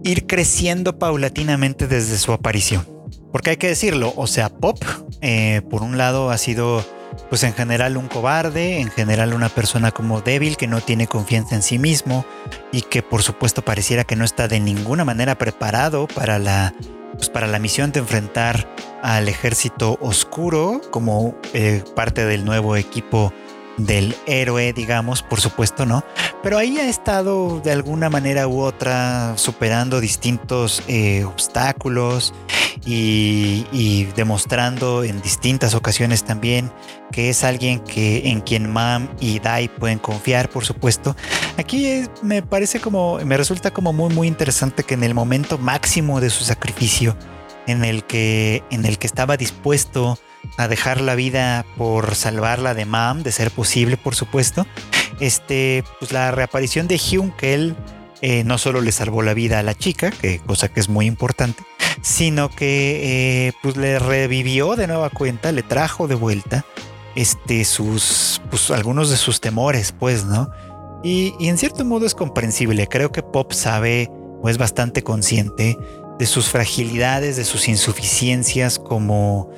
ir 0.03 0.27
creciendo 0.27 0.99
paulatinamente 0.99 1.88
desde 1.88 2.19
su 2.19 2.31
aparición. 2.31 2.88
Porque 3.31 3.49
hay 3.49 3.57
que 3.57 3.69
decirlo, 3.69 4.13
o 4.15 4.27
sea, 4.27 4.49
Pop, 4.49 4.77
eh, 5.21 5.63
por 5.71 5.81
un 5.81 5.97
lado, 5.97 6.29
ha 6.29 6.38
sido, 6.38 6.85
pues 7.31 7.41
en 7.41 7.55
general, 7.55 7.97
un 7.97 8.07
cobarde, 8.07 8.81
en 8.81 8.91
general, 8.91 9.33
una 9.33 9.49
persona 9.49 9.89
como 9.89 10.21
débil 10.21 10.55
que 10.55 10.67
no 10.67 10.79
tiene 10.79 11.07
confianza 11.07 11.55
en 11.55 11.63
sí 11.63 11.79
mismo 11.79 12.23
y 12.71 12.83
que, 12.83 13.01
por 13.01 13.23
supuesto, 13.23 13.63
pareciera 13.63 14.03
que 14.03 14.15
no 14.15 14.25
está 14.25 14.47
de 14.47 14.59
ninguna 14.59 15.03
manera 15.03 15.39
preparado 15.39 16.07
para 16.07 16.38
la 16.38 16.75
pues, 17.16 17.30
para 17.30 17.48
la 17.48 17.60
misión 17.60 17.92
de 17.92 18.00
enfrentar 18.00 18.68
al 19.01 19.28
ejército 19.28 19.98
oscuro 20.01 20.82
como 20.92 21.36
eh, 21.54 21.84
parte 21.96 22.25
del 22.25 22.46
nuevo 22.46 22.75
equipo 22.75 23.34
del 23.79 24.15
héroe, 24.25 24.74
digamos, 24.74 25.24
por 25.24 25.39
supuesto, 25.39 25.86
¿no? 25.86 26.03
Pero 26.43 26.57
ahí 26.57 26.77
ha 26.77 26.88
estado 26.88 27.59
de 27.59 27.71
alguna 27.71 28.09
manera 28.09 28.48
u 28.48 28.62
otra 28.62 29.33
superando 29.38 30.00
distintos 30.00 30.83
eh, 30.88 31.24
obstáculos 31.25 32.33
y, 32.86 34.05
demostrando 34.15 35.03
en 35.03 35.21
distintas 35.21 35.75
ocasiones 35.75 36.24
también 36.24 36.71
que 37.12 37.29
es 37.29 37.43
alguien 37.43 37.79
que 37.79 38.29
en 38.29 38.41
quien 38.41 38.71
Mam 38.71 39.09
y 39.19 39.39
Dai 39.39 39.67
pueden 39.67 40.00
confiar, 40.00 40.50
por 40.50 40.65
supuesto. 40.65 41.15
Aquí 41.57 42.03
me 42.21 42.41
parece 42.41 42.79
como, 42.79 43.17
me 43.25 43.36
resulta 43.36 43.71
como 43.71 43.93
muy 43.93 44.13
muy 44.13 44.27
interesante 44.27 44.83
que 44.83 44.93
en 44.93 45.03
el 45.03 45.13
momento 45.13 45.57
máximo 45.57 46.21
de 46.21 46.29
su 46.29 46.43
sacrificio, 46.43 47.17
en 47.67 47.83
el 47.83 48.03
que, 48.03 48.63
en 48.69 48.86
el 48.86 48.98
que 48.98 49.07
estaba 49.07 49.38
dispuesto 49.38 50.19
a 50.58 50.67
dejar 50.67 51.01
la 51.01 51.15
vida 51.15 51.65
por 51.77 52.15
salvarla 52.15 52.74
de 52.74 52.86
Mam, 52.86 53.24
de 53.24 53.31
ser 53.31 53.51
posible, 53.51 53.98
por 53.98 54.15
supuesto. 54.15 54.65
Este, 55.19 55.84
pues 56.00 56.12
la 56.12 56.31
reaparición 56.31 56.88
de 56.88 56.98
Hyun, 56.98 57.34
eh, 58.22 58.43
no 58.43 58.58
solo 58.58 58.81
le 58.81 58.91
salvó 58.91 59.22
la 59.22 59.34
vida 59.34 59.60
a 59.60 59.63
la 59.63 59.75
chica, 59.75 60.12
que 60.12 60.39
cosa 60.39 60.69
que 60.69 60.79
es 60.79 60.89
muy 60.89 61.05
importante, 61.05 61.63
sino 62.01 62.50
que 62.50 63.48
eh, 63.48 63.53
pues 63.62 63.77
le 63.77 64.00
revivió 64.00 64.75
de 64.75 64.88
nueva 64.88 65.10
cuenta, 65.10 65.51
le 65.51 65.63
trajo 65.63 66.08
de 66.08 66.15
vuelta 66.15 66.65
este, 67.15 67.65
sus, 67.65 68.41
pues, 68.50 68.72
algunos 68.72 69.10
de 69.10 69.17
sus 69.17 69.41
temores, 69.41 69.93
pues, 69.98 70.25
¿no? 70.25 70.50
Y, 71.03 71.34
y 71.39 71.48
en 71.48 71.58
cierto 71.58 71.86
modo 71.86 72.05
es 72.05 72.15
comprensible, 72.15 72.88
creo 72.88 73.12
que 73.12 73.24
Pop 73.24 73.53
sabe 73.53 74.10
o 74.41 74.50
es 74.50 74.58
bastante 74.58 75.03
consciente 75.03 75.77
de 76.17 76.25
sus 76.25 76.50
fragilidades, 76.50 77.38
de 77.38 77.46
sus 77.46 77.67
insuficiencias 77.69 78.79
como, 78.79 79.50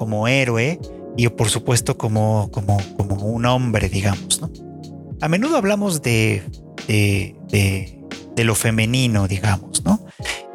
como 0.00 0.28
héroe 0.28 0.80
y 1.14 1.28
por 1.28 1.50
supuesto 1.50 1.98
como, 1.98 2.50
como, 2.50 2.78
como 2.96 3.16
un 3.16 3.44
hombre, 3.44 3.90
digamos, 3.90 4.40
¿no? 4.40 4.50
A 5.20 5.28
menudo 5.28 5.58
hablamos 5.58 6.00
de, 6.00 6.42
de, 6.86 8.00
de 8.34 8.44
lo 8.44 8.54
femenino, 8.54 9.28
digamos, 9.28 9.84
¿no? 9.84 10.06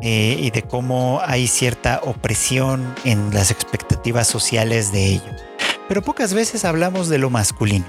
Eh, 0.02 0.38
y 0.40 0.50
de 0.50 0.64
cómo 0.64 1.22
hay 1.24 1.46
cierta 1.46 2.02
opresión 2.04 2.96
en 3.04 3.32
las 3.36 3.52
expectativas 3.52 4.28
sociales 4.28 4.92
de 4.92 5.06
ello. 5.06 5.32
Pero 5.88 6.02
pocas 6.02 6.34
veces 6.34 6.66
hablamos 6.66 7.08
de 7.08 7.20
lo 7.20 7.30
masculino. 7.30 7.86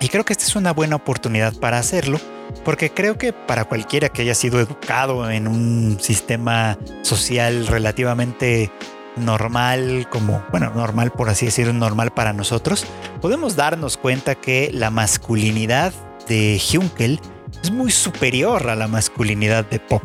Y 0.00 0.08
creo 0.08 0.24
que 0.24 0.32
esta 0.32 0.46
es 0.46 0.56
una 0.56 0.72
buena 0.72 0.96
oportunidad 0.96 1.52
para 1.58 1.78
hacerlo, 1.78 2.18
porque 2.64 2.90
creo 2.90 3.18
que 3.18 3.34
para 3.34 3.66
cualquiera 3.66 4.08
que 4.08 4.22
haya 4.22 4.34
sido 4.34 4.58
educado 4.58 5.30
en 5.30 5.46
un 5.46 5.98
sistema 6.00 6.78
social 7.02 7.66
relativamente 7.66 8.70
normal, 9.16 10.08
como, 10.10 10.44
bueno, 10.50 10.70
normal 10.74 11.12
por 11.12 11.28
así 11.28 11.46
decirlo, 11.46 11.72
normal 11.72 12.12
para 12.12 12.32
nosotros, 12.32 12.86
podemos 13.20 13.56
darnos 13.56 13.96
cuenta 13.96 14.34
que 14.34 14.70
la 14.72 14.90
masculinidad 14.90 15.92
de 16.28 16.60
Junkel 16.60 17.20
es 17.62 17.70
muy 17.70 17.90
superior 17.90 18.68
a 18.68 18.76
la 18.76 18.88
masculinidad 18.88 19.64
de 19.64 19.78
Pop. 19.78 20.02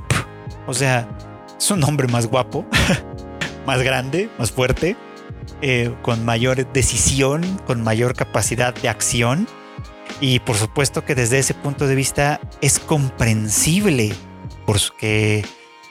O 0.67 0.73
sea, 0.73 1.07
es 1.57 1.71
un 1.71 1.83
hombre 1.83 2.07
más 2.07 2.27
guapo, 2.27 2.65
más 3.65 3.81
grande, 3.81 4.29
más 4.37 4.51
fuerte, 4.51 4.95
eh, 5.61 5.93
con 6.01 6.23
mayor 6.25 6.71
decisión, 6.71 7.43
con 7.65 7.83
mayor 7.83 8.15
capacidad 8.15 8.73
de 8.73 8.89
acción. 8.89 9.47
Y 10.21 10.39
por 10.39 10.55
supuesto 10.55 11.05
que 11.05 11.15
desde 11.15 11.39
ese 11.39 11.53
punto 11.53 11.87
de 11.87 11.95
vista 11.95 12.39
es 12.61 12.79
comprensible, 12.79 14.13
porque 14.65 15.43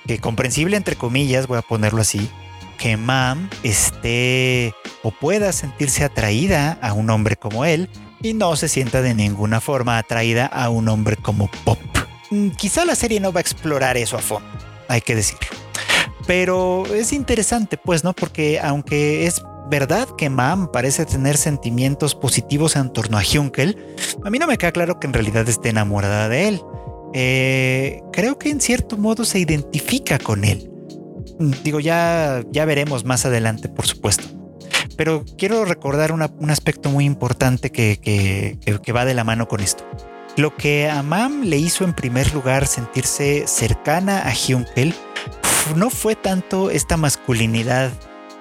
que 0.09 0.19
comprensible 0.19 0.77
entre 0.77 0.97
comillas, 0.97 1.47
voy 1.47 1.59
a 1.59 1.63
ponerlo 1.63 2.01
así, 2.01 2.31
que 2.79 2.97
Mam 2.97 3.51
esté 3.63 4.73
o 5.03 5.11
pueda 5.11 5.53
sentirse 5.53 6.05
atraída 6.05 6.79
a 6.81 6.95
un 6.95 7.11
hombre 7.11 7.37
como 7.37 7.65
él 7.65 7.91
y 8.23 8.33
no 8.33 8.57
se 8.57 8.69
sienta 8.69 9.03
de 9.03 9.15
ninguna 9.15 9.61
forma 9.61 9.99
atraída 9.99 10.47
a 10.47 10.71
un 10.71 10.89
hombre 10.89 11.17
como 11.17 11.51
Pop. 11.65 11.79
Mm, 12.31 12.51
quizá 12.51 12.85
la 12.85 12.95
serie 12.95 13.21
no 13.21 13.33
va 13.33 13.41
a 13.41 13.43
explorar 13.43 13.97
eso 13.97 14.17
a 14.17 14.21
fondo, 14.21 14.49
hay 14.89 15.01
que 15.01 15.15
decirlo. 15.15 15.49
Pero 16.27 16.85
es 16.87 17.13
interesante, 17.13 17.77
pues, 17.79 18.05
¿no? 18.05 18.13
Porque 18.13 18.61
aunque 18.63 19.27
es 19.27 19.43
verdad 19.71 20.09
que 20.17 20.31
Mam 20.31 20.71
parece 20.71 21.07
tener 21.07 21.37
sentimientos 21.37 22.15
positivos 22.15 22.77
en 22.77 22.93
torno 22.93 23.19
a 23.19 23.23
Junkel, 23.25 23.77
a 24.25 24.31
mí 24.31 24.39
no 24.39 24.47
me 24.47 24.59
queda 24.59 24.73
claro 24.73 25.01
que 25.01 25.07
en 25.07 25.13
realidad 25.13 25.49
esté 25.49 25.71
enamorada 25.71 26.29
de 26.29 26.49
él. 26.49 26.63
Eh, 27.15 28.03
creo 28.13 28.39
que 28.39 28.51
en 28.51 28.61
cierto 28.61 28.99
modo 28.99 29.25
se 29.25 29.39
identifica 29.39 30.19
con 30.19 30.45
él. 30.45 30.71
Digo, 31.39 31.81
ya, 31.81 32.43
ya 32.51 32.65
veremos 32.65 33.05
más 33.05 33.25
adelante, 33.25 33.69
por 33.69 33.87
supuesto. 33.87 34.25
Pero 34.97 35.25
quiero 35.37 35.65
recordar 35.65 36.13
un 36.13 36.51
aspecto 36.51 36.91
muy 36.91 37.05
importante 37.05 37.71
que, 37.71 38.59
que 38.83 38.93
va 38.93 39.05
de 39.05 39.15
la 39.15 39.25
mano 39.25 39.47
con 39.47 39.61
esto. 39.61 39.85
Lo 40.37 40.57
que 40.57 40.89
a 40.89 41.03
Mam 41.03 41.45
le 41.45 41.57
hizo 41.57 41.85
en 41.85 41.95
primer 41.95 42.33
lugar 42.33 42.67
sentirse 42.67 43.47
cercana 43.47 44.23
a 44.27 44.33
Hyunkel 44.33 44.95
no 45.77 45.91
fue 45.91 46.15
tanto 46.15 46.71
esta 46.71 46.97
masculinidad 46.97 47.91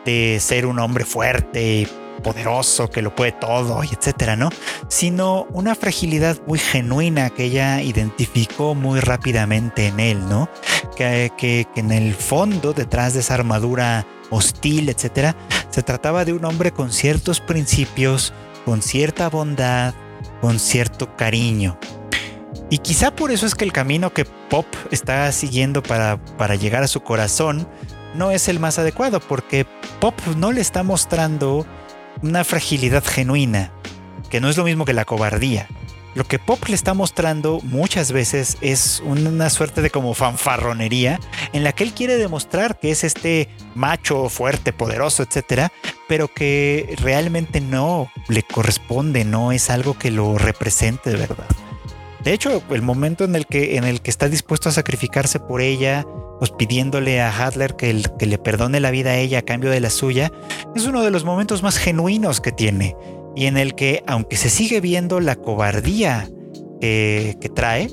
de 0.06 0.40
ser 0.40 0.66
un 0.66 0.80
hombre 0.80 1.06
fuerte 1.06 1.88
poderoso 2.28 2.90
que 2.90 3.02
lo 3.02 3.16
puede 3.16 3.32
todo 3.32 3.84
y 3.84 3.88
etcétera, 3.88 4.36
¿no? 4.36 4.50
Sino 4.90 5.48
una 5.54 5.76
fragilidad 5.76 6.38
muy 6.46 6.60
genuina 6.60 7.30
que 7.30 7.46
ella 7.46 7.82
identificó 7.82 8.76
muy 8.76 9.00
rápidamente 9.00 9.88
en 9.88 10.00
él, 10.02 10.28
¿no? 10.28 10.50
Que, 10.98 11.32
que, 11.38 11.68
que 11.74 11.80
en 11.80 11.92
el 11.92 12.14
fondo, 12.16 12.74
detrás 12.74 13.14
de 13.14 13.22
esa 13.22 13.36
armadura 13.36 14.06
hostil, 14.30 14.90
etcétera, 14.90 15.38
se 15.70 15.84
trataba 15.84 16.26
de 16.26 16.34
un 16.34 16.44
hombre 16.44 16.72
con 16.72 16.92
ciertos 16.92 17.40
principios, 17.40 18.34
con 18.66 18.82
cierta 18.82 19.30
bondad, 19.30 19.94
con 20.42 20.60
cierto 20.60 21.16
cariño. 21.16 21.80
Y 22.70 22.80
quizá 22.80 23.16
por 23.16 23.32
eso 23.32 23.46
es 23.46 23.56
que 23.56 23.64
el 23.64 23.72
camino 23.72 24.12
que 24.14 24.26
Pop 24.26 24.66
está 24.92 25.32
siguiendo 25.32 25.82
para, 25.82 26.18
para 26.38 26.56
llegar 26.56 26.84
a 26.84 26.88
su 26.88 27.02
corazón 27.02 27.66
no 28.16 28.32
es 28.32 28.50
el 28.50 28.60
más 28.60 28.80
adecuado, 28.80 29.22
porque 29.22 29.66
Pop 30.02 30.16
no 30.36 30.52
le 30.52 30.60
está 30.60 30.84
mostrando 30.84 31.66
una 32.22 32.44
fragilidad 32.44 33.04
genuina, 33.04 33.72
que 34.30 34.42
no 34.42 34.50
es 34.50 34.58
lo 34.58 34.64
mismo 34.64 34.86
que 34.86 34.94
la 34.94 35.06
cobardía. 35.06 35.68
Lo 36.16 36.24
que 36.24 36.40
Pop 36.40 36.64
le 36.68 36.74
está 36.74 36.96
mostrando 36.96 37.60
muchas 37.62 38.12
veces 38.12 38.58
es 38.62 39.04
una 39.06 39.52
suerte 39.52 39.84
de 39.84 39.92
como 39.92 40.16
fanfarronería 40.16 41.20
en 41.54 41.64
la 41.64 41.74
que 41.74 41.84
él 41.84 41.94
quiere 41.94 42.18
demostrar 42.18 42.80
que 42.80 42.90
es 42.90 43.04
este 43.04 43.50
macho 43.76 44.28
fuerte, 44.30 44.74
poderoso, 44.74 45.22
etcétera, 45.22 45.72
pero 46.08 46.28
que 46.28 46.96
realmente 47.00 47.62
no 47.62 48.10
le 48.30 48.42
corresponde, 48.42 49.26
no 49.26 49.52
es 49.52 49.70
algo 49.70 49.96
que 49.96 50.10
lo 50.10 50.40
represente 50.40 51.12
de 51.12 51.18
verdad. 51.18 51.48
De 52.24 52.34
hecho, 52.34 52.64
el 52.72 52.82
momento 52.82 53.24
en 53.24 53.36
el 53.36 53.46
que, 53.46 53.78
en 53.78 53.84
el 53.84 54.02
que 54.02 54.10
está 54.10 54.28
dispuesto 54.28 54.70
a 54.70 54.72
sacrificarse 54.72 55.40
por 55.40 55.62
ella, 55.62 56.04
pues 56.40 56.52
pidiéndole 56.52 57.22
a 57.22 57.32
Hadler 57.32 57.76
que, 57.76 57.94
le 57.94 58.38
perdone 58.38 58.80
la 58.80 58.92
vida 58.92 59.12
a 59.12 59.18
ella 59.18 59.40
a 59.40 59.42
cambio 59.44 59.70
de 59.70 59.80
la 59.80 59.90
suya, 59.90 60.32
es 60.76 60.86
uno 60.86 61.04
de 61.04 61.12
los 61.12 61.24
momentos 61.24 61.64
más 61.64 61.78
genuinos 61.78 62.42
que 62.42 62.52
tiene 62.52 62.96
y 63.36 63.46
en 63.46 63.58
el 63.58 63.76
que, 63.76 64.04
aunque 64.08 64.38
se 64.38 64.50
sigue 64.50 64.82
viendo 64.82 65.20
la 65.20 65.36
cobardía 65.36 66.30
que 66.80 67.52
trae, 67.56 67.90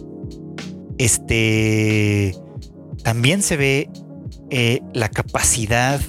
este 0.98 2.34
también 3.02 3.42
se 3.42 3.56
ve 3.56 3.90
eh, 4.50 4.80
la 4.92 5.08
capacidad 5.08 6.00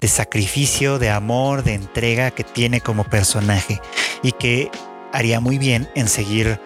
de 0.00 0.08
sacrificio, 0.08 0.98
de 0.98 1.10
amor, 1.10 1.62
de 1.62 1.74
entrega 1.74 2.30
que 2.30 2.44
tiene 2.44 2.80
como 2.80 3.04
personaje 3.04 3.80
y 4.22 4.32
que 4.32 4.70
haría 5.12 5.40
muy 5.40 5.58
bien 5.58 5.88
en 5.94 6.08
seguir 6.08 6.60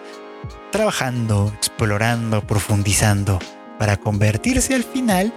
trabajando, 0.71 1.51
explorando, 1.57 2.45
profundizando 2.47 3.39
para 3.79 3.97
convertirse 3.97 4.75
al 4.75 4.83
final 4.83 5.33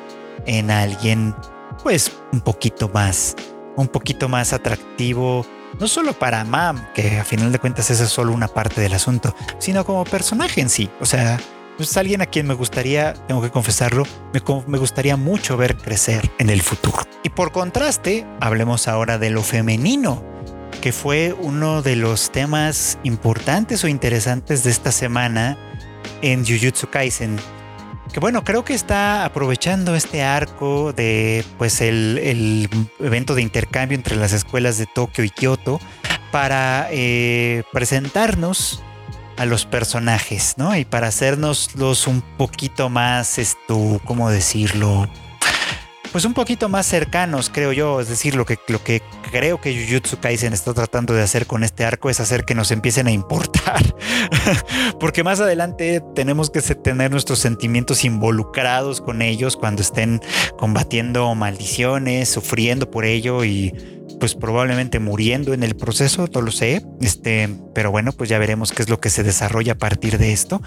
en 0.47 0.71
alguien 0.71 1.35
pues 1.83 2.13
un 2.33 2.41
poquito 2.41 2.89
más, 2.89 3.37
un 3.77 3.89
poquito 3.89 4.29
más 4.29 4.53
atractivo, 4.53 5.47
no 5.79 5.89
solo 5.89 6.13
para 6.15 6.45
Mam, 6.45 6.93
que 6.95 7.19
a 7.19 7.25
final 7.25 7.53
de 7.53 7.59
cuentas 7.59 7.91
esa 7.91 8.05
es 8.05 8.11
solo 8.11 8.33
una 8.33 8.49
parte 8.49 8.81
del 8.81 8.95
asunto, 8.95 9.35
sino 9.59 9.85
como 9.85 10.05
personaje 10.05 10.61
en 10.61 10.71
sí. 10.71 10.91
O 11.01 11.07
sea, 11.07 11.39
es 11.79 11.97
alguien 11.97 12.23
a 12.23 12.27
quien 12.27 12.47
me 12.47 12.55
gustaría, 12.55 13.13
tengo 13.27 13.43
que 13.43 13.51
confesarlo, 13.51 14.05
me, 14.33 14.41
me, 14.67 14.79
gustaría 14.79 15.17
mucho 15.17 15.57
ver 15.57 15.77
crecer 15.77 16.31
en 16.39 16.51
el 16.51 16.63
futuro. 16.63 16.99
Y 17.23 17.29
por 17.29 17.53
contraste, 17.53 18.27
hablemos 18.41 18.89
ahora 18.89 19.19
de 19.19 19.31
lo 19.31 19.43
femenino, 19.43 20.25
que 20.81 20.93
fue 20.93 21.35
uno 21.39 21.83
de 21.83 21.97
los 21.97 22.33
temas 22.33 22.99
importantes 23.03 23.85
o 23.85 23.89
interesantes 23.89 24.65
de 24.65 24.71
esta 24.71 24.93
semana 24.93 25.59
en 26.23 26.45
Jujutsu 26.47 26.89
Kaisen. 26.89 27.37
Que 28.13 28.21
bueno, 28.21 28.45
creo 28.45 28.65
que 28.65 28.75
está 28.75 29.25
aprovechando 29.25 29.95
este 29.95 30.23
arco 30.23 30.93
de 30.93 31.45
pues 31.59 31.81
el, 31.81 32.19
el 32.19 32.69
evento 32.99 33.35
de 33.35 33.43
intercambio 33.43 33.97
entre 33.97 34.17
las 34.17 34.33
escuelas 34.33 34.79
de 34.79 34.87
Tokio 34.87 35.23
y 35.23 35.31
Kioto 35.31 35.81
para 36.31 36.89
eh, 36.91 37.63
presentarnos 37.73 38.83
a 39.37 39.45
los 39.45 39.67
personajes, 39.67 40.55
¿no? 40.57 40.77
Y 40.77 40.85
para 40.85 41.09
hacernos 41.09 41.75
los 41.77 42.07
un 42.07 42.23
poquito 42.23 42.89
más, 42.89 43.39
esto, 43.39 44.01
¿cómo 44.05 44.31
decirlo? 44.31 45.09
Pues 46.17 46.25
un 46.25 46.33
poquito 46.33 46.71
más 46.71 46.87
cercanos, 46.87 47.51
creo 47.53 47.75
yo. 47.75 48.01
Es 48.01 48.09
decir, 48.09 48.37
lo 48.37 48.47
que, 48.47 48.59
lo 48.69 48.83
que 48.83 49.03
creo 49.31 49.61
que 49.61 49.79
Jujutsu 49.79 50.17
Kaisen 50.19 50.55
está 50.55 50.73
tratando 50.73 51.13
de 51.13 51.21
hacer 51.21 51.47
con 51.47 51.63
este 51.63 51.85
arco 51.85 52.09
es 52.09 52.21
hacer 52.21 52.47
que 52.47 52.55
nos 52.55 52.71
empiecen 52.71 53.07
a 53.07 53.11
importar. 53.11 53.83
Porque 54.99 55.23
más 55.23 55.41
adelante 55.41 56.03
tenemos 56.15 56.49
que 56.49 56.63
tener 56.63 57.11
nuestros 57.11 57.41
sentimientos 57.41 58.03
involucrados 58.03 59.03
con 59.03 59.21
ellos 59.21 59.59
cuando 59.59 59.83
estén 59.83 60.23
combatiendo 60.57 61.35
maldiciones, 61.35 62.31
sufriendo 62.31 62.91
por 62.91 63.05
ello 63.05 63.45
y 63.45 63.96
pues 64.19 64.35
probablemente 64.35 64.99
muriendo 64.99 65.55
en 65.55 65.63
el 65.63 65.77
proceso, 65.77 66.29
no 66.33 66.41
lo 66.41 66.51
sé, 66.51 66.83
este, 67.01 67.49
pero 67.75 67.91
bueno, 67.91 68.13
pues 68.13 68.31
ya 68.31 68.39
veremos 68.39 68.73
qué 68.73 68.83
es 68.83 68.89
lo 68.89 69.01
que 69.01 69.11
se 69.11 69.23
desarrolla 69.23 69.73
a 69.73 69.79
partir 69.79 70.19
de 70.19 70.33
esto. 70.33 70.63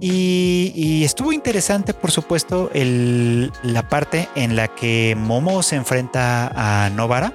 Y, 0.00 1.02
estuvo 1.04 1.32
interesante, 1.32 1.94
por 1.94 2.10
supuesto, 2.10 2.70
el, 2.74 3.52
la 3.62 3.88
parte 3.88 4.28
en 4.34 4.56
la 4.56 4.68
que 4.68 5.16
Momo 5.18 5.62
se 5.62 5.76
enfrenta 5.76 6.50
a 6.54 6.90
Novara. 6.90 7.34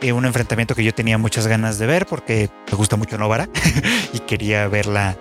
Eh, 0.00 0.12
un 0.12 0.24
enfrentamiento 0.26 0.74
que 0.74 0.84
yo 0.84 0.92
tenía 0.92 1.18
muchas 1.18 1.46
ganas 1.46 1.78
de 1.78 1.86
ver 1.86 2.06
porque 2.06 2.50
me 2.70 2.76
gusta 2.76 2.96
mucho 2.96 3.16
Novara 3.16 3.48
y 4.12 4.18
quería 4.20 4.68
verla 4.68 5.16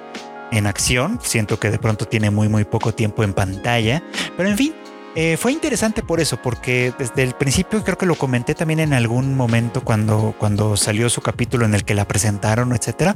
en 0.51 0.67
acción. 0.67 1.19
Siento 1.21 1.59
que 1.59 1.71
de 1.71 1.79
pronto 1.79 2.05
tiene 2.05 2.29
muy, 2.31 2.47
muy 2.47 2.63
poco 2.63 2.93
tiempo 2.93 3.23
en 3.23 3.33
pantalla. 3.33 4.03
Pero 4.37 4.49
en 4.49 4.57
fin, 4.57 4.73
eh, 5.15 5.37
fue 5.37 5.51
interesante 5.51 6.01
por 6.01 6.19
eso, 6.19 6.41
porque 6.41 6.91
desde 6.97 7.21
el 7.21 7.33
principio 7.33 7.83
creo 7.83 7.97
que 7.97 8.07
lo 8.07 8.15
comenté 8.15 8.55
también 8.55 8.79
en 8.79 8.93
algún 8.93 9.35
momento 9.35 9.83
cuando, 9.83 10.33
cuando 10.39 10.75
salió 10.75 11.07
su 11.09 11.21
capítulo 11.21 11.65
en 11.65 11.75
el 11.75 11.85
que 11.85 11.93
la 11.93 12.07
presentaron, 12.07 12.73
etcétera. 12.73 13.15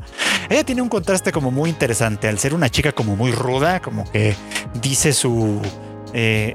Ella 0.50 0.64
tiene 0.64 0.84
un 0.84 0.90
contraste 0.90 1.32
como 1.32 1.50
muy 1.50 1.70
interesante. 1.72 2.28
Al 2.28 2.38
ser 2.38 2.54
una 2.54 2.70
chica 2.70 2.92
como 2.92 3.16
muy 3.16 3.32
ruda, 3.32 3.80
como 3.82 4.10
que 4.12 4.36
dice 4.80 5.12
su 5.12 5.60
eh, 6.14 6.54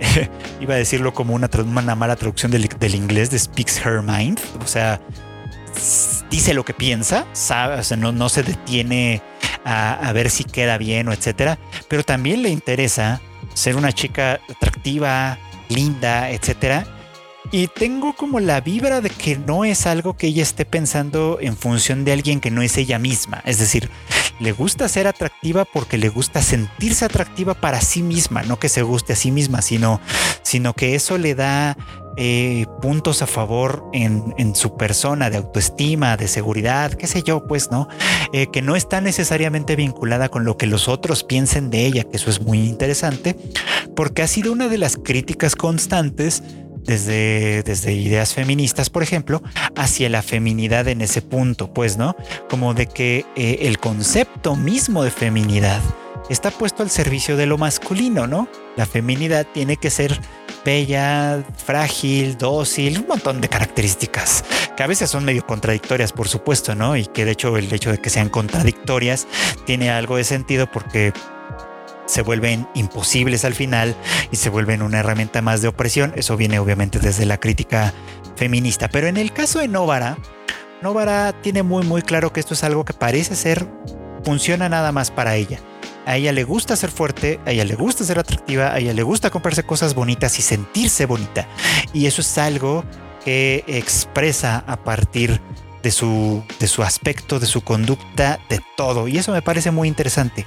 iba 0.61 0.75
a 0.75 0.79
decirlo 0.79 1.13
como 1.13 1.35
una, 1.35 1.51
una 1.65 1.95
mala 1.97 2.17
traducción 2.17 2.53
del, 2.53 2.95
inglés 2.95 3.31
de 3.31 3.39
speaks 3.39 3.85
her 3.85 4.01
mind, 4.01 4.39
o 4.63 4.67
sea, 4.67 5.01
dice 6.31 6.55
lo 6.55 6.65
que 6.65 6.73
piensa, 6.73 7.27
sabe, 7.33 7.81
o 7.81 7.83
sea, 7.83 7.97
no, 7.97 8.13
no 8.13 8.29
se 8.29 8.43
detiene 8.45 9.23
a, 9.65 9.95
a 9.95 10.13
ver 10.13 10.31
si 10.31 10.45
queda 10.45 10.79
bien 10.79 11.09
o 11.09 11.13
etcétera, 11.13 11.59
pero 11.89 12.05
también 12.05 12.43
le 12.43 12.51
interesa 12.51 13.21
ser 13.55 13.77
una 13.77 13.93
chica 13.93 14.41
atractiva, 14.49 15.39
linda, 15.69 16.31
etcétera. 16.31 16.87
Y 17.51 17.67
tengo 17.67 18.15
como 18.15 18.41
la 18.41 18.61
vibra 18.61 19.01
de 19.01 19.11
que 19.11 19.37
no 19.37 19.65
es 19.65 19.87
algo 19.87 20.17
que 20.17 20.29
ella 20.29 20.43
esté 20.43 20.65
pensando 20.65 21.39
en 21.41 21.57
función 21.57 22.05
de 22.05 22.13
alguien 22.13 22.41
que 22.41 22.51
no 22.51 22.63
es 22.63 22.79
ella 22.79 22.99
misma. 22.99 23.43
Es 23.45 23.59
decir, 23.59 23.91
le 24.41 24.53
gusta 24.53 24.89
ser 24.89 25.07
atractiva 25.07 25.65
porque 25.65 25.99
le 25.99 26.09
gusta 26.09 26.41
sentirse 26.41 27.05
atractiva 27.05 27.55
para 27.55 27.81
sí 27.81 28.03
misma, 28.03 28.43
no 28.43 28.59
que 28.59 28.69
se 28.69 28.83
guste 28.83 29.13
a 29.13 29.17
sí 29.17 29.31
misma, 29.31 29.61
sino, 29.61 30.01
sino 30.43 30.73
que 30.73 30.95
eso 30.95 31.19
le 31.19 31.35
da 31.35 31.77
eh, 32.17 32.67
puntos 32.81 33.23
a 33.23 33.27
favor 33.27 33.85
en, 33.93 34.55
su 34.55 34.77
persona 34.77 35.31
de 35.31 35.39
autoestima, 35.39 36.17
de 36.17 36.29
seguridad, 36.29 36.93
qué 36.93 37.07
sé 37.07 37.23
yo, 37.23 37.47
pues, 37.47 37.71
¿no? 37.71 37.89
Eh, 38.33 38.49
que 38.53 38.61
no 38.61 38.77
está 38.77 39.01
necesariamente 39.01 39.77
vinculada 39.77 40.29
con 40.29 40.45
lo 40.45 40.57
que 40.57 40.67
los 40.67 40.89
otros 40.89 41.25
piensen 41.25 41.71
de 41.71 41.87
ella, 41.87 42.05
que 42.05 42.17
eso 42.17 42.31
es 42.31 42.41
muy 42.43 42.61
interesante, 42.61 43.37
porque 43.97 44.23
ha 44.23 44.27
sido 44.27 44.53
una 44.53 44.69
de 44.69 44.79
las 44.79 44.97
críticas 44.97 45.57
constantes 45.57 46.43
desde, 46.85 47.63
desde 47.63 47.93
ideas 47.93 48.35
feministas, 48.35 48.91
por 48.91 49.03
ejemplo, 49.03 49.43
hacia 49.77 50.09
la 50.09 50.23
feminidad 50.23 50.89
en 50.89 51.01
ese 51.01 51.23
punto, 51.23 51.73
pues, 51.73 51.97
¿no? 51.97 52.17
Como 52.49 52.75
de 52.75 52.87
que 52.87 53.25
eh, 53.37 53.59
el 53.63 53.79
concepto 53.79 54.57
mismo 54.57 55.05
de 55.05 55.11
feminidad 55.11 55.81
está 56.29 56.51
puesto 56.51 56.83
al 56.83 56.91
servicio 56.91 57.37
de 57.37 57.47
lo 57.47 57.59
masculino, 57.59 58.27
¿no? 58.27 58.49
La 58.77 58.87
feminidad 58.87 59.47
tiene 59.53 59.77
que 59.77 59.91
ser 59.91 60.19
bella, 60.65 61.43
frágil, 61.57 62.39
dócil, 62.39 62.99
un 63.01 63.07
montón 63.09 63.41
de 63.41 63.49
características 63.49 64.45
que 64.77 64.83
a 64.83 64.87
veces 64.87 65.11
son 65.11 65.25
medio 65.25 65.47
contradictorias, 65.47 66.13
por 66.13 66.29
supuesto, 66.29 66.75
¿no? 66.75 66.97
Y 66.97 67.07
que 67.07 67.25
de 67.25 67.33
hecho 67.33 67.57
el 67.57 67.73
hecho 67.73 67.91
de 67.91 67.99
que 67.99 68.11
sean 68.11 68.29
contradictorias 68.29 69.27
tiene 69.67 69.91
algo 69.91 70.17
de 70.17 70.25
sentido 70.25 70.71
porque 70.71 71.13
se 72.07 72.23
vuelven 72.23 72.69
imposibles 72.75 73.45
al 73.45 73.55
final 73.55 73.97
y 74.31 74.37
se 74.37 74.51
vuelven 74.51 74.83
una 74.83 75.01
herramienta 75.01 75.43
más 75.43 75.63
de 75.63 75.69
opresión. 75.69 76.13
Eso 76.17 76.37
viene 76.37 76.59
obviamente 76.59 76.99
desde 76.99 77.27
la 77.27 77.39
crítica 77.39 77.93
feminista. 78.37 78.89
Pero 78.89 79.07
en 79.07 79.17
el 79.17 79.33
caso 79.33 79.61
de 79.61 79.69
Novara, 79.69 80.19
Novara 80.83 81.33
tiene 81.43 81.63
muy 81.63 81.85
muy 81.85 82.03
claro 82.03 82.33
que 82.33 82.41
esto 82.41 82.55
es 82.55 82.65
algo 82.65 82.85
que 82.85 82.93
parece 82.93 83.37
ser 83.37 83.67
funciona 84.25 84.69
nada 84.69 84.93
más 84.93 85.11
para 85.11 85.37
ella. 85.37 85.61
A 86.05 86.17
ella 86.17 86.33
le 86.33 86.45
gusta 86.45 86.75
ser 86.75 86.91
fuerte, 86.91 87.39
a 87.47 87.53
ella 87.53 87.65
le 87.65 87.77
gusta 87.77 88.05
ser 88.05 88.19
atractiva, 88.19 88.73
a 88.73 88.79
ella 88.79 88.93
le 88.93 89.03
gusta 89.03 89.31
comprarse 89.31 89.63
cosas 89.63 89.95
bonitas 89.95 90.39
y 90.39 90.43
sentirse 90.43 91.07
bonita. 91.07 91.47
Y 91.93 92.07
eso 92.07 92.23
es 92.23 92.39
algo 92.39 92.85
que 93.25 93.65
expresa 93.69 94.65
a 94.67 94.83
partir 94.83 95.41
de 95.83 95.93
su, 95.93 96.43
de 96.59 96.67
su 96.67 96.83
aspecto, 96.83 97.39
de 97.39 97.47
su 97.47 97.63
conducta, 97.63 98.41
de 98.49 98.61
todo. 98.77 99.07
Y 99.07 99.19
eso 99.19 99.33
me 99.33 99.43
parece 99.43 99.71
muy 99.71 99.87
interesante. 99.87 100.45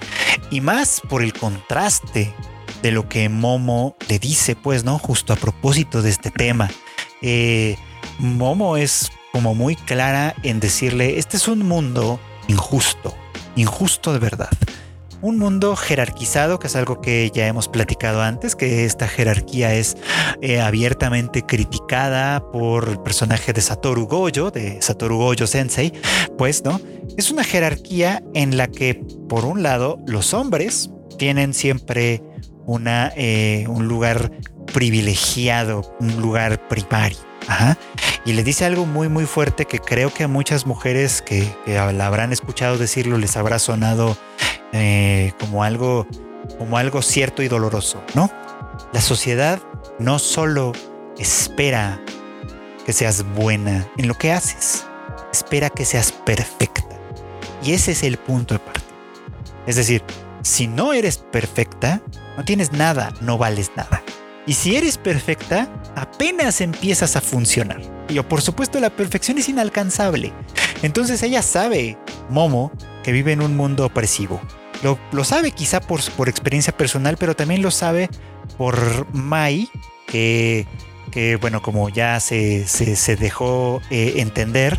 Y 0.52 0.60
más 0.60 1.02
por 1.08 1.24
el 1.24 1.34
contraste 1.34 2.34
de 2.82 2.92
lo 2.92 3.08
que 3.08 3.30
Momo 3.30 3.96
le 4.10 4.20
dice, 4.20 4.56
pues, 4.56 4.84
¿no? 4.84 5.00
Justo 5.00 5.32
a 5.32 5.38
propósito 5.38 6.02
de 6.02 6.10
este 6.10 6.32
tema. 6.32 6.70
Eh, 7.22 7.78
Momo 8.20 8.76
es 8.76 9.10
como 9.32 9.56
muy 9.56 9.78
clara 9.78 10.36
en 10.44 10.60
decirle, 10.60 11.18
este 11.18 11.38
es 11.38 11.48
un 11.48 11.66
mundo 11.66 12.20
injusto, 12.48 13.16
injusto 13.56 14.14
de 14.14 14.20
verdad 14.20 14.50
un 15.22 15.38
mundo 15.38 15.76
jerarquizado, 15.76 16.60
que 16.60 16.68
es 16.68 16.76
algo 16.76 17.02
que 17.02 17.32
ya 17.34 17.48
hemos 17.48 17.68
platicado 17.68 18.22
antes, 18.22 18.56
que 18.56 18.86
esta 18.86 19.08
jerarquía 19.08 19.74
es 19.74 19.98
eh, 20.42 20.60
abiertamente 20.60 21.44
criticada 21.44 22.52
por 22.52 22.90
el 22.90 23.00
personaje 23.00 23.54
de 23.54 23.62
Satoru 23.62 24.08
Gojo, 24.08 24.52
de 24.52 24.82
Satoru 24.82 25.18
Gojo 25.18 25.48
Sensei, 25.48 25.94
pues, 26.38 26.64
¿no? 26.64 26.80
Es 27.18 27.32
una 27.32 27.44
jerarquía 27.44 28.24
en 28.34 28.58
la 28.58 28.68
que, 28.68 28.96
por 29.30 29.46
un 29.46 29.64
lado, 29.64 30.00
los 30.06 30.34
hombres 30.34 30.90
tienen 31.18 31.54
siempre 31.54 32.22
una, 32.66 33.12
eh, 33.16 33.66
un 33.68 33.88
lugar 33.88 34.32
privilegiado, 34.74 35.96
un 36.00 36.22
lugar 36.22 36.68
primario. 36.68 37.35
Y 38.26 38.34
le 38.34 38.44
dice 38.44 38.66
algo 38.66 38.86
muy, 38.86 39.08
muy 39.08 39.26
fuerte 39.26 39.66
que 39.66 39.80
creo 39.80 40.12
que 40.14 40.24
a 40.24 40.28
muchas 40.28 40.66
mujeres 40.66 41.22
que, 41.22 41.48
que 41.66 41.76
la 41.76 42.08
habrán 42.08 42.34
escuchado 42.34 42.78
decirlo 42.78 43.18
les 43.18 43.38
habrá 43.38 43.60
sonado 43.60 44.18
eh, 44.74 45.32
como, 45.40 45.64
algo, 45.64 46.08
como 46.58 46.78
algo 46.78 47.02
cierto 47.02 47.44
y 47.44 47.48
doloroso, 47.48 48.04
¿no? 48.14 48.30
La 48.92 49.02
sociedad 49.02 49.62
no 50.00 50.20
solo 50.20 50.74
espera 51.18 52.02
que 52.86 52.94
seas 52.94 53.24
buena 53.36 53.88
en 53.98 54.08
lo 54.08 54.16
que 54.16 54.32
haces, 54.32 54.86
espera 55.32 55.70
que 55.70 55.86
seas 55.86 56.12
perfecta. 56.12 56.84
Y 57.64 57.74
ese 57.74 57.94
es 57.94 58.04
el 58.04 58.18
punto 58.18 58.56
de 58.56 58.60
partida. 58.60 58.86
Es 59.66 59.76
decir, 59.76 60.04
si 60.42 60.68
no 60.68 60.94
eres 60.94 61.18
perfecta, 61.18 62.02
no 62.38 62.44
tienes 62.44 62.72
nada, 62.72 63.14
no 63.22 63.38
vales 63.38 63.72
nada. 63.76 64.04
Y 64.46 64.54
si 64.54 64.76
eres 64.76 64.98
perfecta, 64.98 65.70
apenas 65.96 66.62
empiezas 66.62 67.16
a 67.16 67.22
funcionar. 67.22 67.82
Y 68.10 68.20
por 68.22 68.42
supuesto 68.42 68.80
la 68.80 68.90
perfección 68.90 69.38
es 69.38 69.50
inalcanzable. 69.50 70.34
Entonces 70.84 71.24
ella 71.24 71.42
sabe, 71.42 71.98
Momo, 72.30 72.72
que 73.04 73.12
vive 73.12 73.32
en 73.32 73.42
un 73.42 73.56
mundo 73.56 73.86
opresivo. 73.86 74.42
Lo, 75.12 75.24
sabe 75.24 75.52
quizá 75.52 75.80
por, 75.80 76.02
por, 76.12 76.30
experiencia 76.30 76.76
personal, 76.76 77.18
pero 77.18 77.36
también 77.36 77.62
lo 77.62 77.72
sabe 77.72 78.10
por 78.58 79.12
Mai, 79.14 79.70
que, 80.06 80.68
que, 81.12 81.38
bueno, 81.38 81.62
como 81.62 81.90
ya 81.90 82.20
se, 82.20 82.68
se, 82.68 83.16
dejó 83.16 83.82
eh, 83.90 84.16
entender, 84.18 84.78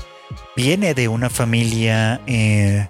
viene 0.55 0.95
de 0.95 1.09
una 1.09 1.29
familia 1.29 2.21
eh, 2.27 2.89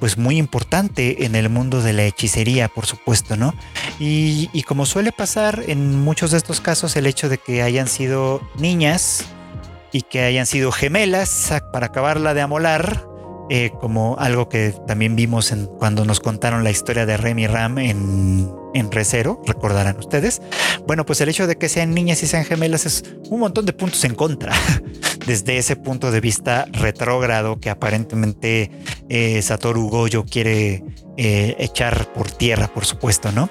pues 0.00 0.18
muy 0.18 0.36
importante 0.38 1.24
en 1.24 1.34
el 1.34 1.48
mundo 1.48 1.82
de 1.82 1.92
la 1.92 2.04
hechicería, 2.04 2.68
por 2.68 2.86
supuesto, 2.86 3.36
¿no? 3.36 3.54
Y, 3.98 4.62
como 4.64 4.86
suele 4.86 5.12
pasar 5.12 5.62
en 5.66 6.00
muchos 6.00 6.30
de 6.30 6.38
estos 6.38 6.60
casos, 6.60 6.96
el 6.96 7.06
hecho 7.06 7.28
de 7.28 7.38
que 7.38 7.62
hayan 7.62 7.86
sido 7.86 8.40
niñas 8.56 9.24
y 9.92 10.02
que 10.02 10.22
hayan 10.22 10.46
sido 10.46 10.72
gemelas 10.72 11.52
para 11.72 11.86
acabarla 11.86 12.34
de 12.34 12.40
amolar, 12.40 13.06
eh, 13.50 13.70
como 13.78 14.16
algo 14.18 14.48
que 14.48 14.74
también 14.86 15.16
vimos 15.16 15.52
en, 15.52 15.66
cuando 15.66 16.04
nos 16.04 16.20
contaron 16.20 16.64
la 16.64 16.70
historia 16.70 17.04
de 17.04 17.16
Remy 17.16 17.46
Ram 17.46 17.78
en, 17.78 18.50
en 18.72 18.90
Recero, 18.90 19.42
recordarán 19.46 19.98
ustedes. 19.98 20.40
Bueno, 20.86 21.04
pues 21.04 21.20
el 21.20 21.28
hecho 21.28 21.46
de 21.46 21.56
que 21.56 21.68
sean 21.68 21.92
niñas 21.92 22.22
y 22.22 22.26
sean 22.26 22.44
gemelas 22.44 22.86
es 22.86 23.04
un 23.28 23.40
montón 23.40 23.66
de 23.66 23.74
puntos 23.74 24.02
en 24.04 24.14
contra, 24.14 24.54
desde 25.26 25.58
ese 25.58 25.76
punto 25.76 26.10
de 26.10 26.20
vista 26.20 26.66
retrógrado 26.72 27.60
que 27.60 27.68
aparentemente 27.68 28.70
eh, 29.10 29.42
Satoru 29.42 29.90
Goyo 29.90 30.24
quiere 30.24 30.82
eh, 31.18 31.54
echar 31.58 32.12
por 32.14 32.30
tierra, 32.30 32.68
por 32.68 32.86
supuesto, 32.86 33.30
¿no? 33.32 33.50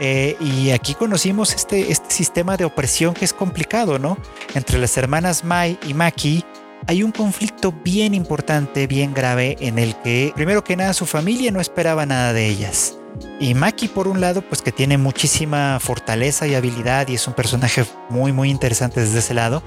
y 0.00 0.72
aquí 0.72 0.94
conocimos 0.94 1.54
este, 1.54 1.92
este 1.92 2.10
sistema 2.10 2.56
de 2.56 2.64
opresión 2.64 3.14
que 3.14 3.24
es 3.24 3.32
complicado, 3.32 4.00
¿no? 4.00 4.18
Entre 4.54 4.76
las 4.76 4.96
hermanas 4.96 5.44
Mai 5.44 5.78
y 5.86 5.94
Maki 5.94 6.44
hay 6.86 7.02
un 7.02 7.12
conflicto 7.12 7.72
bien 7.72 8.14
importante, 8.14 8.86
bien 8.86 9.14
grave, 9.14 9.56
en 9.60 9.78
el 9.78 9.94
que, 10.02 10.32
primero 10.34 10.64
que 10.64 10.76
nada, 10.76 10.92
su 10.92 11.06
familia 11.06 11.50
no 11.50 11.60
esperaba 11.60 12.06
nada 12.06 12.32
de 12.32 12.46
ellas. 12.46 12.96
Y 13.38 13.54
Maki, 13.54 13.88
por 13.88 14.08
un 14.08 14.20
lado, 14.20 14.42
pues 14.42 14.60
que 14.60 14.72
tiene 14.72 14.98
muchísima 14.98 15.78
fortaleza 15.80 16.46
y 16.46 16.54
habilidad 16.54 17.08
y 17.08 17.14
es 17.14 17.26
un 17.28 17.34
personaje 17.34 17.84
muy, 18.10 18.32
muy 18.32 18.50
interesante 18.50 19.00
desde 19.00 19.20
ese 19.20 19.34
lado, 19.34 19.62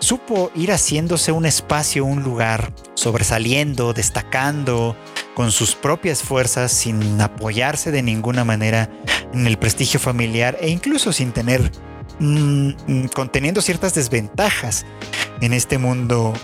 supo 0.00 0.50
ir 0.54 0.70
haciéndose 0.70 1.32
un 1.32 1.46
espacio, 1.46 2.04
un 2.04 2.22
lugar, 2.22 2.72
sobresaliendo, 2.94 3.92
destacando 3.94 4.96
con 5.34 5.50
sus 5.50 5.74
propias 5.74 6.22
fuerzas, 6.22 6.72
sin 6.72 7.20
apoyarse 7.20 7.90
de 7.90 8.02
ninguna 8.02 8.44
manera 8.44 8.90
en 9.32 9.46
el 9.46 9.58
prestigio 9.58 9.98
familiar 9.98 10.58
e 10.60 10.68
incluso 10.68 11.12
sin 11.12 11.32
tener, 11.32 11.70
mm, 12.18 12.68
mm, 12.86 13.08
conteniendo 13.14 13.62
ciertas 13.62 13.94
desventajas 13.94 14.84
en 15.40 15.54
este 15.54 15.78
mundo 15.78 16.34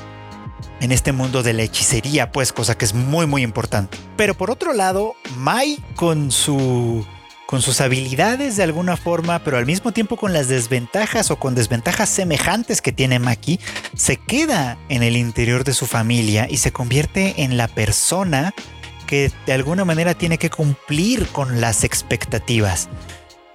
en 0.80 0.92
este 0.92 1.12
mundo 1.12 1.42
de 1.42 1.52
la 1.52 1.62
hechicería, 1.62 2.32
pues 2.32 2.52
cosa 2.52 2.76
que 2.76 2.84
es 2.84 2.94
muy 2.94 3.26
muy 3.26 3.42
importante. 3.42 3.98
Pero 4.16 4.34
por 4.34 4.50
otro 4.50 4.72
lado, 4.72 5.14
Mai 5.36 5.82
con 5.94 6.30
su 6.30 7.04
con 7.46 7.62
sus 7.62 7.80
habilidades 7.80 8.56
de 8.56 8.64
alguna 8.64 8.96
forma, 8.96 9.38
pero 9.38 9.56
al 9.56 9.66
mismo 9.66 9.92
tiempo 9.92 10.16
con 10.16 10.32
las 10.32 10.48
desventajas 10.48 11.30
o 11.30 11.36
con 11.36 11.54
desventajas 11.54 12.08
semejantes 12.08 12.82
que 12.82 12.92
tiene 12.92 13.20
Maki, 13.20 13.60
se 13.94 14.16
queda 14.16 14.76
en 14.88 15.04
el 15.04 15.16
interior 15.16 15.62
de 15.62 15.72
su 15.72 15.86
familia 15.86 16.48
y 16.50 16.56
se 16.56 16.72
convierte 16.72 17.42
en 17.42 17.56
la 17.56 17.68
persona 17.68 18.52
que 19.06 19.30
de 19.46 19.52
alguna 19.52 19.84
manera 19.84 20.14
tiene 20.14 20.38
que 20.38 20.50
cumplir 20.50 21.28
con 21.28 21.60
las 21.60 21.84
expectativas. 21.84 22.88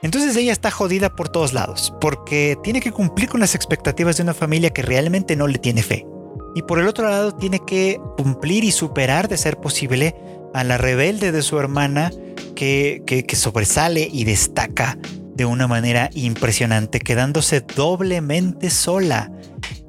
Entonces 0.01 0.35
ella 0.35 0.53
está 0.53 0.71
jodida 0.71 1.15
por 1.15 1.29
todos 1.29 1.53
lados, 1.53 1.93
porque 2.01 2.57
tiene 2.63 2.79
que 2.79 2.91
cumplir 2.91 3.29
con 3.29 3.39
las 3.39 3.53
expectativas 3.53 4.17
de 4.17 4.23
una 4.23 4.33
familia 4.33 4.71
que 4.71 4.81
realmente 4.81 5.35
no 5.35 5.47
le 5.47 5.59
tiene 5.59 5.83
fe. 5.83 6.07
Y 6.55 6.63
por 6.63 6.79
el 6.79 6.87
otro 6.87 7.09
lado 7.09 7.33
tiene 7.33 7.59
que 7.59 7.99
cumplir 8.17 8.63
y 8.63 8.71
superar 8.71 9.27
de 9.27 9.37
ser 9.37 9.57
posible 9.57 10.15
a 10.53 10.63
la 10.63 10.77
rebelde 10.77 11.31
de 11.31 11.41
su 11.41 11.57
hermana 11.59 12.11
que, 12.55 13.03
que, 13.05 13.35
sobresale 13.35 14.07
y 14.11 14.25
destaca 14.25 14.97
de 15.35 15.45
una 15.45 15.67
manera 15.67 16.09
impresionante, 16.13 16.99
quedándose 16.99 17.61
doblemente 17.61 18.69
sola 18.69 19.31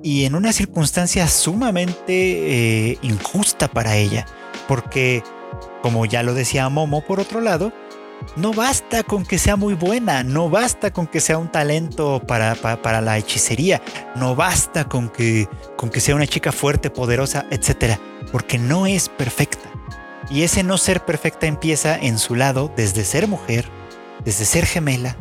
y 0.02 0.24
en 0.24 0.34
una 0.34 0.52
circunstancia 0.52 1.26
sumamente 1.28 2.90
eh, 2.90 2.98
injusta 3.02 3.68
para 3.68 3.96
ella, 3.96 4.26
porque 4.68 5.22
como 5.82 6.06
ya 6.06 6.22
lo 6.22 6.34
decía 6.34 6.68
Momo 6.68 7.04
por 7.04 7.20
otro 7.20 7.40
lado, 7.40 7.72
no 8.36 8.52
basta 8.52 9.02
con 9.02 9.24
que 9.24 9.38
sea 9.38 9.56
muy 9.56 9.74
buena, 9.74 10.22
no 10.22 10.48
basta 10.48 10.92
con 10.92 11.06
que 11.06 11.20
sea 11.20 11.38
un 11.38 11.50
talento 11.50 12.22
para, 12.26 12.54
para, 12.54 13.00
la 13.00 13.18
hechicería, 13.18 13.82
no 14.16 14.34
basta 14.34 14.88
con 14.88 15.08
que, 15.08 15.48
con 15.76 15.90
que 15.90 16.00
sea 16.00 16.14
una 16.14 16.26
chica 16.26 16.52
fuerte, 16.52 16.90
poderosa, 16.90 17.46
etc. 17.50 17.98
Porque 18.30 18.58
no 18.58 18.86
es 18.86 19.08
perfecta. 19.08 19.68
Y 20.30 20.42
ese 20.42 20.62
no 20.62 20.78
ser 20.78 21.04
perfecta 21.04 21.46
empieza 21.46 21.96
en 21.98 22.18
su 22.18 22.34
lado 22.34 22.72
desde 22.76 23.04
ser 23.04 23.28
mujer, 23.28 23.68
desde 24.24 24.44
ser 24.44 24.66
gemela, 24.66 25.16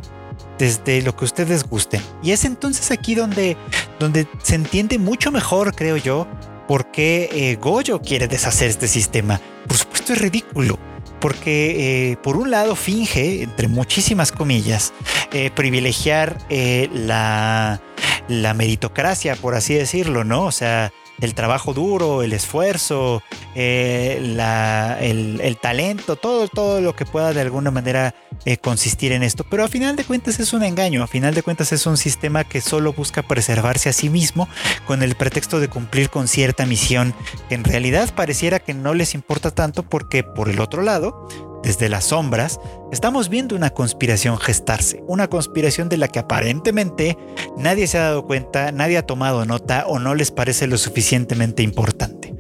desde 0.57 1.01
lo 1.01 1.15
que 1.15 1.25
ustedes 1.25 1.67
gusten. 1.67 2.01
Y 2.23 2.31
es 2.31 2.45
entonces 2.45 2.91
aquí 2.91 3.15
donde, 3.15 3.57
donde 3.99 4.27
se 4.41 4.55
entiende 4.55 4.99
mucho 4.99 5.31
mejor, 5.31 5.75
creo 5.75 5.97
yo, 5.97 6.27
por 6.67 6.91
qué 6.91 7.29
eh, 7.33 7.55
Goyo 7.55 8.01
quiere 8.01 8.27
deshacer 8.27 8.69
este 8.69 8.87
sistema. 8.87 9.41
Por 9.67 9.77
supuesto 9.77 10.13
es 10.13 10.19
ridículo 10.19 10.90
porque 11.21 12.11
eh, 12.11 12.17
por 12.17 12.35
un 12.35 12.51
lado 12.51 12.75
finge, 12.75 13.43
entre 13.43 13.69
muchísimas 13.69 14.33
comillas, 14.33 14.93
eh, 15.31 15.51
privilegiar 15.55 16.37
eh, 16.49 16.89
la, 16.93 17.79
la 18.27 18.53
meritocracia, 18.53 19.35
por 19.37 19.55
así 19.55 19.75
decirlo, 19.75 20.25
¿no? 20.25 20.43
O 20.43 20.51
sea, 20.51 20.91
el 21.21 21.35
trabajo 21.35 21.73
duro, 21.73 22.23
el 22.23 22.33
esfuerzo, 22.33 23.23
eh, 23.55 24.17
el, 24.19 25.57
talento, 25.57 26.15
todo, 26.15 26.47
todo 26.47 26.81
lo 26.81 26.95
que 26.95 27.05
pueda 27.05 27.31
de 27.33 27.41
alguna 27.41 27.71
manera 27.71 28.15
eh, 28.45 28.57
consistir 28.57 29.11
en 29.11 29.23
esto. 29.23 29.45
Pero 29.49 29.63
a 29.63 29.67
final 29.67 29.95
de 29.95 30.03
cuentas 30.03 30.39
es 30.39 30.51
un 30.53 30.63
engaño, 30.63 31.03
a 31.03 31.07
final 31.07 31.33
de 31.33 31.43
cuentas 31.43 31.71
es 31.71 31.85
un 31.85 31.97
sistema 31.97 32.43
que 32.43 32.59
solo 32.59 32.91
busca 32.91 33.21
preservarse 33.21 33.89
a 33.89 33.93
sí 33.93 34.09
mismo 34.09 34.49
con 34.85 35.03
el 35.03 35.15
pretexto 35.15 35.59
de 35.59 35.69
cumplir 35.69 36.09
con 36.09 36.27
cierta 36.27 36.65
misión 36.65 37.13
que 37.47 37.55
en 37.55 37.63
realidad 37.63 38.13
pareciera 38.15 38.59
que 38.59 38.73
no 38.73 38.93
les 38.93 39.13
importa 39.13 39.51
tanto 39.51 39.83
porque 39.83 40.23
por 40.23 40.49
el 40.49 40.59
otro 40.59 40.81
lado 40.81 41.27
desde 41.63 41.89
las 41.89 42.05
sombras, 42.05 42.59
estamos 42.91 43.29
viendo 43.29 43.55
una 43.55 43.69
conspiración 43.69 44.37
gestarse, 44.37 45.03
una 45.07 45.29
conspiración 45.29 45.89
de 45.89 45.97
la 45.97 46.07
que 46.07 46.19
aparentemente 46.19 47.17
nadie 47.57 47.87
se 47.87 47.97
ha 47.97 48.03
dado 48.03 48.25
cuenta, 48.25 48.71
nadie 48.71 48.97
ha 48.97 49.05
tomado 49.05 49.45
nota 49.45 49.85
o 49.87 49.99
no 49.99 50.15
les 50.15 50.31
parece 50.31 50.67
lo 50.67 50.77
suficientemente 50.77 51.63
importante. 51.63 52.33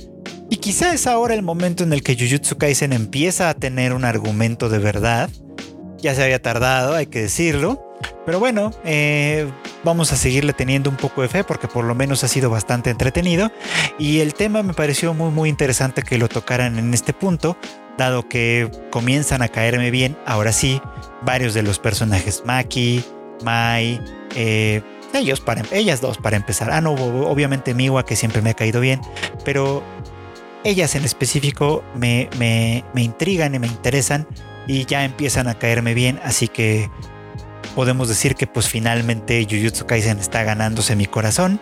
Y 0.49 0.57
quizá 0.57 0.93
es 0.93 1.07
ahora 1.07 1.33
el 1.33 1.43
momento 1.43 1.83
en 1.83 1.93
el 1.93 2.03
que 2.03 2.17
Jujutsu 2.17 2.57
Kaisen 2.57 2.91
empieza 2.91 3.49
a 3.49 3.53
tener 3.53 3.93
un 3.93 4.03
argumento 4.03 4.67
de 4.67 4.79
verdad. 4.79 5.29
Ya 5.99 6.13
se 6.13 6.23
había 6.23 6.41
tardado, 6.41 6.95
hay 6.95 7.07
que 7.07 7.21
decirlo. 7.21 7.90
Pero 8.25 8.39
bueno, 8.39 8.71
eh, 8.83 9.49
vamos 9.83 10.11
a 10.13 10.15
seguirle 10.15 10.53
teniendo 10.53 10.89
un 10.89 10.97
poco 10.97 11.21
de 11.21 11.27
fe 11.27 11.43
porque 11.43 11.67
por 11.67 11.85
lo 11.85 11.95
menos 11.95 12.23
ha 12.23 12.27
sido 12.27 12.49
bastante 12.49 12.89
entretenido. 12.89 13.51
Y 13.97 14.19
el 14.19 14.33
tema 14.33 14.63
me 14.63 14.73
pareció 14.73 15.13
muy 15.13 15.31
muy 15.31 15.49
interesante 15.49 16.03
que 16.03 16.17
lo 16.17 16.29
tocaran 16.29 16.77
en 16.77 16.93
este 16.93 17.13
punto 17.13 17.57
dado 17.97 18.27
que 18.27 18.69
comienzan 18.89 19.41
a 19.41 19.47
caerme 19.47 19.91
bien, 19.91 20.17
ahora 20.25 20.51
sí, 20.51 20.81
varios 21.21 21.53
de 21.53 21.61
los 21.61 21.77
personajes, 21.79 22.43
Maki, 22.45 23.03
Mai, 23.43 24.01
eh, 24.35 24.81
ellos 25.13 25.41
para, 25.41 25.63
ellas 25.71 26.01
dos 26.01 26.17
para 26.17 26.37
empezar. 26.37 26.71
Ah, 26.71 26.81
no, 26.81 26.93
obviamente 26.93 27.73
Miwa, 27.73 28.05
que 28.05 28.15
siempre 28.15 28.41
me 28.41 28.51
ha 28.51 28.53
caído 28.53 28.79
bien, 28.79 29.01
pero 29.43 29.83
ellas 30.63 30.95
en 30.95 31.03
específico 31.03 31.83
me, 31.95 32.29
me, 32.37 32.83
me 32.93 33.03
intrigan 33.03 33.53
y 33.55 33.59
me 33.59 33.67
interesan 33.67 34.27
y 34.67 34.85
ya 34.85 35.03
empiezan 35.03 35.47
a 35.47 35.55
caerme 35.55 35.93
bien, 35.93 36.19
así 36.23 36.47
que 36.47 36.89
podemos 37.75 38.07
decir 38.07 38.35
que 38.35 38.47
pues 38.47 38.67
finalmente 38.67 39.45
Jujutsu 39.49 39.85
Kaisen 39.85 40.19
está 40.19 40.43
ganándose 40.43 40.95
mi 40.95 41.05
corazón, 41.05 41.59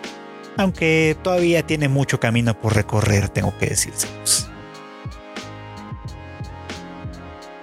aunque 0.56 1.16
todavía 1.22 1.66
tiene 1.66 1.88
mucho 1.88 2.20
camino 2.20 2.58
por 2.58 2.74
recorrer, 2.74 3.28
tengo 3.28 3.56
que 3.58 3.66
decirse. 3.66 4.08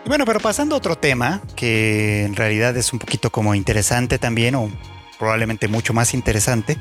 bueno, 0.06 0.24
pero 0.26 0.40
pasando 0.40 0.76
a 0.76 0.78
otro 0.78 0.98
tema, 0.98 1.42
que 1.56 2.24
en 2.24 2.36
realidad 2.36 2.78
es 2.78 2.94
un 2.94 3.00
poquito 3.00 3.30
como 3.30 3.54
interesante 3.56 4.18
también, 4.18 4.56
o 4.56 4.72
probablemente 5.20 5.68
mucho 5.68 5.94
más 5.94 6.14
interesante, 6.14 6.78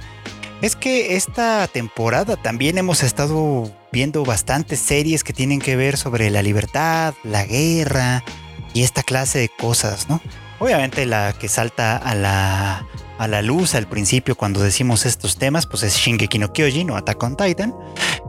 es 0.62 0.76
que 0.76 1.16
esta 1.16 1.66
temporada 1.66 2.36
también 2.36 2.78
hemos 2.78 3.02
estado 3.02 3.70
viendo 3.90 4.24
bastantes 4.24 4.78
series 4.78 5.24
que 5.24 5.32
tienen 5.32 5.60
que 5.60 5.74
ver 5.74 5.96
sobre 5.96 6.30
la 6.30 6.42
libertad, 6.42 7.14
la 7.24 7.44
guerra 7.44 8.22
y 8.72 8.82
esta 8.82 9.02
clase 9.02 9.40
de 9.40 9.48
cosas, 9.48 10.08
¿no? 10.08 10.20
Obviamente 10.58 11.06
la 11.06 11.34
que 11.38 11.48
salta 11.48 11.96
a 11.96 12.14
la, 12.14 12.86
a 13.18 13.28
la 13.28 13.42
luz 13.42 13.74
al 13.74 13.88
principio 13.88 14.36
cuando 14.36 14.60
decimos 14.60 15.06
estos 15.06 15.36
temas, 15.36 15.66
pues 15.66 15.82
es 15.82 15.96
Shingeki 15.96 16.38
no 16.38 16.52
Kyojin 16.52 16.90
o 16.90 16.96
Attack 16.96 17.22
on 17.22 17.36
Titan, 17.36 17.74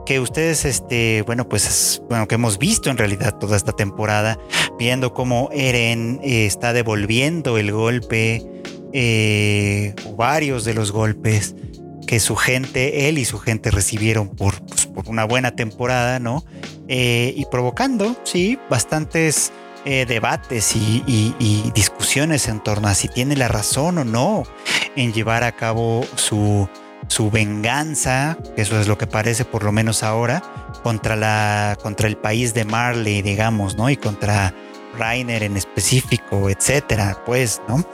que 0.08 0.22
ustedes, 0.22 0.63
este, 0.63 1.22
bueno, 1.24 1.50
pues, 1.50 2.02
bueno, 2.08 2.28
que 2.30 2.36
hemos 2.36 2.58
visto 2.58 2.90
en 2.90 2.98
realidad 2.98 3.38
toda 3.38 3.58
esta 3.58 3.74
temporada, 3.74 4.40
viendo 4.80 5.13
cómo 5.13 5.50
Eren 5.52 6.22
eh, 6.24 6.46
está 6.46 6.72
devolviendo 6.72 7.58
el 7.58 7.74
golpe, 7.74 8.46
eh, 8.94 9.94
varios 10.16 10.63
de 10.63 10.74
los 10.74 10.94
golpes 10.94 11.56
que 12.08 12.22
su 12.22 12.38
gente, 12.38 13.10
él 13.10 13.18
y 13.18 13.26
su 13.26 13.38
gente 13.38 13.70
recibieron 13.70 14.30
por, 14.30 14.62
pues, 14.62 14.86
por 14.86 15.10
una 15.10 15.26
buena 15.26 15.58
temporada, 15.58 16.20
¿no? 16.20 16.46
Eh, 16.88 17.34
y 17.36 17.44
provocando, 17.52 18.16
sí, 18.24 18.58
bastantes 18.70 19.52
debates 19.86 20.76
y, 20.76 21.02
y, 21.08 21.72
en 22.15 22.60
torno 22.63 22.88
a 22.88 22.96
si 22.96 23.10
tiene 23.10 23.36
la 23.36 23.48
razón 23.48 23.98
o 23.98 24.06
no 24.06 24.43
en 24.96 25.12
llevar 25.12 25.43
a 25.43 25.52
cabo 25.52 26.06
su, 26.15 26.67
su 27.08 27.30
venganza, 27.30 28.38
eso 28.56 28.80
es 28.80 28.88
lo 28.88 28.98
que 28.98 29.08
parece 29.08 29.43
por 29.43 29.63
lo 29.63 29.72
menos 29.72 30.04
ahora, 30.04 30.41
contra, 30.84 31.15
la, 31.15 31.78
contra 31.82 32.08
el 32.08 32.15
país 32.15 32.54
de 32.54 32.63
Marley, 32.63 33.22
digamos, 33.22 33.76
¿no? 33.76 33.89
Y 33.89 33.98
contra 33.98 34.54
Rainer 34.98 35.43
en 35.43 35.58
específico, 35.58 36.50
etcétera, 36.50 37.22
pues, 37.26 37.62
¿no? 37.67 37.86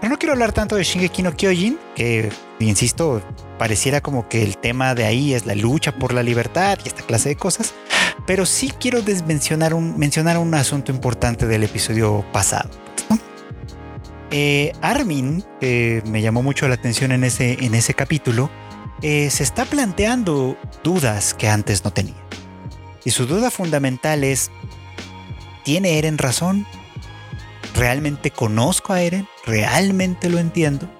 Pero 0.00 0.10
no 0.10 0.18
quiero 0.18 0.32
hablar 0.32 0.52
tanto 0.52 0.76
de 0.76 0.84
Shingeki 0.84 1.22
no 1.22 1.36
Kyojin, 1.36 1.78
que, 1.94 2.30
insisto, 2.60 3.20
pareciera 3.58 4.00
como 4.00 4.28
que 4.28 4.42
el 4.42 4.56
tema 4.56 4.94
de 4.94 5.04
ahí 5.04 5.34
es 5.34 5.44
la 5.44 5.54
lucha 5.54 5.92
por 5.92 6.14
la 6.14 6.22
libertad 6.22 6.78
y 6.84 6.88
esta 6.88 7.02
clase 7.02 7.30
de 7.30 7.36
cosas, 7.36 7.74
pero 8.26 8.46
sí 8.46 8.72
quiero 8.80 9.00
mencionar 9.26 9.74
un, 9.74 9.98
mencionar 9.98 10.38
un 10.38 10.54
asunto 10.54 10.90
importante 10.90 11.46
del 11.46 11.64
episodio 11.64 12.24
pasado. 12.32 12.87
Eh, 14.30 14.72
Armin, 14.82 15.42
que 15.60 16.02
me 16.06 16.20
llamó 16.20 16.42
mucho 16.42 16.68
la 16.68 16.74
atención 16.74 17.12
en 17.12 17.24
ese, 17.24 17.64
en 17.64 17.74
ese 17.74 17.94
capítulo, 17.94 18.50
eh, 19.00 19.30
se 19.30 19.42
está 19.42 19.64
planteando 19.64 20.56
dudas 20.84 21.32
que 21.34 21.48
antes 21.48 21.84
no 21.84 21.92
tenía. 21.92 22.16
Y 23.04 23.10
su 23.10 23.26
duda 23.26 23.50
fundamental 23.50 24.24
es, 24.24 24.50
¿tiene 25.64 25.98
Eren 25.98 26.18
razón? 26.18 26.66
¿Realmente 27.74 28.30
conozco 28.30 28.92
a 28.92 29.00
Eren? 29.00 29.26
¿Realmente 29.46 30.28
lo 30.28 30.38
entiendo? 30.38 30.90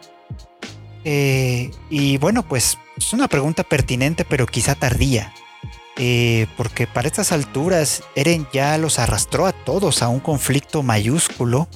Eh, 1.04 1.70
y 1.90 2.16
bueno, 2.18 2.48
pues 2.48 2.78
es 2.96 3.12
una 3.12 3.28
pregunta 3.28 3.62
pertinente, 3.62 4.24
pero 4.24 4.46
quizá 4.46 4.74
tardía. 4.74 5.34
porque 6.56 6.86
para 6.86 7.08
estas 7.08 7.32
alturas 7.32 8.04
Eren 8.14 8.46
ya 8.52 8.78
los 8.78 9.00
arrastró 9.00 9.46
a 9.46 9.52
todos 9.52 10.00
a 10.00 10.08
un 10.08 10.20
conflicto 10.20 10.84
mayúsculo 10.84 11.68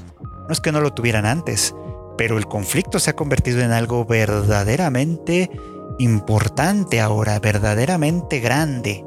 no 0.52 0.54
es 0.54 0.60
que 0.60 0.70
no 0.70 0.82
lo 0.82 0.92
tuvieran 0.92 1.24
antes, 1.24 1.74
pero 2.18 2.36
el 2.36 2.44
conflicto 2.44 2.98
se 2.98 3.08
ha 3.08 3.16
convertido 3.16 3.60
en 3.62 3.72
algo 3.72 4.04
verdaderamente 4.04 5.50
importante 5.98 7.00
ahora, 7.00 7.40
verdaderamente 7.40 8.38
grande. 8.38 9.02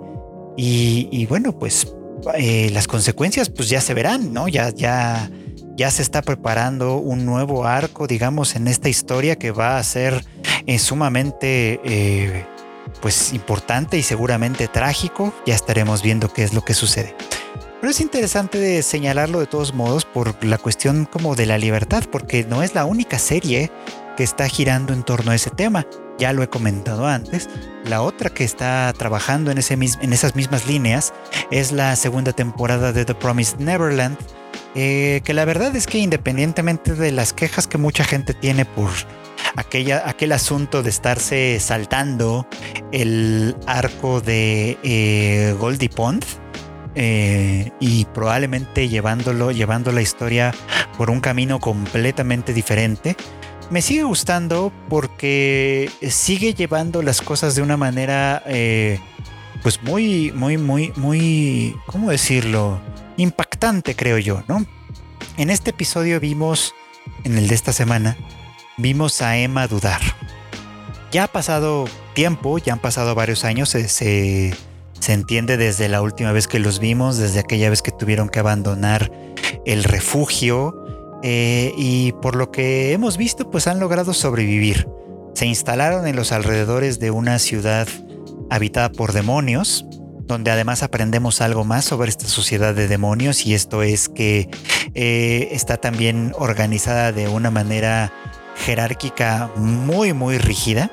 Y, 0.57 1.23
bueno, 1.27 1.51
pues 1.51 1.93
eh, 2.33 2.71
las 2.73 2.87
consecuencias 2.87 3.51
pues 3.51 3.69
ya 3.69 3.79
se 3.79 3.93
verán, 3.93 4.33
¿no? 4.33 4.47
Ya, 4.47 4.71
ya, 4.71 5.29
ya 5.77 5.91
se 5.91 6.01
está 6.01 6.23
preparando 6.23 6.97
un 6.97 7.27
nuevo 7.27 7.65
arco, 7.65 8.07
digamos, 8.07 8.55
en 8.55 8.67
esta 8.67 8.89
historia 8.89 9.35
que 9.35 9.51
va 9.51 9.77
a 9.77 9.83
ser 9.83 10.25
eh, 10.65 10.79
sumamente 10.79 11.79
eh, 11.83 12.43
pues 13.03 13.33
importante 13.33 13.99
y 13.99 14.01
seguramente 14.01 14.67
trágico. 14.67 15.31
Ya 15.45 15.53
estaremos 15.53 16.01
viendo 16.01 16.33
qué 16.33 16.41
es 16.41 16.55
lo 16.55 16.65
que 16.65 16.73
sucede. 16.73 17.13
Pero 17.85 17.91
es 17.91 18.01
interesante 18.01 18.81
señalarlo 18.81 19.39
de 19.39 19.45
todos 19.45 19.75
modos 19.75 20.05
por 20.05 20.43
la 20.43 20.57
cuestión 20.57 21.05
como 21.05 21.35
de 21.35 21.45
la 21.45 21.59
libertad, 21.59 22.03
porque 22.11 22.43
no 22.43 22.63
es 22.63 22.73
la 22.73 22.83
única 22.83 23.19
serie 23.19 23.71
que 24.17 24.23
está 24.23 24.49
girando 24.49 24.91
en 24.91 25.03
torno 25.03 25.29
a 25.29 25.35
ese 25.35 25.51
tema. 25.51 25.85
Ya 26.17 26.33
lo 26.33 26.41
he 26.41 26.49
comentado 26.49 27.05
antes. 27.05 27.47
La 27.83 28.01
otra 28.01 28.31
que 28.31 28.43
está 28.43 28.91
trabajando 28.97 29.51
en, 29.51 29.59
ese, 29.59 29.75
en 29.75 30.13
esas 30.13 30.35
mismas 30.35 30.65
líneas 30.65 31.13
es 31.51 31.71
la 31.71 31.95
segunda 31.95 32.33
temporada 32.33 32.91
de 32.91 33.05
The 33.05 33.13
Promised 33.13 33.59
Neverland, 33.59 34.17
eh, 34.73 35.21
que 35.23 35.35
la 35.35 35.45
verdad 35.45 35.75
es 35.75 35.85
que 35.85 35.99
independientemente 35.99 36.95
de 36.95 37.11
las 37.11 37.33
quejas 37.33 37.67
que 37.67 37.77
mucha 37.77 38.03
gente 38.03 38.33
tiene 38.33 38.65
por 38.65 38.89
aquel 39.57 40.31
asunto 40.31 40.81
de 40.81 40.89
estarse 40.89 41.59
saltando 41.59 42.47
el 42.91 43.55
arco 43.67 44.21
de 44.21 44.79
eh, 44.81 45.55
Goldie 45.59 45.89
Pond, 45.89 46.25
eh, 46.95 47.71
y 47.79 48.05
probablemente 48.05 48.87
llevándolo, 48.87 49.51
llevando 49.51 49.91
la 49.91 50.01
historia 50.01 50.53
por 50.97 51.09
un 51.09 51.19
camino 51.19 51.59
completamente 51.59 52.53
diferente. 52.53 53.15
Me 53.69 53.81
sigue 53.81 54.03
gustando 54.03 54.71
porque 54.89 55.91
sigue 56.09 56.53
llevando 56.53 57.01
las 57.01 57.21
cosas 57.21 57.55
de 57.55 57.61
una 57.61 57.77
manera, 57.77 58.43
eh, 58.45 58.99
pues 59.61 59.81
muy, 59.83 60.31
muy, 60.31 60.57
muy, 60.57 60.93
muy, 60.95 61.75
¿cómo 61.87 62.11
decirlo? 62.11 62.79
Impactante, 63.17 63.95
creo 63.95 64.17
yo, 64.17 64.43
¿no? 64.47 64.65
En 65.37 65.49
este 65.49 65.71
episodio 65.71 66.19
vimos, 66.19 66.73
en 67.23 67.37
el 67.37 67.47
de 67.47 67.55
esta 67.55 67.73
semana, 67.73 68.15
vimos 68.77 69.21
a 69.21 69.37
Emma 69.37 69.67
dudar. 69.67 70.01
Ya 71.11 71.25
ha 71.25 71.27
pasado 71.27 71.85
tiempo, 72.13 72.57
ya 72.59 72.73
han 72.73 72.79
pasado 72.79 73.15
varios 73.15 73.43
años, 73.43 73.69
se 73.69 73.87
se 73.89 74.53
entiende 75.07 75.57
desde 75.57 75.87
la 75.87 76.01
última 76.01 76.31
vez 76.31 76.47
que 76.47 76.59
los 76.59 76.79
vimos, 76.79 77.17
desde 77.17 77.39
aquella 77.39 77.69
vez 77.69 77.81
que 77.81 77.91
tuvieron 77.91 78.29
que 78.29 78.39
abandonar 78.39 79.11
el 79.65 79.83
refugio 79.83 80.75
eh, 81.23 81.73
y 81.77 82.11
por 82.13 82.35
lo 82.35 82.51
que 82.51 82.91
hemos 82.91 83.17
visto 83.17 83.49
pues 83.49 83.67
han 83.67 83.79
logrado 83.79 84.13
sobrevivir. 84.13 84.87
Se 85.33 85.45
instalaron 85.45 86.07
en 86.07 86.15
los 86.15 86.31
alrededores 86.31 86.99
de 86.99 87.11
una 87.11 87.39
ciudad 87.39 87.87
habitada 88.49 88.89
por 88.91 89.11
demonios, 89.11 89.85
donde 90.27 90.51
además 90.51 90.81
aprendemos 90.81 91.41
algo 91.41 91.65
más 91.65 91.85
sobre 91.85 92.09
esta 92.09 92.27
sociedad 92.27 92.73
de 92.73 92.87
demonios 92.87 93.45
y 93.45 93.53
esto 93.53 93.83
es 93.83 94.09
que 94.09 94.49
eh, 94.93 95.49
está 95.51 95.77
también 95.77 96.31
organizada 96.37 97.11
de 97.11 97.27
una 97.27 97.51
manera 97.51 98.11
jerárquica 98.55 99.51
muy 99.55 100.13
muy 100.13 100.37
rígida. 100.37 100.91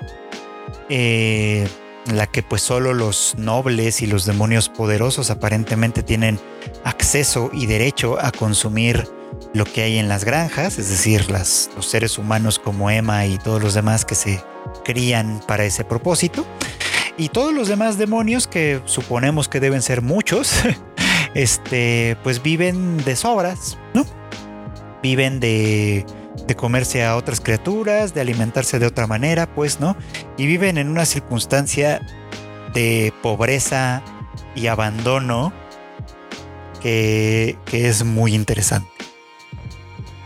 Eh, 0.89 1.69
la 2.07 2.27
que 2.27 2.43
pues 2.43 2.63
solo 2.63 2.95
los 2.95 3.35
nobles 3.37 4.03
y 4.03 4.07
los 4.07 4.25
demonios 4.25 4.69
poderosos 4.69 5.31
aparentemente 5.31 6.03
tienen 6.03 6.39
acceso 6.85 7.51
y 7.53 7.67
derecho 7.67 8.19
a 8.21 8.33
consumir 8.33 9.09
lo 9.55 9.65
que 9.65 9.83
hay 9.83 9.99
en 9.99 10.09
las 10.09 10.25
granjas, 10.25 10.79
es 10.79 10.89
decir, 10.89 11.31
las, 11.31 11.71
los 11.77 11.87
seres 11.87 12.19
humanos 12.19 12.59
como 12.59 12.91
Emma 12.91 13.27
y 13.27 13.39
todos 13.39 13.63
los 13.63 13.75
demás 13.75 14.05
que 14.05 14.15
se 14.15 14.43
crían 14.85 15.41
para 15.47 15.65
ese 15.65 15.85
propósito. 15.85 16.47
Y 17.19 17.29
todos 17.29 17.53
los 17.53 17.69
demás 17.69 17.99
demonios, 17.99 18.47
que 18.47 18.81
suponemos 18.87 19.49
que 19.49 19.61
deben 19.61 19.83
ser 19.83 20.01
muchos, 20.01 20.63
este, 21.35 22.17
pues 22.23 22.43
viven 22.43 22.97
de 23.05 23.17
sobras, 23.17 23.77
¿no? 23.95 24.07
Viven 25.03 25.39
de 25.39 26.07
de 26.47 26.57
comerse 26.57 27.05
a 27.05 27.17
otras 27.17 27.41
criaturas, 27.41 28.15
de 28.15 28.21
alimentarse 28.21 28.79
de 28.79 28.87
otra 28.87 29.07
manera, 29.07 29.53
pues, 29.55 29.81
¿no? 29.81 29.97
Y 30.37 30.47
viven 30.47 30.79
en 30.79 30.89
una 30.89 31.05
circunstancia 31.05 32.01
de 32.75 33.13
pobreza 33.23 34.03
y 34.55 34.67
abandono 34.67 35.53
que, 36.81 37.57
es 37.73 38.05
muy 38.05 38.35
interesante. 38.35 38.89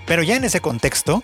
Pero 0.07 0.23
ya 0.23 0.37
en 0.37 0.45
ese 0.45 0.61
contexto, 0.61 1.23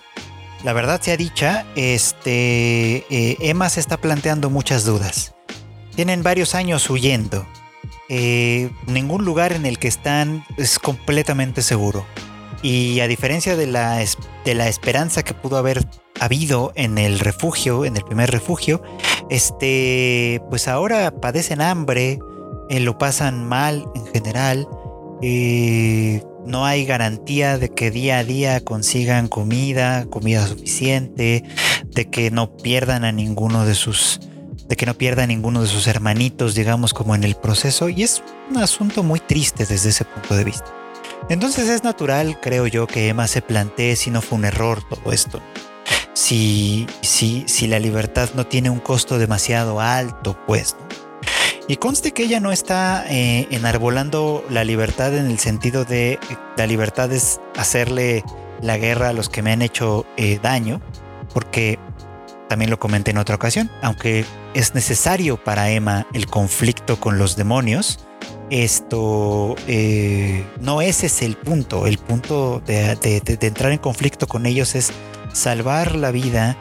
la 0.63 0.73
verdad 0.73 1.01
sea 1.01 1.17
dicha, 1.17 1.65
este, 1.75 3.05
eh, 3.09 3.37
Emma 3.39 3.69
se 3.69 3.79
está 3.79 3.97
planteando 3.97 4.49
muchas 4.49 4.85
dudas. 4.85 5.33
Tienen 5.95 6.23
varios 6.23 6.55
años 6.55 6.89
huyendo. 6.89 7.45
Eh, 8.09 8.69
ningún 8.85 9.25
lugar 9.25 9.53
en 9.53 9.65
el 9.65 9.79
que 9.79 9.87
están 9.87 10.45
es 10.57 10.77
completamente 10.77 11.61
seguro. 11.61 12.05
Y 12.63 13.01
a 13.01 13.07
diferencia 13.09 13.57
de 13.57 13.67
la, 13.67 14.03
de 14.45 14.55
la 14.55 14.69
esperanza 14.69 15.21
que 15.21 15.33
pudo 15.33 15.57
haber 15.57 15.85
habido 16.19 16.71
en 16.75 16.97
el 16.97 17.19
refugio, 17.19 17.83
en 17.83 17.97
el 17.97 18.03
primer 18.03 18.31
refugio, 18.31 18.81
este, 19.29 20.41
pues 20.49 20.69
ahora 20.69 21.11
padecen 21.11 21.61
hambre, 21.61 22.19
eh, 22.69 22.79
lo 22.79 22.97
pasan 22.97 23.45
mal 23.45 23.85
en 23.95 24.05
general, 24.07 24.65
eh, 25.21 26.23
no 26.45 26.65
hay 26.65 26.85
garantía 26.85 27.57
de 27.57 27.69
que 27.69 27.91
día 27.91 28.19
a 28.19 28.23
día 28.23 28.63
consigan 28.63 29.27
comida, 29.27 30.05
comida 30.05 30.47
suficiente, 30.47 31.43
de 31.85 32.09
que 32.09 32.31
no 32.31 32.55
pierdan 32.55 33.03
a 33.03 33.11
ninguno 33.11 33.65
de 33.65 33.75
sus, 33.75 34.21
de 34.69 34.75
que 34.77 34.85
no 34.85 34.93
pierdan 34.93 35.25
a 35.25 35.27
ninguno 35.27 35.61
de 35.61 35.67
sus 35.67 35.87
hermanitos, 35.87 36.55
digamos, 36.55 36.93
como 36.93 37.13
en 37.13 37.25
el 37.25 37.35
proceso, 37.35 37.89
y 37.89 38.03
es 38.03 38.23
un 38.49 38.57
asunto 38.57 39.03
muy 39.03 39.19
triste 39.19 39.65
desde 39.65 39.89
ese 39.89 40.05
punto 40.05 40.35
de 40.35 40.45
vista. 40.45 40.82
Entonces 41.29 41.69
es 41.69 41.83
natural, 41.83 42.39
creo 42.41 42.67
yo, 42.67 42.85
que 42.87 43.07
Emma 43.07 43.27
se 43.27 43.41
plantee 43.41 43.95
si 43.95 44.11
no 44.11 44.21
fue 44.21 44.37
un 44.37 44.45
error 44.45 44.83
todo 44.87 45.11
esto. 45.11 45.41
Si, 46.13 46.85
si, 47.01 47.45
si 47.47 47.67
la 47.67 47.79
libertad 47.79 48.29
no 48.35 48.45
tiene 48.45 48.69
un 48.69 48.79
costo 48.79 49.17
demasiado 49.17 49.79
alto, 49.79 50.37
pues. 50.45 50.75
Y 51.67 51.77
conste 51.77 52.11
que 52.11 52.23
ella 52.23 52.39
no 52.39 52.51
está 52.51 53.05
eh, 53.09 53.47
enarbolando 53.51 54.45
la 54.49 54.65
libertad 54.65 55.15
en 55.15 55.27
el 55.27 55.39
sentido 55.39 55.85
de 55.85 56.19
la 56.57 56.67
libertad 56.67 57.11
es 57.13 57.39
hacerle 57.55 58.23
la 58.61 58.77
guerra 58.77 59.09
a 59.09 59.13
los 59.13 59.29
que 59.29 59.41
me 59.41 59.53
han 59.53 59.61
hecho 59.61 60.05
eh, 60.17 60.39
daño, 60.43 60.81
porque 61.33 61.79
también 62.49 62.69
lo 62.69 62.79
comenté 62.79 63.11
en 63.11 63.17
otra 63.17 63.35
ocasión, 63.35 63.71
aunque 63.81 64.25
es 64.53 64.75
necesario 64.75 65.41
para 65.41 65.69
Emma 65.69 66.05
el 66.13 66.27
conflicto 66.27 66.99
con 66.99 67.17
los 67.17 67.37
demonios, 67.37 68.05
esto 68.49 69.55
eh, 69.67 70.45
no 70.59 70.81
ese 70.81 71.07
es 71.07 71.21
el 71.21 71.35
punto. 71.35 71.87
El 71.87 71.97
punto 71.97 72.61
de, 72.65 72.97
entrar 73.41 73.71
en 73.71 73.79
conflicto 73.79 74.27
con 74.27 74.45
ellos 74.45 74.75
es 74.75 74.91
salvar 75.33 75.95
la 75.95 76.11
vida 76.11 76.57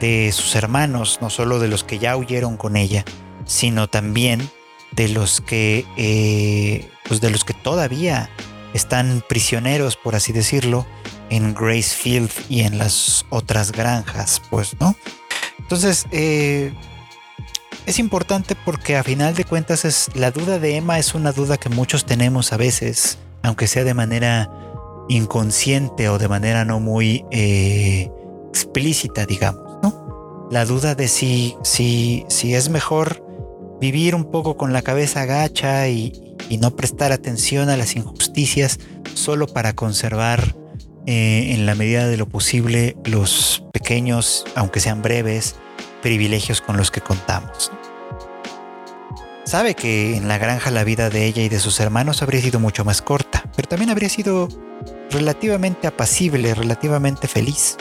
de 0.00 0.30
sus 0.32 0.54
hermanos, 0.54 1.18
no 1.20 1.30
solo 1.30 1.58
de 1.58 1.68
los 1.68 1.84
que 1.84 1.98
ya 1.98 2.16
huyeron 2.16 2.56
con 2.56 2.76
ella, 2.76 3.04
sino 3.44 3.88
también 3.88 4.48
de 4.92 5.08
los 5.08 5.40
que, 5.40 5.84
eh, 5.96 6.88
pues 7.06 7.20
de 7.20 7.30
los 7.30 7.44
que 7.44 7.54
todavía 7.54 8.30
están 8.74 9.22
prisioneros, 9.28 9.96
por 9.96 10.14
así 10.14 10.32
decirlo, 10.32 10.86
en 11.30 11.54
Gracefield 11.54 12.30
y 12.48 12.60
en 12.60 12.78
las 12.78 13.26
otras 13.30 13.72
granjas, 13.72 14.40
pues, 14.50 14.76
¿no? 14.80 14.94
Entonces, 15.58 16.06
eh, 16.12 16.72
es 17.86 18.00
importante 18.00 18.56
porque 18.64 18.96
a 18.96 19.04
final 19.04 19.34
de 19.34 19.44
cuentas 19.44 19.84
es, 19.84 20.10
la 20.14 20.32
duda 20.32 20.58
de 20.58 20.76
Emma 20.76 20.98
es 20.98 21.14
una 21.14 21.32
duda 21.32 21.56
que 21.56 21.68
muchos 21.68 22.04
tenemos 22.04 22.52
a 22.52 22.56
veces, 22.56 23.18
aunque 23.42 23.68
sea 23.68 23.84
de 23.84 23.94
manera 23.94 24.50
inconsciente 25.08 26.08
o 26.08 26.18
de 26.18 26.28
manera 26.28 26.64
no 26.64 26.80
muy 26.80 27.24
eh, 27.30 28.10
explícita, 28.48 29.24
digamos, 29.24 29.78
¿no? 29.82 30.48
La 30.50 30.64
duda 30.64 30.96
de 30.96 31.06
si, 31.06 31.56
si, 31.62 32.24
si 32.28 32.54
es 32.54 32.68
mejor 32.68 33.24
vivir 33.80 34.14
un 34.14 34.30
poco 34.30 34.56
con 34.56 34.72
la 34.72 34.82
cabeza 34.82 35.24
gacha 35.24 35.88
y, 35.88 36.22
no 36.60 36.76
prestar 36.76 37.10
atención 37.12 37.70
a 37.70 37.76
las 37.76 37.96
injusticias 37.96 38.78
solo 39.14 39.48
para 39.48 39.74
conservar 39.74 40.54
eh, 41.06 41.54
en 41.54 41.66
la 41.66 41.74
medida 41.74 42.06
de 42.06 42.16
lo 42.16 42.26
posible 42.28 42.96
los 43.04 43.64
pequeños, 43.72 44.44
aunque 44.54 44.78
sean 44.78 45.02
breves, 45.02 45.56
privilegios 46.06 46.60
con 46.60 46.76
los 46.76 46.92
que 46.92 47.00
contamos. 47.00 47.72
Sabe 49.42 49.74
que 49.74 50.16
en 50.16 50.28
la 50.28 50.38
granja 50.38 50.70
la 50.70 50.84
vida 50.84 51.10
de 51.10 51.26
ella 51.26 51.42
y 51.42 51.48
de 51.48 51.58
sus 51.58 51.80
hermanos 51.80 52.22
habría 52.22 52.40
sido 52.40 52.60
mucho 52.60 52.84
más 52.84 53.02
corta, 53.02 53.42
pero 53.56 53.66
también 53.66 53.90
habría 53.90 54.08
sido 54.08 54.48
relativamente 55.10 55.88
apacible, 55.88 56.54
relativamente 56.54 57.26
feliz. 57.26 57.76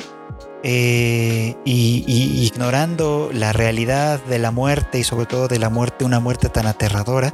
Eh, 0.64 1.56
y, 1.66 2.04
ignorando 2.48 3.30
la 3.32 3.54
realidad 3.54 4.20
de 4.24 4.40
la 4.40 4.50
muerte 4.50 4.98
y 4.98 5.04
sobre 5.04 5.28
todo 5.28 5.48
de 5.48 5.60
la 5.60 5.70
muerte, 5.70 6.04
una 6.04 6.20
muerte 6.20 6.50
tan 6.50 6.66
aterradora, 6.66 7.32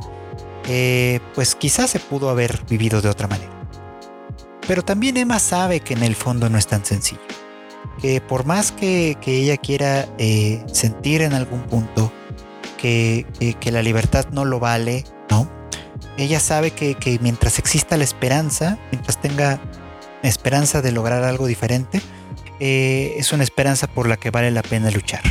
eh, 0.68 1.22
pues 1.36 1.56
quizás 1.56 1.89
se 1.89 2.02
pudo 2.02 2.30
haber 2.30 2.66
vivido 2.70 3.02
de 3.02 3.08
otra 3.08 3.30
manera. 3.30 3.54
Pero 4.68 4.84
también 4.84 5.16
Emma 5.16 5.39
sabe 5.39 5.80
que 5.80 5.94
en 5.94 6.04
el 6.04 6.16
fondo 6.16 6.50
no 6.50 6.58
es 6.58 6.68
tan 6.68 6.84
sencillo. 6.84 7.22
Que 8.01 8.21
por 8.21 8.45
más 8.45 8.71
que, 8.71 9.17
ella 9.25 9.57
quiera 9.57 10.07
eh, 10.17 10.63
sentir 10.71 11.21
en 11.21 11.34
algún 11.34 11.61
punto 11.63 12.11
que, 12.77 13.25
que, 13.59 13.71
la 13.71 13.84
libertad 13.84 14.25
no 14.32 14.43
lo 14.43 14.59
vale, 14.59 15.03
¿no? 15.29 15.49
Ella 16.17 16.39
sabe 16.39 16.71
que, 16.71 16.95
que 16.95 17.19
mientras 17.21 17.59
exista 17.59 17.97
la 17.97 18.03
esperanza, 18.03 18.79
mientras 18.91 19.21
tenga 19.21 19.59
esperanza 20.23 20.82
de 20.82 20.91
lograr 20.91 21.23
algo 21.23 21.45
diferente, 21.47 22.01
eh, 22.59 23.15
es 23.17 23.34
una 23.34 23.43
esperanza 23.43 23.88
por 23.88 24.07
la 24.07 24.17
que 24.17 24.29
vale 24.29 24.51
la 24.51 24.61
pena 24.61 24.91
luchar. 24.91 25.23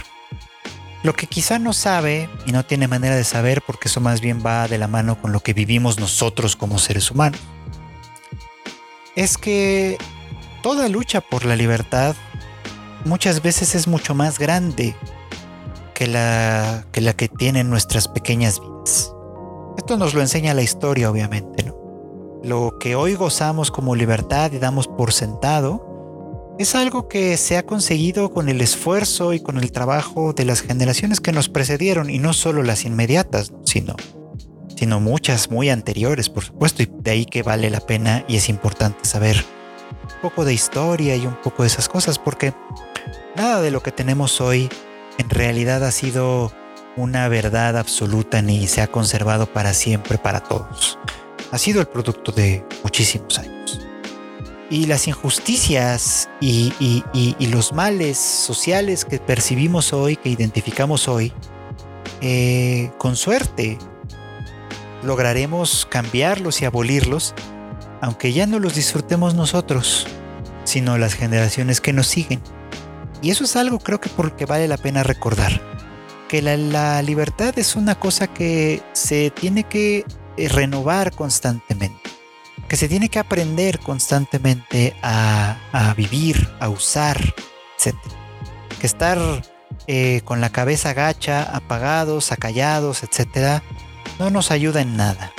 Lo 1.02 1.14
que 1.14 1.28
quizá 1.28 1.58
no 1.58 1.72
sabe 1.72 2.28
y 2.44 2.52
no 2.52 2.64
tiene 2.64 2.88
manera 2.88 3.14
de 3.14 3.24
saber, 3.24 3.62
porque 3.62 3.88
eso 3.88 4.00
más 4.00 4.20
bien 4.20 4.42
va 4.44 4.68
de 4.68 4.78
la 4.78 4.88
mano 4.88 5.20
con 5.20 5.32
lo 5.32 5.40
que 5.40 5.54
vivimos 5.54 5.98
nosotros 5.98 6.56
como 6.56 6.78
seres 6.78 7.10
humanos, 7.10 7.40
es 9.16 9.38
que 9.38 9.96
toda 10.62 10.88
lucha 10.88 11.20
por 11.20 11.44
la 11.44 11.56
libertad 11.56 12.16
muchas 13.04 13.42
veces 13.42 13.74
es 13.74 13.86
mucho 13.86 14.14
más 14.14 14.38
grande 14.38 14.96
que 15.94 16.06
la 16.06 16.86
que, 16.92 17.00
la 17.00 17.12
que 17.12 17.28
tienen 17.28 17.70
nuestras 17.70 18.08
pequeñas 18.08 18.60
vidas. 18.60 19.12
Esto 19.76 19.96
nos 19.96 20.14
lo 20.14 20.20
enseña 20.20 20.54
la 20.54 20.62
historia, 20.62 21.10
obviamente, 21.10 21.62
¿no? 21.62 21.76
Lo 22.42 22.78
que 22.78 22.96
hoy 22.96 23.14
gozamos 23.14 23.70
como 23.70 23.94
libertad 23.94 24.50
y 24.52 24.58
damos 24.58 24.88
por 24.88 25.12
sentado, 25.12 25.90
es 26.58 26.74
algo 26.74 27.08
que 27.08 27.36
se 27.36 27.56
ha 27.56 27.64
conseguido 27.64 28.32
con 28.32 28.48
el 28.48 28.60
esfuerzo 28.60 29.32
y 29.32 29.40
con 29.40 29.56
el 29.58 29.72
trabajo 29.72 30.32
de 30.32 30.44
las 30.44 30.60
generaciones 30.60 31.20
que 31.20 31.32
nos 31.32 31.48
precedieron 31.48 32.10
y 32.10 32.18
no 32.18 32.32
solo 32.32 32.62
las 32.62 32.84
inmediatas, 32.84 33.52
sino, 33.64 33.94
sino 34.76 35.00
muchas 35.00 35.50
muy 35.50 35.70
anteriores, 35.70 36.28
por 36.28 36.44
supuesto, 36.44 36.82
y 36.82 36.90
de 37.00 37.10
ahí 37.10 37.24
que 37.24 37.42
vale 37.42 37.70
la 37.70 37.80
pena 37.80 38.24
y 38.28 38.36
es 38.36 38.48
importante 38.48 39.04
saber 39.04 39.44
poco 40.20 40.44
de 40.44 40.54
historia 40.54 41.16
y 41.16 41.26
un 41.26 41.34
poco 41.34 41.62
de 41.62 41.68
esas 41.68 41.88
cosas, 41.88 42.18
porque 42.18 42.54
nada 43.36 43.60
de 43.60 43.70
lo 43.70 43.82
que 43.82 43.92
tenemos 43.92 44.40
hoy 44.40 44.68
en 45.18 45.30
realidad 45.30 45.84
ha 45.84 45.90
sido 45.90 46.52
una 46.96 47.28
verdad 47.28 47.76
absoluta 47.76 48.42
ni 48.42 48.66
se 48.66 48.82
ha 48.82 48.86
conservado 48.86 49.46
para 49.46 49.74
siempre 49.74 50.18
para 50.18 50.40
todos. 50.40 50.98
Ha 51.50 51.58
sido 51.58 51.80
el 51.80 51.88
producto 51.88 52.32
de 52.32 52.64
muchísimos 52.82 53.38
años. 53.38 53.80
Y 54.70 54.86
las 54.86 55.08
injusticias 55.08 56.28
y, 56.40 56.72
los 57.40 57.72
males 57.72 58.18
sociales 58.18 59.04
que 59.04 59.18
percibimos 59.18 59.92
hoy, 59.92 60.16
que 60.16 60.28
identificamos 60.28 61.08
hoy, 61.08 61.32
eh, 62.20 62.92
con 62.98 63.16
suerte 63.16 63.78
lograremos 65.02 65.86
cambiarlos 65.86 66.62
y 66.62 66.66
abolirlos, 66.66 67.34
aunque 68.00 68.32
ya 68.32 68.46
no 68.46 68.58
los 68.58 68.74
disfrutemos 68.74 69.34
nosotros, 69.34 70.06
sino 70.64 70.98
las 70.98 71.14
generaciones 71.14 71.80
que 71.80 71.92
nos 71.92 72.06
siguen. 72.06 72.40
Y 73.22 73.30
eso 73.30 73.44
es 73.44 73.56
algo 73.56 73.78
creo 73.78 74.00
que 74.00 74.08
porque 74.08 74.46
vale 74.46 74.68
la 74.68 74.78
pena 74.78 75.02
recordar, 75.02 75.60
que 76.28 76.42
la 76.42 77.02
libertad 77.02 77.58
es 77.58 77.76
una 77.76 77.94
cosa 77.94 78.28
que 78.28 78.82
se 78.92 79.30
tiene 79.30 79.64
que 79.64 80.04
eh, 80.36 80.48
renovar 80.48 81.12
constantemente 81.12 82.10
que 82.70 82.76
se 82.76 82.88
tiene 82.88 83.08
que 83.08 83.18
aprender 83.18 83.80
constantemente 83.80 84.94
a, 85.02 85.56
vivir, 85.96 86.48
a 86.60 86.68
usar, 86.68 87.18
etc. 87.76 87.96
Que 88.80 88.86
estar 88.86 89.18
eh, 89.88 90.20
con 90.24 90.40
la 90.40 90.50
cabeza 90.50 90.94
gacha, 90.94 91.42
apagados, 91.42 92.30
acallados, 92.30 93.02
etc., 93.02 93.60
no 94.20 94.30
nos 94.30 94.52
ayuda 94.52 94.82
en 94.82 94.96
nada. 94.96 95.32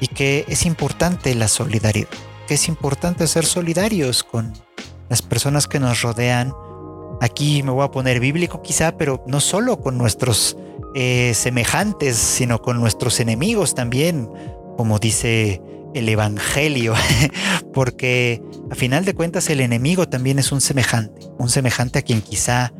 Y 0.00 0.08
que 0.08 0.44
es 0.48 0.66
importante 0.66 1.34
la 1.34 1.48
solidaridad, 1.48 2.08
que 2.46 2.54
es 2.54 2.68
importante 2.68 3.26
ser 3.26 3.44
solidarios 3.44 4.22
con 4.22 4.52
las 5.08 5.22
personas 5.22 5.66
que 5.66 5.80
nos 5.80 6.02
rodean. 6.02 6.52
Aquí 7.20 7.62
me 7.62 7.72
voy 7.72 7.84
a 7.84 7.90
poner 7.90 8.20
bíblico 8.20 8.62
quizá, 8.62 8.96
pero 8.96 9.24
no 9.26 9.40
solo 9.40 9.80
con 9.80 9.98
nuestros 9.98 10.56
eh, 10.94 11.32
semejantes, 11.34 12.16
sino 12.16 12.62
con 12.62 12.80
nuestros 12.80 13.20
enemigos 13.20 13.74
también, 13.74 14.28
como 14.76 14.98
dice 14.98 15.60
el 15.94 16.08
Evangelio, 16.08 16.94
porque 17.74 18.42
a 18.70 18.74
final 18.74 19.04
de 19.04 19.14
cuentas 19.14 19.50
el 19.50 19.60
enemigo 19.60 20.08
también 20.08 20.38
es 20.38 20.52
un 20.52 20.60
semejante, 20.60 21.26
un 21.38 21.48
semejante 21.48 21.98
a 21.98 22.02
quien 22.02 22.20
quizá 22.20 22.72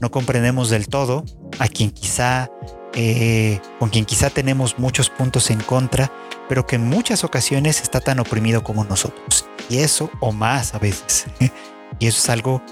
no 0.00 0.10
comprendemos 0.10 0.70
del 0.70 0.88
todo, 0.88 1.24
a 1.58 1.68
quien 1.68 1.90
quizá, 1.90 2.50
eh, 2.94 3.60
con 3.78 3.88
quien 3.90 4.04
quizá 4.04 4.30
tenemos 4.30 4.78
muchos 4.78 5.10
puntos 5.10 5.50
en 5.50 5.60
contra, 5.60 6.10
pero 6.48 6.66
que 6.66 6.76
en 6.76 6.88
muchas 6.88 7.24
ocasiones 7.24 7.80
está 7.80 8.00
tan 8.00 8.20
oprimido 8.20 8.62
como 8.62 8.84
nosotros. 8.84 9.46
Y 9.68 9.78
eso, 9.78 10.10
o 10.20 10.32
más 10.32 10.74
a 10.74 10.78
veces. 10.78 11.26
y 11.98 12.06
eso 12.06 12.18
es 12.18 12.28
algo 12.28 12.62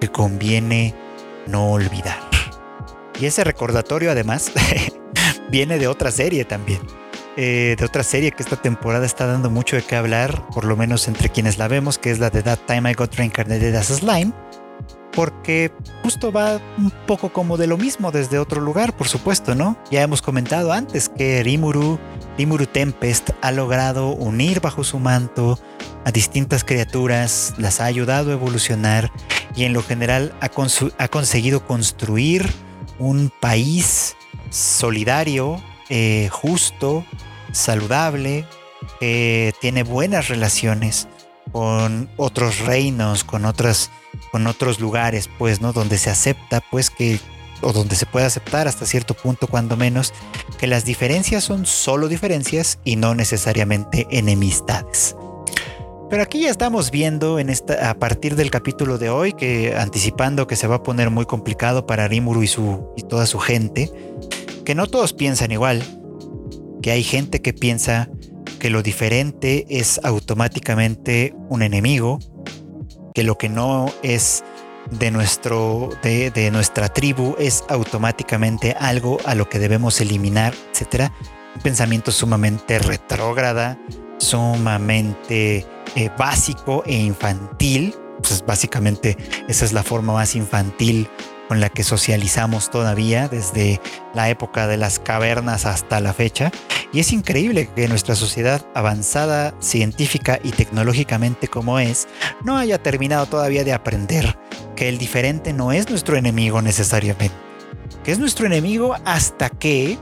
que 0.00 0.08
conviene 0.08 0.94
no 1.46 1.70
olvidar. 1.70 2.18
Y 3.20 3.26
ese 3.26 3.44
recordatorio 3.44 4.10
además 4.10 4.50
viene 5.50 5.78
de 5.78 5.88
otra 5.88 6.10
serie 6.10 6.44
también. 6.44 6.80
Eh, 7.36 7.76
de 7.78 7.84
otra 7.84 8.02
serie 8.02 8.32
que 8.32 8.42
esta 8.42 8.56
temporada 8.56 9.06
está 9.06 9.26
dando 9.26 9.50
mucho 9.50 9.76
de 9.76 9.82
qué 9.82 9.96
hablar, 9.96 10.46
por 10.48 10.64
lo 10.64 10.76
menos 10.76 11.06
entre 11.06 11.28
quienes 11.28 11.58
la 11.58 11.68
vemos, 11.68 11.96
que 11.96 12.10
es 12.10 12.18
la 12.18 12.28
de 12.28 12.42
That 12.42 12.58
Time 12.66 12.90
I 12.90 12.94
Got 12.94 13.14
Reincarnated 13.14 13.74
as 13.74 13.90
a 13.90 13.96
Slime, 13.96 14.32
porque 15.12 15.72
justo 16.02 16.32
va 16.32 16.60
un 16.78 16.90
poco 17.06 17.32
como 17.32 17.56
de 17.56 17.66
lo 17.66 17.76
mismo 17.76 18.10
desde 18.10 18.38
otro 18.38 18.60
lugar, 18.60 18.96
por 18.96 19.08
supuesto, 19.08 19.54
¿no? 19.54 19.76
Ya 19.90 20.02
hemos 20.02 20.22
comentado 20.22 20.72
antes 20.72 21.08
que 21.08 21.42
Rimuru, 21.42 21.98
Rimuru 22.38 22.66
Tempest 22.66 23.30
ha 23.42 23.52
logrado 23.52 24.10
unir 24.10 24.60
bajo 24.60 24.84
su 24.84 24.98
manto 24.98 25.58
a 26.04 26.12
distintas 26.12 26.64
criaturas, 26.64 27.54
las 27.58 27.80
ha 27.80 27.84
ayudado 27.84 28.30
a 28.30 28.34
evolucionar 28.34 29.10
y 29.54 29.64
en 29.64 29.72
lo 29.72 29.82
general 29.82 30.34
ha, 30.40 31.08
conseguido 31.08 31.66
construir 31.66 32.48
un 32.98 33.32
país 33.40 34.16
solidario, 34.50 35.62
eh, 35.88 36.28
justo, 36.30 37.04
saludable, 37.52 38.46
tiene 39.00 39.82
buenas 39.82 40.28
relaciones 40.28 41.08
con 41.52 42.08
otros 42.16 42.60
reinos, 42.60 43.24
con 43.24 43.44
otras, 43.44 43.90
con 44.32 44.46
otros 44.46 44.80
lugares, 44.80 45.28
pues, 45.38 45.60
¿no? 45.60 45.72
Donde 45.72 45.98
se 45.98 46.10
acepta, 46.10 46.62
pues, 46.70 46.90
que, 46.90 47.20
o 47.62 47.72
donde 47.72 47.96
se 47.96 48.06
puede 48.06 48.26
aceptar 48.26 48.68
hasta 48.68 48.86
cierto 48.86 49.14
punto, 49.14 49.46
cuando 49.46 49.76
menos, 49.76 50.12
que 50.58 50.66
las 50.66 50.84
diferencias 50.84 51.44
son 51.44 51.66
solo 51.66 52.08
diferencias 52.08 52.78
y 52.84 52.96
no 52.96 53.14
necesariamente 53.14 54.06
enemistades. 54.10 55.16
Pero 56.10 56.24
aquí 56.24 56.40
ya 56.40 56.50
estamos 56.50 56.90
viendo 56.90 57.38
en 57.38 57.50
esta, 57.50 57.88
a 57.88 57.94
partir 57.94 58.34
del 58.34 58.50
capítulo 58.50 58.98
de 58.98 59.10
hoy, 59.10 59.32
que 59.32 59.76
anticipando 59.76 60.48
que 60.48 60.56
se 60.56 60.66
va 60.66 60.76
a 60.76 60.82
poner 60.82 61.08
muy 61.08 61.24
complicado 61.24 61.86
para 61.86 62.08
Rimuru 62.08 62.42
y, 62.42 62.48
su, 62.48 62.92
y 62.96 63.02
toda 63.02 63.26
su 63.26 63.38
gente, 63.38 63.92
que 64.64 64.74
no 64.74 64.88
todos 64.88 65.12
piensan 65.12 65.52
igual, 65.52 65.82
que 66.82 66.90
hay 66.90 67.04
gente 67.04 67.40
que 67.40 67.52
piensa 67.52 68.10
que 68.58 68.70
lo 68.70 68.82
diferente 68.82 69.66
es 69.68 70.00
automáticamente 70.02 71.34
un 71.48 71.62
enemigo, 71.62 72.18
que 73.20 73.24
lo 73.24 73.36
que 73.36 73.50
no 73.50 73.92
es 74.02 74.42
de, 74.90 75.10
nuestro, 75.10 75.90
de, 76.02 76.50
nuestra 76.50 76.88
tribu 76.88 77.36
es 77.38 77.64
automáticamente 77.68 78.74
algo 78.80 79.18
a 79.26 79.34
lo 79.34 79.46
que 79.46 79.58
debemos 79.58 80.00
eliminar, 80.00 80.54
etc. 80.72 81.10
Un 81.54 81.60
pensamiento 81.60 82.12
sumamente 82.12 82.78
retrógrada, 82.78 83.78
sumamente 84.16 85.66
eh, 85.96 86.10
básico 86.16 86.82
e 86.86 86.94
infantil. 86.94 87.94
Pues 88.22 88.42
básicamente 88.46 89.18
esa 89.48 89.66
es 89.66 89.74
la 89.74 89.82
forma 89.82 90.14
más 90.14 90.34
infantil 90.34 91.06
con 91.50 91.58
la 91.60 91.68
que 91.68 91.82
socializamos 91.82 92.70
todavía 92.70 93.26
desde 93.26 93.80
la 94.14 94.30
época 94.30 94.68
de 94.68 94.76
las 94.76 95.00
cavernas 95.00 95.66
hasta 95.66 95.98
la 95.98 96.12
fecha. 96.12 96.52
Y 96.92 97.00
es 97.00 97.12
increíble 97.12 97.68
que 97.74 97.88
nuestra 97.88 98.14
sociedad 98.14 98.64
avanzada 98.72 99.52
científica 99.58 100.38
y 100.44 100.52
tecnológicamente 100.52 101.48
como 101.48 101.80
es, 101.80 102.06
no 102.44 102.56
haya 102.56 102.80
terminado 102.80 103.26
todavía 103.26 103.64
de 103.64 103.72
aprender 103.72 104.38
que 104.76 104.88
el 104.88 104.98
diferente 104.98 105.52
no 105.52 105.72
es 105.72 105.90
nuestro 105.90 106.16
enemigo 106.16 106.62
necesariamente, 106.62 107.34
que 108.04 108.12
es 108.12 108.20
nuestro 108.20 108.46
enemigo 108.46 108.94
hasta 109.04 109.50
que 109.50 109.98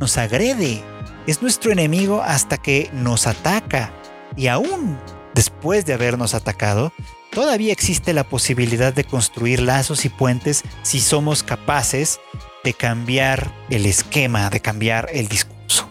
nos 0.00 0.16
agrede, 0.16 0.82
es 1.26 1.42
nuestro 1.42 1.72
enemigo 1.72 2.22
hasta 2.22 2.56
que 2.56 2.88
nos 2.94 3.26
ataca 3.26 3.92
y 4.34 4.46
aún 4.46 4.98
después 5.34 5.84
de 5.84 5.92
habernos 5.92 6.32
atacado, 6.32 6.90
todavía 7.36 7.70
existe 7.70 8.14
la 8.14 8.24
posibilidad 8.24 8.94
de 8.94 9.04
construir 9.04 9.60
lazos 9.60 10.06
y 10.06 10.08
puentes 10.08 10.62
si 10.80 11.00
somos 11.00 11.42
capaces 11.42 12.18
de 12.64 12.72
cambiar 12.72 13.52
el 13.68 13.84
esquema, 13.84 14.48
de 14.48 14.60
cambiar 14.60 15.10
el 15.12 15.28
discurso. 15.28 15.90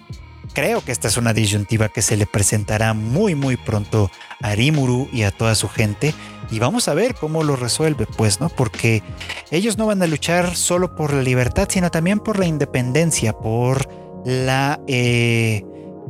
Creo 0.55 0.83
que 0.83 0.91
esta 0.91 1.07
es 1.07 1.17
una 1.17 1.33
disyuntiva 1.33 1.89
que 1.89 2.01
se 2.01 2.17
le 2.17 2.25
presentará 2.25 2.95
muy 2.95 3.35
muy 3.35 3.57
pronto 3.57 4.09
a 4.41 4.55
Rimuru 4.55 5.07
y 5.13 5.21
a 5.21 5.29
toda 5.29 5.53
su 5.53 5.69
gente 5.69 6.15
y 6.49 6.57
vamos 6.57 6.87
a 6.87 6.95
ver 6.95 7.13
cómo 7.13 7.43
lo 7.43 7.55
resuelve, 7.55 8.07
pues, 8.07 8.41
¿no? 8.41 8.49
Porque 8.49 9.03
ellos 9.51 9.77
no 9.77 9.85
van 9.85 10.01
a 10.01 10.07
luchar 10.07 10.55
solo 10.55 10.95
por 10.95 11.13
la 11.13 11.21
libertad, 11.21 11.67
sino 11.69 11.91
también 11.91 12.17
por 12.17 12.39
la 12.39 12.47
independencia, 12.47 13.33
por 13.33 13.87
la 14.25 14.79
eh, 14.87 15.63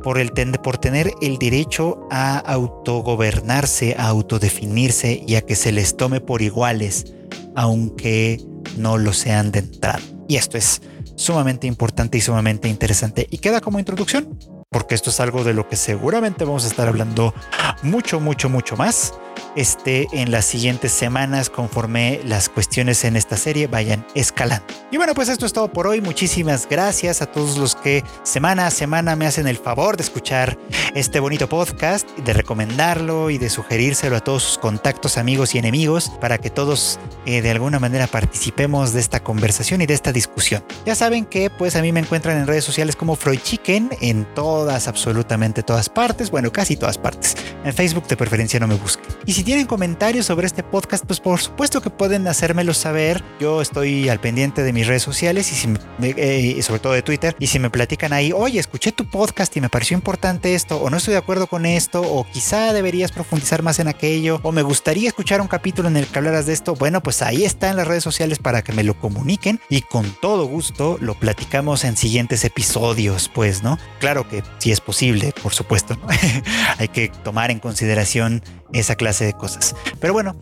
por, 0.06 0.20
el 0.20 0.34
por 0.62 0.78
tener 0.78 1.16
el 1.20 1.40
derecho 1.40 2.08
a 2.12 2.38
autogobernarse, 2.38 3.96
a 3.98 4.08
autodefinirse 4.10 5.24
y 5.28 5.34
a 5.34 5.42
que 5.42 5.56
se 5.56 5.72
les 5.72 5.98
tome 5.98 6.22
por 6.22 6.44
iguales, 6.44 7.16
aunque 7.56 8.40
no 8.78 9.00
lo 9.00 9.14
sean 9.14 9.52
de 9.52 9.60
entrada. 9.60 10.00
Y 10.28 10.36
esto 10.36 10.60
es 10.60 10.84
sumamente 11.16 11.66
importante 11.66 12.20
y 12.20 12.22
sumamente 12.22 12.70
interesante. 12.70 13.26
Y 13.32 13.40
queda 13.40 13.62
como 13.62 13.80
introducción, 13.80 14.38
porque 14.70 14.94
esto 14.94 15.10
es 15.10 15.20
algo 15.20 15.44
de 15.44 15.56
lo 15.56 15.68
que 15.68 15.76
seguramente 15.76 16.46
vamos 16.46 16.66
a 16.66 16.68
estar 16.68 16.88
hablando 16.88 17.34
mucho, 17.82 18.20
mucho, 18.20 18.48
mucho 18.48 18.78
más 18.78 19.12
este, 19.56 20.08
en 20.12 20.32
las 20.32 20.46
siguientes 20.46 20.92
semanas 20.92 21.50
conforme 21.50 22.20
las 22.26 22.50
cuestiones 22.50 23.04
en 23.04 23.16
esta 23.16 23.38
serie 23.38 23.68
vayan 23.68 24.06
escalando. 24.16 24.66
Y 24.92 24.98
bueno, 24.98 25.14
pues 25.14 25.30
esto 25.30 25.46
es 25.46 25.54
todo 25.54 25.72
por 25.72 25.88
hoy. 25.88 26.02
Muchísimas 26.02 26.68
gracias 26.70 27.22
a 27.22 27.26
todos 27.26 27.58
los 27.58 27.76
que 27.76 28.04
semana 28.24 28.68
a 28.68 28.72
semana 28.72 29.16
me 29.16 29.26
hacen 29.26 29.48
el 29.48 29.58
favor 29.58 29.98
de 29.98 30.04
escuchar 30.04 30.58
este 30.94 31.20
bonito 31.20 31.50
podcast, 31.50 32.10
de 32.18 32.34
recomendarlo 32.34 33.30
y 33.30 33.38
de 33.38 33.50
sugerírselo 33.50 34.16
a 34.16 34.22
todos 34.22 34.44
sus 34.44 34.58
contactos, 34.58 35.18
amigos 35.18 35.56
y 35.56 35.58
enemigos 35.58 36.12
para 36.22 36.38
que 36.38 36.50
todos 36.50 37.00
eh, 37.26 37.42
de 37.42 37.52
alguna 37.52 37.80
manera 37.80 38.08
participemos 38.08 38.94
de 38.94 39.00
esta 39.00 39.22
conversación 39.22 39.82
y 39.82 39.86
de 39.86 39.94
esta 39.94 40.12
discusión. 40.12 40.64
Ya 40.86 40.96
saben 40.96 41.26
que 41.26 41.50
pues 41.50 41.76
a 41.76 41.82
mí 41.82 41.92
me 41.92 42.00
encuentran 42.00 42.38
en 42.38 42.48
redes 42.48 42.64
sociales 42.64 42.96
como 42.96 43.16
Freud 43.16 43.40
Chicken 43.42 43.90
en 44.02 44.26
todas, 44.34 44.88
absolutamente 44.88 45.64
todas 45.64 45.90
partes, 45.90 46.32
bueno, 46.32 46.52
casi 46.52 46.76
todas 46.76 46.98
partes. 46.98 47.36
En 47.64 47.74
Facebook 47.74 48.08
de 48.08 48.18
preferencia 48.18 48.60
no 48.60 48.68
me 48.68 48.76
busquen. 48.76 49.08
Y 49.26 49.34
si 49.34 49.44
tienen 49.46 49.68
comentarios 49.68 50.26
sobre 50.26 50.48
este 50.48 50.64
podcast, 50.64 51.06
pues 51.06 51.20
por 51.20 51.40
supuesto 51.40 51.80
que 51.80 51.92
pueden 51.92 52.28
hacérmelo 52.28 52.74
saber. 52.74 53.24
Yo 53.40 53.62
estoy 53.62 54.10
al 54.10 54.20
pendiente 54.20 54.64
de 54.64 54.74
mis 54.74 54.88
redes 54.88 55.04
sociales 55.04 55.52
y 55.54 55.74
eh, 56.02 56.62
sobre 56.64 56.80
todo 56.80 56.94
de 56.94 57.04
Twitter. 57.04 57.36
Y 57.40 57.46
si 57.46 57.60
me 57.60 57.70
platican 57.70 58.12
ahí, 58.12 58.32
oye, 58.34 58.60
escuché 58.60 58.92
tu 58.92 59.08
podcast 59.08 59.56
y 59.56 59.62
me 59.62 59.70
pareció 59.70 59.96
importante 59.96 60.56
esto, 60.56 60.78
o 60.78 60.90
no 60.90 60.98
estoy 60.98 61.12
de 61.12 61.20
acuerdo 61.20 61.46
con 61.46 61.68
esto, 61.68 62.02
o 62.02 62.26
quizá 62.26 62.74
deberías 62.74 63.12
profundizar 63.12 63.62
más 63.62 63.78
en 63.78 63.88
aquello, 63.88 64.40
o 64.42 64.52
me 64.52 64.64
gustaría 64.64 65.08
escuchar 65.08 65.42
un 65.42 65.48
capítulo 65.48 65.90
en 65.90 65.98
el 65.98 66.08
que 66.08 66.18
hablaras 66.18 66.48
de 66.48 66.54
esto, 66.54 66.74
bueno, 66.74 67.04
pues 67.04 67.22
ahí 67.22 67.46
está 67.46 67.70
en 67.70 67.78
las 67.78 67.88
redes 67.88 68.04
sociales 68.04 68.40
para 68.40 68.64
que 68.64 68.74
me 68.74 68.84
lo 68.84 69.00
comuniquen 69.00 69.60
y 69.70 69.82
con 69.82 70.12
todo 70.22 70.48
gusto 70.48 70.98
lo 71.00 71.14
platicamos 71.14 71.84
en 71.84 71.98
siguientes 71.98 72.44
episodios, 72.46 73.30
pues, 73.32 73.62
¿no? 73.62 73.78
Claro 74.00 74.28
que 74.28 74.42
si 74.58 74.72
es 74.72 74.82
posible, 74.82 75.36
por 75.44 75.54
supuesto, 75.54 75.96
¿no? 75.96 76.08
Hay 76.80 76.88
que 76.88 77.10
tomar 77.24 77.52
en 77.52 77.60
consideración 77.60 78.42
esa 78.74 78.96
clase 78.96 79.26
de 79.26 79.34
cosas. 79.34 79.76
Pero 80.00 80.14
bueno, 80.14 80.36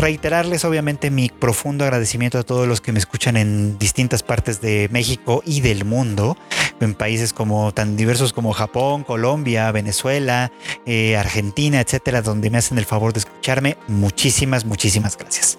reiterarles 0.00 0.64
obviamente 0.64 1.10
mi 1.10 1.28
profundo 1.28 1.84
agradecimiento 1.84 2.38
a 2.38 2.42
todos 2.42 2.66
los 2.66 2.80
que 2.80 2.92
me 2.92 2.98
escuchan 2.98 3.36
en 3.36 3.78
distintas 3.78 4.22
partes 4.22 4.60
de 4.60 4.88
México 4.90 5.42
y 5.44 5.60
del 5.60 5.84
mundo, 5.84 6.36
en 6.80 6.94
países 6.94 7.32
como 7.32 7.72
tan 7.72 7.96
diversos 7.96 8.32
como 8.32 8.52
Japón, 8.52 9.04
Colombia, 9.04 9.70
Venezuela, 9.72 10.50
eh, 10.86 11.16
Argentina, 11.16 11.80
etcétera, 11.80 12.22
donde 12.22 12.50
me 12.50 12.58
hacen 12.58 12.78
el 12.78 12.86
favor 12.86 13.12
de 13.12 13.20
escucharme. 13.20 13.76
Muchísimas, 13.88 14.64
muchísimas 14.64 15.16
gracias. 15.16 15.58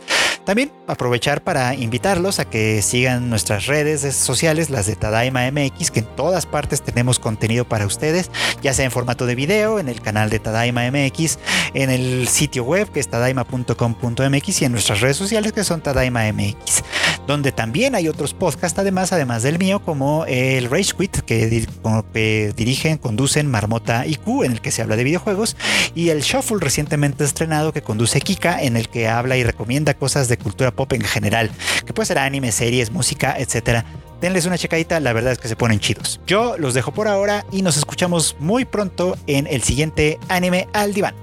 También 0.52 0.70
aprovechar 0.88 1.46
para 1.46 1.76
invitarlos 1.76 2.40
a 2.40 2.44
que 2.44 2.82
sigan 2.82 3.30
nuestras 3.30 3.68
redes 3.68 4.02
sociales, 4.14 4.70
las 4.70 4.86
de 4.86 4.98
Tadaima 4.98 5.50
MX, 5.50 5.92
que 5.92 6.02
en 6.02 6.06
todas 6.18 6.46
partes 6.46 6.82
tenemos 6.82 7.20
contenido 7.20 7.64
para 7.64 7.86
ustedes, 7.86 8.30
ya 8.62 8.74
sea 8.74 8.84
en 8.84 8.92
formato 8.92 9.26
de 9.26 9.36
video, 9.36 9.80
en 9.80 9.88
el 9.88 10.02
canal 10.02 10.30
de 10.30 10.40
Tadaima 10.40 10.92
MX, 10.92 11.40
en 11.74 11.90
el 11.90 12.28
sitio 12.28 12.66
web 12.66 12.92
que 12.92 13.00
es 13.00 13.08
tadaima.com.mx 13.08 14.62
y 14.62 14.66
en 14.66 14.74
nuestras 14.74 15.00
redes 15.00 15.16
sociales 15.16 15.54
que 15.54 15.64
son 15.64 15.80
Tadaima 15.80 16.30
MX, 16.34 16.84
donde 17.28 17.54
también 17.54 17.96
hay 17.96 18.10
otros 18.10 18.34
podcasts 18.34 18.78
además, 18.78 19.14
además 19.14 19.44
del 19.44 19.58
mío, 19.58 19.82
como 19.82 20.26
el 20.26 20.70
Rage 20.70 20.92
Quit, 20.98 21.20
que, 21.20 21.66
que 22.14 22.54
dirigen, 22.58 22.98
conducen 22.98 23.50
Marmota 23.50 24.06
IQ, 24.06 24.44
en 24.44 24.52
el 24.52 24.60
que 24.60 24.72
se 24.72 24.82
habla 24.82 24.98
de 24.98 25.06
videojuegos, 25.06 25.56
y 25.96 26.10
el 26.10 26.24
Shuffle 26.24 26.58
recientemente 26.60 27.24
estrenado 27.24 27.72
que 27.72 27.82
conduce 27.84 28.20
Kika, 28.20 28.62
en 28.62 28.76
el 28.76 28.90
que 28.90 29.08
habla 29.08 29.38
y 29.38 29.46
recomienda 29.46 29.94
cosas 29.94 30.28
de 30.28 30.41
cultura 30.42 30.72
pop 30.72 30.92
en 30.94 31.02
general, 31.02 31.52
que 31.86 31.94
puede 31.94 32.08
ser 32.08 32.20
anime, 32.20 32.52
series, 32.52 32.92
música, 32.92 33.36
etcétera. 33.38 33.86
Denles 34.20 34.46
una 34.46 34.58
checadita, 34.58 35.00
la 35.00 35.14
verdad 35.14 35.32
es 35.32 35.40
que 35.40 35.48
se 35.48 35.56
ponen 35.56 35.80
chidos. 35.80 36.22
Yo 36.28 36.58
los 36.58 36.74
dejo 36.74 36.92
por 36.92 37.08
ahora 37.08 37.46
y 37.52 37.64
nos 37.64 37.78
escuchamos 37.78 38.36
muy 38.40 38.66
pronto 38.66 39.18
en 39.28 39.48
el 39.48 39.64
siguiente 39.64 40.20
anime 40.30 40.68
al 40.74 40.94
diván. 40.94 41.16